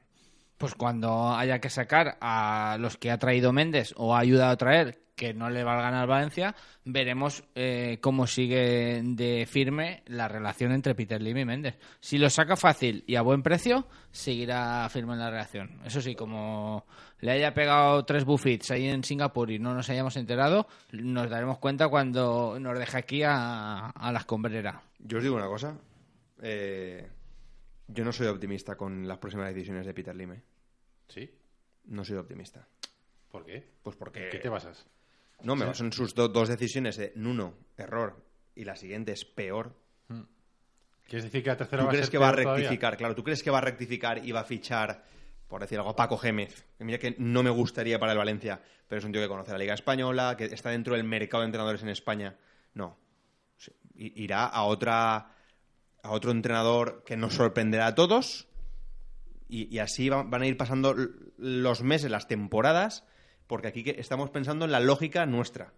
Pues 0.57 0.73
cuando 0.75 1.35
haya 1.35 1.59
que 1.59 1.69
sacar 1.69 2.17
a 2.19 2.77
los 2.79 2.97
que 2.97 3.11
ha 3.11 3.17
traído 3.17 3.53
Méndez 3.53 3.93
o 3.95 4.15
ha 4.15 4.19
ayudado 4.19 4.51
a 4.51 4.57
traer 4.57 4.99
que 5.15 5.33
no 5.33 5.49
le 5.49 5.63
valgan 5.63 5.95
al 5.95 6.05
Valencia, 6.07 6.55
veremos 6.85 7.43
eh, 7.55 7.97
cómo 8.01 8.27
sigue 8.27 9.01
de 9.03 9.47
firme 9.47 10.03
la 10.05 10.27
relación 10.27 10.71
entre 10.71 10.93
Peter 10.93 11.19
Lim 11.19 11.37
y 11.39 11.45
Méndez. 11.45 11.79
Si 11.99 12.19
lo 12.19 12.29
saca 12.29 12.55
fácil 12.55 13.03
y 13.07 13.15
a 13.15 13.23
buen 13.23 13.41
precio, 13.41 13.87
seguirá 14.11 14.87
firme 14.89 15.13
en 15.13 15.19
la 15.19 15.31
relación. 15.31 15.81
Eso 15.85 16.01
sí, 16.01 16.13
como 16.13 16.85
le 17.19 17.31
haya 17.31 17.53
pegado 17.55 18.05
tres 18.05 18.25
buffets 18.25 18.69
ahí 18.69 18.87
en 18.87 19.03
Singapur 19.03 19.49
y 19.49 19.57
no 19.57 19.73
nos 19.73 19.89
hayamos 19.89 20.15
enterado, 20.17 20.67
nos 20.91 21.29
daremos 21.31 21.57
cuenta 21.57 21.87
cuando 21.89 22.59
nos 22.59 22.77
deje 22.77 22.97
aquí 22.97 23.23
a, 23.23 23.87
a 23.89 24.11
las 24.11 24.25
combreras. 24.25 24.75
Yo 24.99 25.17
os 25.17 25.23
digo 25.23 25.35
una 25.35 25.47
cosa. 25.47 25.75
eh, 26.43 27.07
yo 27.87 28.03
no 28.03 28.11
soy 28.11 28.27
optimista 28.27 28.75
con 28.75 29.07
las 29.07 29.17
próximas 29.17 29.53
decisiones 29.53 29.85
de 29.85 29.93
Peter 29.93 30.15
Lime. 30.15 30.43
¿Sí? 31.07 31.29
No 31.85 32.03
soy 32.03 32.17
optimista. 32.17 32.67
¿Por 33.31 33.45
qué? 33.45 33.65
Pues 33.83 33.95
porque... 33.95 34.25
¿En 34.25 34.29
qué 34.29 34.39
te 34.39 34.49
basas? 34.49 34.85
No, 35.43 35.55
me 35.55 35.61
Sí. 35.63 35.67
baso 35.67 35.85
en 35.85 35.93
sus 35.93 36.13
do- 36.15 36.27
dos 36.29 36.49
decisiones 36.49 36.97
de 36.97 37.13
Nuno, 37.15 37.53
error, 37.77 38.25
y 38.55 38.63
la 38.65 38.75
siguiente 38.75 39.11
es 39.11 39.23
peor. 39.25 39.75
¿Quieres 41.05 41.23
decir 41.23 41.41
que 41.43 41.49
la 41.49 41.55
tercera 41.57 41.81
¿Tú 41.83 41.85
va 41.85 41.91
a 41.91 41.93
crees 41.93 42.05
ser 42.07 42.11
que 42.11 42.17
va 42.17 42.29
a 42.29 42.31
todavía? 42.35 42.53
rectificar? 42.55 42.97
Claro, 42.97 43.15
¿tú 43.15 43.23
crees 43.23 43.41
que 43.41 43.49
va 43.51 43.59
a 43.59 43.61
rectificar 43.61 44.25
y 44.25 44.31
va 44.33 44.41
a 44.41 44.43
fichar, 44.43 45.05
por 45.47 45.61
decir 45.61 45.77
algo, 45.77 45.91
a 45.91 45.95
Paco 45.95 46.17
Gémez? 46.17 46.65
Que 46.77 46.83
mira 46.83 46.97
que 46.97 47.15
no 47.19 47.43
me 47.43 47.49
gustaría 47.49 47.97
para 47.97 48.11
el 48.11 48.17
Valencia, 48.17 48.59
pero 48.89 48.99
es 48.99 49.05
un 49.05 49.13
tío 49.13 49.21
que 49.21 49.27
conoce 49.29 49.51
la 49.53 49.57
Liga 49.57 49.73
Española, 49.73 50.35
que 50.37 50.45
está 50.45 50.69
dentro 50.71 50.95
del 50.95 51.05
mercado 51.05 51.41
de 51.43 51.45
entrenadores 51.45 51.81
en 51.83 51.89
España. 51.89 52.35
No. 52.73 52.97
Irá 53.95 54.45
a 54.47 54.63
otra 54.63 55.31
a 56.07 56.11
otro 56.11 56.31
entrenador 56.31 57.03
que 57.05 57.17
nos 57.17 57.33
sorprenderá 57.35 57.87
a 57.87 57.95
todos 57.95 58.47
y, 59.49 59.73
y 59.73 59.79
así 59.79 60.09
va- 60.09 60.23
van 60.23 60.41
a 60.41 60.47
ir 60.47 60.57
pasando 60.57 60.95
los 61.37 61.81
meses, 61.83 62.09
las 62.11 62.27
temporadas, 62.27 63.03
porque 63.47 63.67
aquí 63.67 63.83
que 63.83 63.95
estamos 63.99 64.29
pensando 64.29 64.65
en 64.65 64.71
la 64.71 64.79
lógica 64.79 65.25
nuestra. 65.25 65.73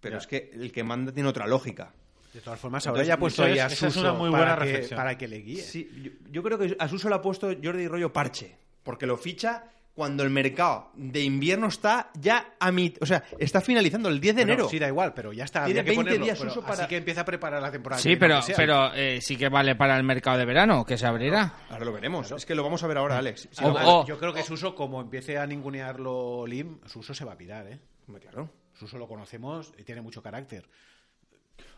pero 0.00 0.14
Ya. 0.14 0.18
es 0.18 0.26
que 0.26 0.50
el 0.52 0.70
que 0.72 0.84
manda 0.84 1.12
tiene 1.12 1.28
otra 1.28 1.46
lógica. 1.46 1.92
De 2.32 2.40
todas 2.42 2.60
formas, 2.60 2.86
ahora 2.86 3.00
Entonces, 3.00 3.08
ya 3.08 3.14
ha 3.14 3.18
puesto 3.18 3.42
ahí 3.44 3.58
a 3.58 3.66
es 3.66 3.78
Suso 3.78 4.00
una 4.00 4.12
muy 4.12 4.28
buena 4.28 4.44
para, 4.44 4.56
que, 4.58 4.64
reflexión. 4.72 4.96
para 4.98 5.18
que 5.18 5.26
le 5.28 5.38
guíe. 5.38 5.62
Sí, 5.62 5.90
yo, 6.02 6.10
yo 6.30 6.42
creo 6.42 6.58
que 6.58 6.76
a 6.78 6.86
Suso 6.86 7.08
le 7.08 7.14
ha 7.14 7.22
puesto 7.22 7.48
Jordi 7.62 7.88
Rollo 7.88 8.12
parche, 8.12 8.56
porque 8.82 9.06
lo 9.06 9.16
ficha 9.16 9.64
cuando 9.96 10.22
el 10.22 10.30
mercado 10.30 10.90
de 10.94 11.22
invierno 11.22 11.68
está 11.68 12.10
ya 12.20 12.54
a 12.60 12.70
mi, 12.70 12.92
o 13.00 13.06
sea, 13.06 13.24
está 13.38 13.60
finalizando 13.62 14.10
el 14.10 14.20
10 14.20 14.36
de 14.36 14.42
enero. 14.42 14.68
Sí, 14.68 14.78
da 14.78 14.86
igual, 14.88 15.14
pero 15.14 15.32
ya 15.32 15.44
está. 15.44 15.64
Tiene 15.64 15.80
habría 15.80 15.84
que 15.94 15.96
20 15.96 16.04
ponerlo, 16.04 16.24
días 16.26 16.38
pero 16.38 16.50
Suso 16.50 16.60
Así 16.66 16.76
para- 16.76 16.86
que 16.88 16.96
empieza 16.98 17.22
a 17.22 17.24
preparar 17.24 17.62
la 17.62 17.72
temporada. 17.72 18.00
Sí, 18.02 18.14
pero, 18.16 18.40
pero 18.54 18.92
eh, 18.94 19.20
sí 19.22 19.36
que 19.38 19.48
vale 19.48 19.74
para 19.74 19.96
el 19.96 20.02
mercado 20.04 20.36
de 20.36 20.44
verano, 20.44 20.84
que 20.84 20.98
se 20.98 21.06
abrirá. 21.06 21.54
Ahora 21.70 21.86
lo 21.86 21.92
veremos. 21.94 22.30
Es 22.30 22.44
que 22.44 22.54
lo 22.54 22.62
vamos 22.62 22.82
a 22.84 22.86
ver 22.86 22.98
ahora, 22.98 23.16
Alex. 23.16 23.48
Sí, 23.50 23.64
O- 23.64 23.70
lo- 23.70 24.00
o- 24.00 24.06
Yo 24.06 24.18
creo 24.18 24.34
que 24.34 24.42
Suso, 24.42 24.74
como 24.74 25.00
empiece 25.00 25.38
a 25.38 25.46
ningunearlo 25.46 26.46
Lim, 26.46 26.78
Suso 26.84 27.14
se 27.14 27.24
va 27.24 27.32
a 27.32 27.38
pirar, 27.38 27.66
¿eh? 27.66 27.80
Hombre, 28.06 28.22
claro. 28.22 28.50
Suso 28.74 28.98
lo 28.98 29.08
conocemos 29.08 29.72
y 29.78 29.82
tiene 29.84 30.02
mucho 30.02 30.22
carácter. 30.22 30.68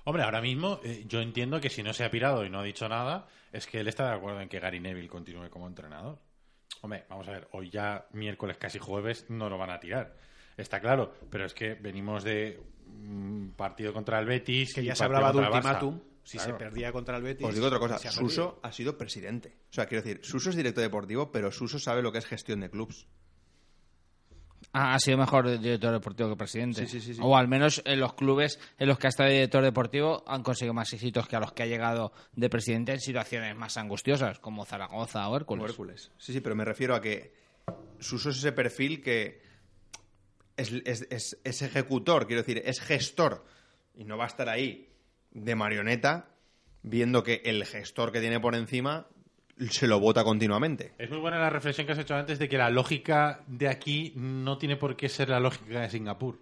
Hombre, 0.03 0.25
ahora 0.25 0.41
mismo 0.41 0.81
eh, 0.83 1.05
yo 1.07 1.21
entiendo 1.21 1.61
que 1.61 1.71
si 1.71 1.83
no 1.85 1.93
se 1.93 2.03
ha 2.05 2.11
pirado 2.11 2.45
y 2.45 2.51
no 2.51 2.59
ha 2.59 2.65
dicho 2.65 2.89
nada, 2.89 3.29
es 3.53 3.67
que 3.69 3.79
él 3.79 3.87
está 3.87 4.09
de 4.11 4.17
acuerdo 4.17 4.41
en 4.41 4.49
que 4.49 4.59
Gary 4.59 4.81
Neville 4.81 5.09
continúe 5.09 5.49
como 5.51 5.69
entrenador. 5.69 6.19
Hombre, 6.83 7.05
vamos 7.09 7.27
a 7.29 7.33
ver, 7.33 7.49
hoy 7.53 7.71
ya 7.71 8.07
miércoles, 8.13 8.57
casi 8.59 8.79
jueves, 8.79 9.27
no 9.29 9.49
lo 9.49 9.59
van 9.59 9.71
a 9.71 9.81
tirar. 9.81 10.15
Está 10.57 10.81
claro, 10.81 11.13
pero 11.31 11.45
es 11.45 11.55
que 11.55 11.75
venimos 11.75 12.25
de 12.25 12.61
un 12.87 13.53
partido 13.57 13.93
contra 13.93 14.19
el 14.19 14.27
Betis. 14.27 14.75
Que 14.75 14.85
ya 14.85 14.95
se 14.95 15.05
hablaba 15.05 15.29
de 15.29 15.35
contra 15.35 15.49
el 15.49 15.53
Barça. 15.55 15.57
ultimátum. 15.83 16.01
Si 16.25 16.37
Claro. 16.37 16.53
se 16.53 16.59
perdía 16.59 16.93
contra 16.93 17.17
el 17.17 17.23
Betis. 17.23 17.47
Os 17.47 17.55
digo 17.55 17.67
otra 17.69 17.79
cosa, 17.79 17.99
Suso 17.99 18.21
perdido. 18.55 18.61
ha 18.63 18.73
sido 18.73 18.99
presidente. 18.99 19.57
O 19.71 19.73
sea, 19.73 19.87
quiero 19.87 20.03
decir, 20.03 20.21
Suso 20.25 20.51
es 20.51 20.57
director 20.57 20.83
deportivo, 20.83 21.33
pero 21.33 21.51
Suso 21.51 21.79
sabe 21.79 22.03
lo 22.03 22.13
que 22.13 22.19
es 22.19 22.27
gestión 22.27 22.61
de 22.61 22.69
clubs. 22.71 23.07
Ah, 24.73 24.95
ha 24.95 24.99
sido 24.99 25.17
mejor 25.17 25.59
director 25.59 25.93
deportivo 25.93 26.29
que 26.29 26.37
presidente. 26.37 26.87
Sí, 26.87 27.01
sí, 27.01 27.01
sí, 27.01 27.15
sí. 27.15 27.21
O 27.25 27.37
al 27.37 27.49
menos 27.49 27.81
en 27.87 27.99
los 28.01 28.13
clubes 28.15 28.61
en 28.79 28.87
los 28.89 28.99
que 28.99 29.07
ha 29.07 29.11
estado 29.11 29.31
director 29.31 29.63
deportivo 29.65 30.23
han 30.27 30.43
conseguido 30.43 30.75
más 30.75 30.93
éxitos 30.93 31.27
que 31.27 31.37
a 31.37 31.41
los 31.41 31.53
que 31.53 31.63
ha 31.63 31.67
llegado 31.67 32.13
de 32.35 32.51
presidente 32.51 32.93
en 32.93 33.01
situaciones 33.01 33.57
más 33.57 33.77
angustiosas, 33.79 34.39
como 34.39 34.65
Zaragoza 34.67 35.27
o 35.29 35.37
Hércules. 35.37 35.47
Como 35.47 35.67
Hércules. 35.67 36.11
Sí, 36.19 36.33
sí, 36.35 36.41
pero 36.41 36.55
me 36.55 36.65
refiero 36.65 36.95
a 36.95 37.01
que 37.01 37.33
Suso 37.99 38.31
es 38.31 38.37
ese 38.39 38.53
perfil 38.53 39.03
que 39.03 39.41
es, 40.57 40.73
es- 40.85 41.07
es- 41.11 41.39
es 41.45 41.63
ejecutor, 41.63 42.27
quiero 42.27 42.43
decir, 42.43 42.63
es 42.65 42.81
gestor. 42.81 43.45
Y 43.95 44.05
no 44.05 44.17
va 44.19 44.25
a 44.25 44.29
estar 44.29 44.49
ahí 44.49 44.89
de 45.31 45.55
marioneta 45.55 46.29
viendo 46.83 47.23
que 47.23 47.43
el 47.45 47.65
gestor 47.65 48.13
que 48.13 48.21
tiene 48.21 48.39
por 48.41 48.55
encima 48.55 49.07
se 49.71 49.87
lo 49.87 50.01
vota 50.01 50.25
continuamente. 50.25 50.93
Es 50.99 51.11
muy 51.11 51.19
buena 51.19 51.39
la 51.39 51.51
reflexión 51.51 51.87
que 51.87 51.93
has 51.93 51.99
hecho 51.99 52.15
antes 52.15 52.39
de 52.39 52.49
que 52.49 52.59
la 52.59 52.71
lógica 52.71 53.43
de 53.47 53.69
aquí 53.69 54.13
no 54.17 54.59
tiene 54.59 54.77
por 54.77 54.97
qué 54.97 55.09
ser 55.09 55.29
la 55.29 55.41
lógica 55.41 55.81
de 55.81 55.91
Singapur. 55.91 56.39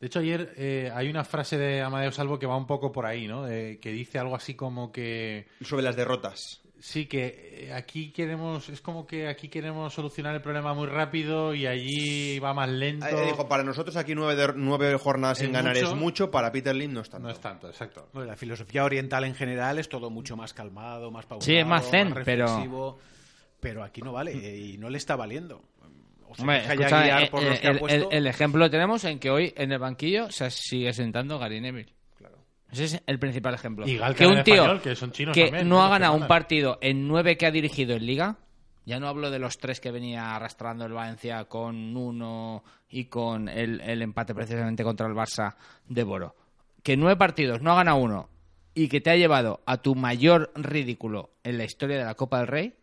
De 0.00 0.08
hecho, 0.08 0.18
ayer 0.18 0.52
eh, 0.56 0.90
hay 0.94 1.08
una 1.08 1.24
frase 1.24 1.56
de 1.56 1.80
Amadeo 1.80 2.12
Salvo 2.12 2.38
que 2.38 2.46
va 2.46 2.56
un 2.56 2.66
poco 2.66 2.92
por 2.92 3.06
ahí, 3.06 3.26
¿no? 3.26 3.46
Que 3.46 3.78
dice 3.82 4.18
algo 4.18 4.36
así 4.36 4.54
como 4.54 4.92
que... 4.92 5.46
Sobre 5.62 5.82
las 5.82 5.96
derrotas. 5.96 6.60
Sí, 6.78 7.06
que 7.06 7.66
eh, 7.68 7.72
aquí 7.72 8.10
queremos... 8.10 8.68
Es 8.68 8.80
como 8.82 9.06
que 9.06 9.28
aquí 9.28 9.48
queremos 9.48 9.94
solucionar 9.94 10.34
el 10.34 10.42
problema 10.42 10.74
muy 10.74 10.86
rápido 10.86 11.54
y 11.54 11.66
allí 11.66 12.38
va 12.38 12.52
más 12.52 12.68
lento. 12.68 13.06
Eh, 13.06 13.26
dijo, 13.26 13.48
para 13.48 13.62
nosotros 13.64 13.96
aquí 13.96 14.14
nueve, 14.14 14.36
de- 14.36 14.52
nueve 14.56 14.94
jornadas 14.98 15.38
sin 15.38 15.52
ganar 15.52 15.74
mucho. 15.74 15.88
es 15.88 15.94
mucho, 15.94 16.30
para 16.30 16.52
Peter 16.52 16.76
Lim 16.76 16.92
no 16.92 17.00
es 17.00 17.08
tanto. 17.10 17.26
No 17.26 17.32
es 17.32 17.40
tanto, 17.40 17.68
exacto. 17.68 18.08
Bueno, 18.12 18.28
la 18.28 18.36
filosofía 18.36 18.84
oriental 18.84 19.24
en 19.24 19.34
general 19.34 19.78
es 19.78 19.88
todo 19.88 20.10
mucho 20.10 20.36
más 20.36 20.52
calmado, 20.52 21.10
más 21.10 21.24
pausado. 21.24 21.46
Sí, 21.50 21.56
es 21.56 21.66
más 21.66 21.88
zen, 21.90 22.12
pero- 22.24 22.44
reflexivo, 22.46 22.98
pero 23.58 23.82
aquí 23.82 24.02
no 24.02 24.12
vale 24.12 24.32
eh, 24.32 24.56
y 24.58 24.78
no 24.78 24.90
le 24.90 24.98
está 24.98 25.16
valiendo. 25.16 25.62
O 26.28 26.34
se 26.34 26.42
Hombre, 26.42 26.58
escucha, 26.58 27.02
guiar 27.04 27.22
eh, 27.22 27.28
por 27.30 27.42
eh, 27.42 27.48
los 27.50 27.60
que 27.60 27.66
ha 27.66 27.70
el, 27.70 27.78
puesto. 27.78 28.10
el- 28.10 28.16
el 28.18 28.26
ejemplo 28.26 28.58
lo 28.60 28.70
tenemos 28.70 29.02
en 29.04 29.18
que 29.18 29.30
hoy 29.30 29.54
en 29.56 29.72
el 29.72 29.78
banquillo 29.78 30.30
se 30.30 30.50
sigue 30.50 30.92
sentando 30.92 31.38
Gary 31.38 31.60
Neville. 31.60 31.95
Ese 32.70 32.84
es 32.84 33.02
el 33.06 33.18
principal 33.18 33.54
ejemplo. 33.54 33.86
Y 33.86 33.98
que 34.14 34.26
un 34.26 34.42
tío 34.42 34.54
Español, 34.54 34.80
que 34.82 34.96
son 34.96 35.12
chinos 35.12 35.34
que 35.34 35.44
también, 35.44 35.68
no 35.68 35.82
ha 35.82 35.88
ganado 35.88 36.14
un 36.14 36.26
partido 36.26 36.78
en 36.80 37.06
nueve 37.06 37.36
que 37.36 37.46
ha 37.46 37.50
dirigido 37.50 37.94
en 37.94 38.06
Liga, 38.06 38.36
ya 38.84 39.00
no 39.00 39.08
hablo 39.08 39.30
de 39.30 39.38
los 39.38 39.58
tres 39.58 39.80
que 39.80 39.90
venía 39.90 40.34
arrastrando 40.34 40.84
el 40.84 40.92
Valencia 40.92 41.44
con 41.46 41.96
uno 41.96 42.62
y 42.88 43.06
con 43.06 43.48
el, 43.48 43.80
el 43.80 44.02
empate 44.02 44.34
precisamente 44.34 44.84
contra 44.84 45.06
el 45.06 45.14
Barça 45.14 45.56
de 45.88 46.04
Boro. 46.04 46.36
Que 46.82 46.92
en 46.94 47.00
nueve 47.00 47.16
partidos 47.16 47.62
no 47.62 47.72
ha 47.72 47.76
ganado 47.76 47.98
uno 47.98 48.28
y 48.74 48.88
que 48.88 49.00
te 49.00 49.10
ha 49.10 49.16
llevado 49.16 49.62
a 49.66 49.78
tu 49.78 49.94
mayor 49.94 50.52
ridículo 50.54 51.30
en 51.42 51.58
la 51.58 51.64
historia 51.64 51.98
de 51.98 52.04
la 52.04 52.14
Copa 52.14 52.38
del 52.38 52.46
Rey, 52.46 52.74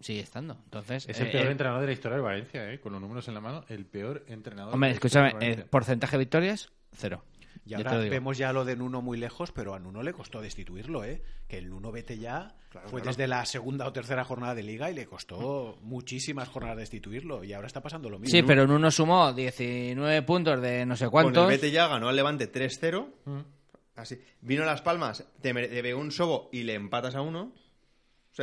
sigue 0.00 0.20
estando. 0.20 0.58
Entonces, 0.64 1.08
Es 1.08 1.20
el 1.20 1.28
eh, 1.28 1.30
peor 1.30 1.46
eh, 1.46 1.50
entrenador 1.52 1.80
de 1.82 1.86
la 1.86 1.92
historia 1.92 2.16
de 2.16 2.22
Valencia, 2.22 2.72
¿eh? 2.72 2.80
Con 2.80 2.92
los 2.92 3.00
números 3.00 3.28
en 3.28 3.34
la 3.34 3.40
mano, 3.40 3.64
el 3.68 3.86
peor 3.86 4.24
entrenador 4.28 4.74
Hombre, 4.74 4.88
de 4.88 4.94
la 4.94 4.96
escúchame, 4.96 5.28
de 5.28 5.34
Valencia. 5.34 5.66
porcentaje 5.70 6.12
de 6.16 6.18
victorias, 6.18 6.72
cero. 6.92 7.22
Y 7.64 7.70
Ya 7.70 7.76
ahora 7.78 7.94
lo 7.94 8.00
digo. 8.02 8.10
vemos 8.12 8.38
ya 8.38 8.52
lo 8.52 8.64
de 8.64 8.74
Nuno 8.76 9.02
muy 9.02 9.18
lejos, 9.18 9.52
pero 9.52 9.74
a 9.74 9.78
Nuno 9.78 10.02
le 10.02 10.12
costó 10.12 10.40
destituirlo, 10.40 11.04
¿eh? 11.04 11.22
Que 11.46 11.58
el 11.58 11.68
Nuno 11.68 11.92
vete 11.92 12.18
ya 12.18 12.54
fue 12.70 13.00
claro. 13.00 13.06
desde 13.06 13.26
la 13.26 13.44
segunda 13.44 13.86
o 13.86 13.92
tercera 13.92 14.24
jornada 14.24 14.54
de 14.54 14.62
liga 14.62 14.90
y 14.90 14.94
le 14.94 15.06
costó 15.06 15.78
muchísimas 15.82 16.48
jornadas 16.48 16.78
destituirlo. 16.78 17.44
Y 17.44 17.52
ahora 17.52 17.66
está 17.66 17.82
pasando 17.82 18.08
lo 18.08 18.18
mismo. 18.18 18.30
Sí, 18.36 18.42
pero 18.42 18.62
en 18.62 18.70
uno 18.70 18.90
sumó 18.90 19.32
19 19.32 20.22
puntos 20.22 20.60
de 20.60 20.86
no 20.86 20.96
sé 20.96 21.04
Con 21.06 21.10
cuántos. 21.12 21.44
el 21.44 21.50
Vete 21.50 21.70
ya 21.70 21.86
ganó 21.88 22.08
al 22.08 22.16
Levante 22.16 22.50
3-0. 22.50 23.06
Así. 23.96 24.18
Vino 24.40 24.62
a 24.62 24.66
Las 24.66 24.80
Palmas, 24.82 25.26
te, 25.42 25.52
te 25.52 25.82
pegó 25.82 26.00
un 26.00 26.10
sobo 26.10 26.48
y 26.52 26.62
le 26.62 26.74
empatas 26.74 27.14
a 27.14 27.20
uno. 27.20 27.52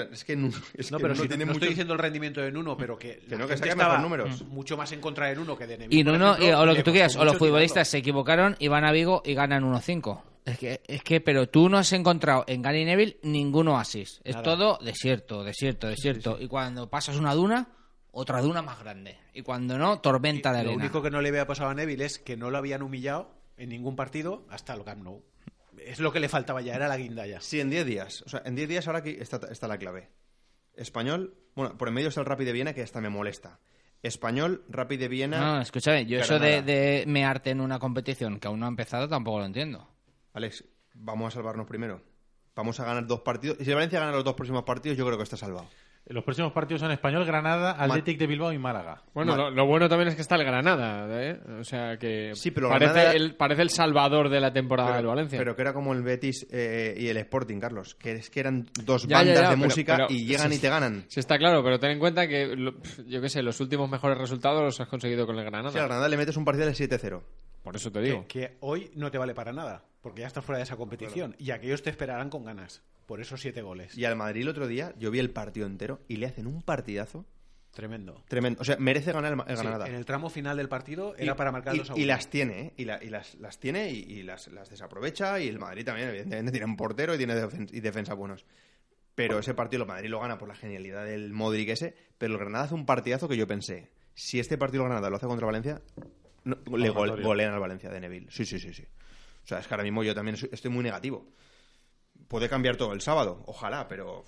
Sea, 0.04 0.10
es 0.14 0.24
que 0.24 0.36
no, 0.36 0.48
es 0.74 0.92
No, 0.92 0.98
que 0.98 1.02
pero 1.02 1.14
Nuno 1.14 1.16
si 1.16 1.22
no, 1.24 1.28
tiene 1.30 1.46
no 1.46 1.48
mucho- 1.48 1.58
estoy 1.58 1.70
diciendo 1.70 1.94
el 1.94 2.00
rendimiento 2.00 2.42
de 2.42 2.52
Nuno, 2.52 2.78
pero 2.78 2.98
que, 2.98 3.20
Que 3.28 3.36
no, 3.38 3.48
que 3.48 3.54
estaba 3.56 3.98
números. 4.00 4.42
mucho 4.44 4.78
más 4.78 4.92
en 4.92 5.02
contra 5.02 5.28
de 5.28 5.36
Nuno 5.36 5.58
que 5.58 5.68
de 5.68 5.78
Neville. 5.78 6.00
Y 6.02 6.04
Nuno, 6.04 6.34
ejemplo, 6.36 6.48
y- 6.48 6.52
o 6.54 6.66
lo 6.66 6.76
que 6.76 6.84
tú 6.84 6.92
quieras, 6.92 7.16
o 7.16 7.26
los 7.26 7.38
futbolistas 7.38 7.88
se 7.88 7.98
equivocaron 7.98 8.56
y 8.60 8.68
van 8.68 8.86
a 8.86 8.92
Vigo 8.92 9.22
y 9.26 9.34
ganan 9.34 9.64
1-5. 9.64 10.22
Es 10.46 10.58
que, 10.58 10.82
es 10.88 11.04
que, 11.04 11.20
pero 11.20 11.50
tú 11.50 11.68
no 11.68 11.78
has 11.78 11.92
encontrado 11.92 12.46
en 12.48 12.62
Gary 12.62 12.86
Neville 12.86 13.18
ningún 13.24 13.68
oasis. 13.68 14.22
Es 14.24 14.36
Nada. 14.36 14.44
todo 14.44 14.80
desierto, 14.82 15.44
desierto, 15.44 15.88
desierto. 15.88 16.38
Y 16.40 16.48
cuando 16.48 16.90
pasas 16.90 17.18
una 17.18 17.34
duna, 17.34 17.68
otra 18.12 18.42
duna 18.42 18.62
más 18.62 18.80
grande. 18.80 19.18
Y 19.34 19.42
cuando 19.42 19.78
no, 19.78 20.00
tormenta 20.00 20.54
de 20.54 20.64
Lo 20.64 20.70
arena. 20.70 20.84
único 20.86 21.02
que 21.02 21.12
no 21.12 21.22
le 21.22 21.30
había 21.30 21.46
pasado 21.46 21.70
a 21.70 21.74
Neville 21.74 22.06
es 22.06 22.18
que 22.18 22.38
no 22.38 22.50
lo 22.50 22.58
habían 22.58 22.82
humillado 22.82 23.30
en 23.58 23.70
ningún 23.70 23.98
partido 23.98 24.46
hasta 24.50 24.74
el 24.74 24.84
Camp 24.86 25.04
Nou. 25.04 25.22
Es 25.86 26.00
lo 26.00 26.12
que 26.12 26.20
le 26.20 26.30
faltaba 26.30 26.62
ya, 26.62 26.76
era 26.76 26.88
la 26.88 26.98
guinda 26.98 27.26
ya. 27.26 27.42
Sí, 27.42 27.60
en 27.60 27.70
10 27.70 27.86
días. 27.86 28.22
O 28.24 28.30
sea, 28.30 28.42
en 28.46 28.56
10 28.56 28.70
días 28.70 28.88
ahora 28.88 29.00
aquí 29.00 29.16
está, 29.20 29.40
está 29.52 29.68
la 29.68 29.78
clave. 29.78 30.10
Español, 30.74 31.36
bueno, 31.56 31.78
por 31.78 31.88
en 31.88 31.94
medio 31.94 32.10
está 32.10 32.22
el 32.22 32.26
Rapid 32.26 32.46
de 32.46 32.52
Viena 32.52 32.74
que 32.74 32.84
hasta 32.84 33.02
me 33.02 33.10
molesta. 33.10 33.60
Español, 34.04 34.64
Rapid 34.70 35.00
de 35.00 35.08
Viena. 35.08 35.40
No, 35.40 35.62
escúchame, 35.62 36.06
yo 36.06 36.20
eso 36.20 36.38
de, 36.40 36.62
de 36.62 37.04
mearte 37.08 37.50
en 37.50 37.62
una 37.62 37.80
competición 37.80 38.40
que 38.40 38.48
aún 38.48 38.60
no 38.60 38.68
ha 38.68 38.70
empezado 38.70 39.08
tampoco 39.10 39.40
lo 39.40 39.46
entiendo. 39.46 39.88
Alex, 40.34 40.64
vamos 40.94 41.34
a 41.34 41.36
salvarnos 41.36 41.66
primero. 41.66 42.02
Vamos 42.56 42.80
a 42.80 42.86
ganar 42.86 43.06
dos 43.06 43.22
partidos. 43.22 43.58
Y 43.60 43.66
si 43.66 43.70
el 43.72 43.76
Valencia 43.76 44.00
gana 44.00 44.12
los 44.12 44.24
dos 44.24 44.36
próximos 44.36 44.64
partidos, 44.64 44.98
yo 44.98 45.06
creo 45.06 45.18
que 45.18 45.24
está 45.24 45.38
salvado. 45.38 45.68
Los 46.10 46.24
próximos 46.24 46.54
partidos 46.54 46.80
son 46.82 46.92
Español, 46.92 47.26
Granada, 47.26 47.72
Athletic 47.72 48.18
de 48.18 48.28
Bilbao 48.28 48.54
y 48.54 48.58
Málaga. 48.58 49.02
Bueno, 49.14 49.36
lo, 49.36 49.50
lo 49.52 49.66
bueno 49.66 49.90
también 49.90 50.08
es 50.08 50.16
que 50.16 50.22
está 50.22 50.36
el 50.36 50.46
Granada, 50.46 51.06
¿eh? 51.22 51.38
O 51.60 51.64
sea 51.64 51.98
que 51.98 52.32
Sí, 52.34 52.52
pero 52.52 52.70
parece, 52.70 52.94
Granada- 52.94 53.14
el, 53.14 53.36
parece 53.36 53.62
el 53.64 53.70
salvador 53.70 54.30
de 54.30 54.40
la 54.40 54.54
temporada 54.54 54.96
del 54.96 55.06
Valencia. 55.06 55.38
Pero 55.38 55.56
que 55.56 55.62
era 55.64 55.74
como 55.74 55.92
el 55.94 56.04
Betis 56.04 56.48
eh, 56.50 56.96
y 56.98 57.08
el 57.10 57.18
Sporting, 57.18 57.60
Carlos. 57.60 57.96
Que 57.96 58.14
es 58.14 58.30
que 58.30 58.40
eran 58.40 58.66
dos 58.86 59.06
Ya, 59.06 59.18
bandas 59.18 59.36
ya, 59.36 59.42
ya, 59.44 59.50
de 59.50 59.56
pero- 59.56 59.66
música 59.68 59.96
pero- 59.98 60.08
y 60.10 60.26
llegan 60.26 60.50
sí, 60.52 60.58
y 60.58 60.60
te 60.62 60.70
ganan. 60.70 61.06
Sí, 61.10 61.20
está 61.20 61.38
claro, 61.38 61.62
pero 61.64 61.78
ten 61.80 61.92
en 61.92 62.00
cuenta 62.00 62.28
que, 62.28 62.56
yo 63.08 63.22
qué 63.22 63.30
sé, 63.30 63.42
los 63.44 63.60
últimos 63.60 63.90
mejores 63.90 64.18
resultados 64.18 64.64
los 64.64 64.80
has 64.80 64.88
conseguido 64.88 65.26
con 65.26 65.38
el 65.38 65.44
Granada. 65.44 65.72
Si 65.72 65.78
al 65.78 65.86
Granada 65.88 66.08
le 66.08 66.16
metes 66.18 66.38
un 66.38 66.46
partido 66.46 66.68
de 66.68 66.74
7-0. 66.74 67.22
Por 67.64 67.76
eso 67.76 67.92
te 67.92 68.00
Que, 68.00 68.06
digo. 68.06 68.26
que 68.30 68.56
hoy 68.62 68.90
no 68.96 69.12
te 69.12 69.18
vale 69.18 69.34
para 69.36 69.52
nada, 69.52 69.84
porque 70.08 70.22
ya 70.22 70.28
estás 70.28 70.44
fuera 70.46 70.58
de 70.58 70.64
esa 70.64 70.76
competición. 70.78 71.36
Y 71.38 71.52
aquellos 71.52 71.82
te 71.84 71.90
esperarán 71.90 72.30
con 72.30 72.44
ganas, 72.46 72.82
por 73.06 73.22
esos 73.22 73.40
siete 73.42 73.62
goles. 73.62 73.98
Y 73.98 74.06
al 74.06 74.16
Madrid 74.16 74.42
el 74.42 74.50
otro 74.50 74.68
día, 74.68 74.94
yo 74.98 75.12
vi 75.12 75.20
el 75.20 75.30
partido 75.32 75.68
entero 75.68 76.02
y 76.08 76.18
le 76.18 76.26
hacen 76.28 76.48
un 76.48 76.62
partidazo 76.62 77.26
Tremendo. 77.72 78.24
tremendo. 78.28 78.60
O 78.62 78.66
sea, 78.66 78.76
merece 78.80 79.12
ganar 79.12 79.32
el, 79.32 79.38
Ma- 79.38 79.46
el 79.48 79.56
Sí, 79.56 79.62
Granada. 79.62 79.88
en 79.88 79.94
el 79.94 80.04
tramo 80.06 80.30
final 80.32 80.58
del 80.58 80.68
partido 80.68 81.14
Y- 81.18 81.24
era 81.24 81.36
para 81.36 81.52
marcar 81.52 81.76
y, 81.76 81.78
los 81.80 81.92
y 81.96 82.06
las 82.06 82.28
tiene, 82.30 82.60
¿eh? 82.62 82.74
Y, 82.78 82.86
la- 82.86 83.04
y 83.04 83.10
las, 83.10 83.36
las 83.36 83.60
tiene 83.60 83.92
y, 83.92 84.00
y 84.00 84.24
las, 84.24 84.48
las 84.48 84.70
desaprovecha. 84.70 85.40
Y 85.40 85.48
el 85.48 85.60
Madrid 85.60 85.86
también, 85.86 86.10
evidentemente, 86.10 86.52
tiene 86.52 86.66
un 86.66 86.76
portero 86.76 87.14
y 87.14 87.18
tiene 87.20 87.36
defen- 87.36 87.70
y 87.72 87.80
defensa 87.80 88.16
buenos. 88.16 88.46
Pero 89.14 89.38
ese 89.40 89.54
partido 89.54 89.84
el 89.84 89.88
Madrid 89.88 90.10
lo 90.10 90.20
gana 90.20 90.38
por 90.40 90.48
la 90.48 90.56
genialidad 90.56 91.06
del 91.06 91.34
Modric 91.34 91.70
ese. 91.70 91.96
Pero 92.18 92.34
el 92.34 92.40
Granada 92.40 92.66
hace 92.66 92.74
un 92.74 92.86
partidazo 92.88 93.28
que 93.28 93.38
yo 93.38 93.46
pensé, 93.48 93.92
si 94.16 94.40
este 94.40 94.58
partido 94.58 94.82
el 94.84 94.90
Granada 94.90 95.10
lo 95.12 95.18
hace 95.18 95.28
contra 95.28 95.46
Valencia, 95.46 95.82
no- 96.46 96.58
le 96.78 96.90
gol- 96.90 97.22
golean 97.22 97.54
al 97.54 97.60
Valencia 97.60 97.90
de 97.92 98.00
Neville. 98.00 98.28
Sí, 98.32 98.46
sí, 98.46 98.58
sí, 98.60 98.74
sí. 98.74 98.86
O 99.48 99.50
sea, 99.50 99.60
es 99.60 99.68
que 99.68 99.74
ahora 99.74 99.86
mismo 99.86 100.04
yo 100.04 100.14
también 100.14 100.36
estoy 100.52 100.70
muy 100.70 100.84
negativo. 100.84 101.26
Puede 102.28 102.50
cambiar 102.50 102.76
todo 102.76 102.92
el 102.92 103.00
sábado, 103.00 103.44
ojalá, 103.46 103.88
pero... 103.88 104.26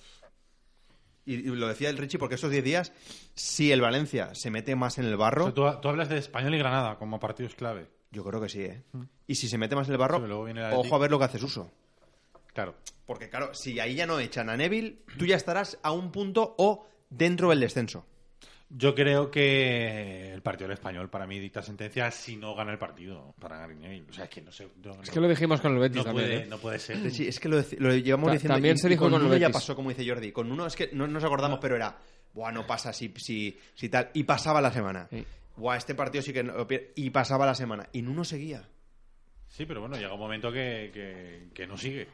Y, 1.25 1.33
y 1.33 1.43
lo 1.43 1.67
decía 1.67 1.89
el 1.89 1.97
Richie 1.97 2.17
porque 2.17 2.35
estos 2.35 2.51
10 2.51 2.63
días, 2.63 2.93
si 3.35 3.73
el 3.73 3.81
Valencia 3.81 4.33
se 4.33 4.49
mete 4.49 4.77
más 4.77 4.97
en 4.97 5.03
el 5.03 5.17
barro... 5.17 5.43
O 5.43 5.47
sea, 5.47 5.53
tú, 5.73 5.81
tú 5.81 5.89
hablas 5.89 6.07
de 6.07 6.17
Español 6.19 6.55
y 6.55 6.57
Granada 6.57 6.97
como 6.97 7.19
partidos 7.19 7.53
clave. 7.53 7.89
Yo 8.11 8.23
creo 8.23 8.39
que 8.39 8.47
sí, 8.47 8.61
¿eh? 8.61 8.81
Y 9.27 9.35
si 9.35 9.49
se 9.49 9.57
mete 9.57 9.75
más 9.75 9.87
en 9.89 9.91
el 9.95 9.97
barro, 9.99 10.19
Sí, 10.21 10.25
luego 10.27 10.45
viene 10.45 10.61
el 10.61 10.67
Athletic. 10.67 10.85
ojo 10.85 10.95
a 10.95 10.99
ver 10.99 11.11
lo 11.11 11.19
que 11.19 11.25
hace 11.25 11.37
Suso. 11.37 11.69
Claro. 12.53 12.75
Porque, 13.05 13.29
claro, 13.29 13.53
si 13.53 13.77
ahí 13.81 13.95
ya 13.95 14.05
no 14.07 14.19
echan 14.19 14.49
a 14.49 14.55
Neville, 14.55 15.03
tú 15.17 15.25
ya 15.25 15.35
estarás 15.35 15.77
a 15.83 15.91
un 15.91 16.13
punto 16.13 16.55
o 16.57 16.87
dentro 17.09 17.49
del 17.49 17.59
descenso. 17.59 18.05
Yo 18.71 18.93
creo 18.93 19.31
que 19.31 20.31
el 20.31 20.43
partido 20.43 20.67
del 20.67 20.75
español 20.75 21.09
para 21.09 21.25
mí 21.25 21.39
dicta 21.39 21.63
sentencia 21.63 22.11
si 22.11 22.35
no 22.35 22.53
gana 22.53 22.71
el 22.71 22.77
partido 22.77 23.33
para 23.39 23.57
Gary 23.57 23.75
Neville. 23.75 24.05
O 24.09 24.13
sea, 24.13 24.25
es 24.25 24.29
que 24.29 24.41
no 24.41 24.51
sé. 24.51 24.67
no- 24.83 25.01
Es 25.01 25.09
que 25.09 25.19
lo 25.19 25.27
dijimos 25.27 25.59
con 25.59 25.73
el 25.73 25.79
Betis 25.79 25.97
no 25.97 26.03
también, 26.03 26.27
Puede, 26.27 26.41
¿eh? 26.43 26.47
No 26.47 26.57
puede 26.59 26.77
ser. 26.77 27.09
Sí, 27.11 27.27
es 27.27 27.39
que 27.39 27.49
lo, 27.49 27.57
lo 27.79 27.95
llevamos 27.95 28.27
Ta- 28.27 28.33
diciendo. 28.33 28.53
también 28.55 28.75
y- 28.75 28.77
se 28.79 28.89
dijo 28.89 29.05
con 29.05 29.11
con 29.13 29.21
el 29.21 29.27
uno 29.27 29.37
ya 29.37 29.49
pasó, 29.49 29.75
como 29.75 29.89
dice 29.89 30.07
Jordi. 30.07 30.31
Con 30.31 30.51
uno 30.51 30.67
es 30.67 30.75
que 30.75 30.89
no 30.93 31.07
nos 31.07 31.23
acordamos, 31.23 31.57
pero 31.59 31.75
era. 31.75 31.97
Buah, 32.33 32.51
no 32.51 32.67
pasa 32.67 32.93
si, 32.93 33.11
si, 33.17 33.57
si 33.73 33.89
tal. 33.89 34.11
Y 34.13 34.23
pasaba 34.23 34.61
la 34.61 34.71
semana. 34.71 35.09
Buah, 35.55 35.77
este 35.77 35.95
partido 35.95 36.21
sí 36.21 36.31
que. 36.31 36.43
no- 36.43 36.67
y 36.95 37.09
pasaba 37.09 37.47
la 37.47 37.55
semana. 37.55 37.89
Y 37.91 38.03
uno 38.03 38.23
seguía. 38.23 38.69
Sí, 39.47 39.65
pero 39.65 39.79
bueno, 39.81 39.95
llega 39.97 40.13
un 40.13 40.19
momento 40.19 40.51
que, 40.51 40.91
que- 40.93 41.47
que 41.55 41.65
no 41.65 41.75
sigue. 41.75 42.07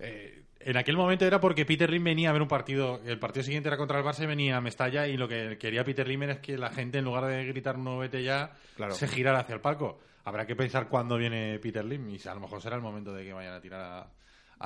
Eh, 0.00 0.42
en 0.60 0.76
aquel 0.76 0.96
momento 0.96 1.24
era 1.24 1.40
porque 1.40 1.64
Peter 1.64 1.88
Lim 1.90 2.04
venía 2.04 2.30
a 2.30 2.32
ver 2.32 2.42
un 2.42 2.48
partido. 2.48 3.00
El 3.06 3.18
partido 3.18 3.44
siguiente 3.44 3.68
era 3.68 3.76
contra 3.78 3.98
el 3.98 4.04
Barça 4.04 4.22
y 4.24 4.26
venía 4.26 4.56
a 4.56 4.60
Mestalla. 4.60 5.06
Y 5.06 5.16
lo 5.16 5.26
que 5.28 5.56
quería 5.58 5.84
Peter 5.84 6.06
Lim 6.06 6.22
es 6.24 6.38
que 6.40 6.58
la 6.58 6.70
gente, 6.70 6.98
en 6.98 7.04
lugar 7.04 7.24
de 7.26 7.44
gritar 7.46 7.78
no 7.78 7.98
vete 7.98 8.22
ya, 8.22 8.52
Claro. 8.76 8.94
se 8.94 9.08
girara 9.08 9.40
hacia 9.40 9.54
el 9.54 9.60
palco. 9.60 10.00
Habrá 10.24 10.46
que 10.46 10.54
pensar 10.56 10.88
cuándo 10.88 11.16
viene 11.16 11.58
Peter 11.60 11.84
Lim. 11.84 12.08
Y 12.10 12.18
a 12.28 12.34
lo 12.34 12.40
mejor 12.40 12.60
será 12.60 12.76
el 12.76 12.82
momento 12.82 13.12
de 13.14 13.24
que 13.24 13.32
vayan 13.32 13.54
a 13.54 13.60
tirar 13.60 13.80
a, 13.80 14.10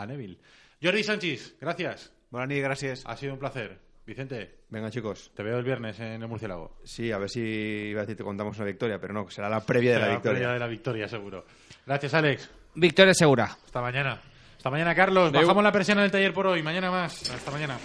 a 0.00 0.06
Neville. 0.06 0.38
Jordi 0.82 1.02
Sánchez, 1.04 1.56
gracias. 1.60 2.12
Buenas 2.30 2.48
noches, 2.48 2.64
gracias. 2.64 3.02
Ha 3.06 3.16
sido 3.16 3.32
un 3.34 3.38
placer. 3.38 3.78
Vicente, 4.06 4.58
Venga, 4.68 4.90
chicos. 4.90 5.30
te 5.34 5.42
veo 5.42 5.56
el 5.56 5.64
viernes 5.64 5.98
en 6.00 6.20
el 6.20 6.28
Murciélago. 6.28 6.76
Sí, 6.84 7.10
a 7.10 7.16
ver 7.16 7.30
si 7.30 7.40
iba 7.40 8.00
a 8.00 8.02
decir 8.02 8.16
te 8.18 8.22
contamos 8.24 8.54
una 8.58 8.66
victoria, 8.66 8.98
pero 9.00 9.14
no, 9.14 9.30
será 9.30 9.48
la 9.48 9.60
previa 9.64 9.92
de 9.94 9.98
la 9.98 10.04
Será 10.04 10.14
victoria. 10.16 10.38
previa 10.38 10.52
de 10.52 10.58
la 10.58 10.66
victoria, 10.66 11.08
seguro. 11.08 11.46
Gracias, 11.86 12.12
Alex. 12.12 12.50
Victoria 12.74 13.14
segura. 13.14 13.44
Hasta 13.44 13.80
mañana. 13.80 14.20
Hasta 14.64 14.70
mañana, 14.70 14.94
Carlos. 14.94 15.30
Bajamos 15.30 15.62
la 15.62 15.72
presión 15.72 15.98
en 15.98 16.04
el 16.04 16.10
taller 16.10 16.32
por 16.32 16.46
hoy. 16.46 16.62
Mañana 16.62 16.90
más. 16.90 17.30
Hasta 17.30 17.50
mañana. 17.50 17.76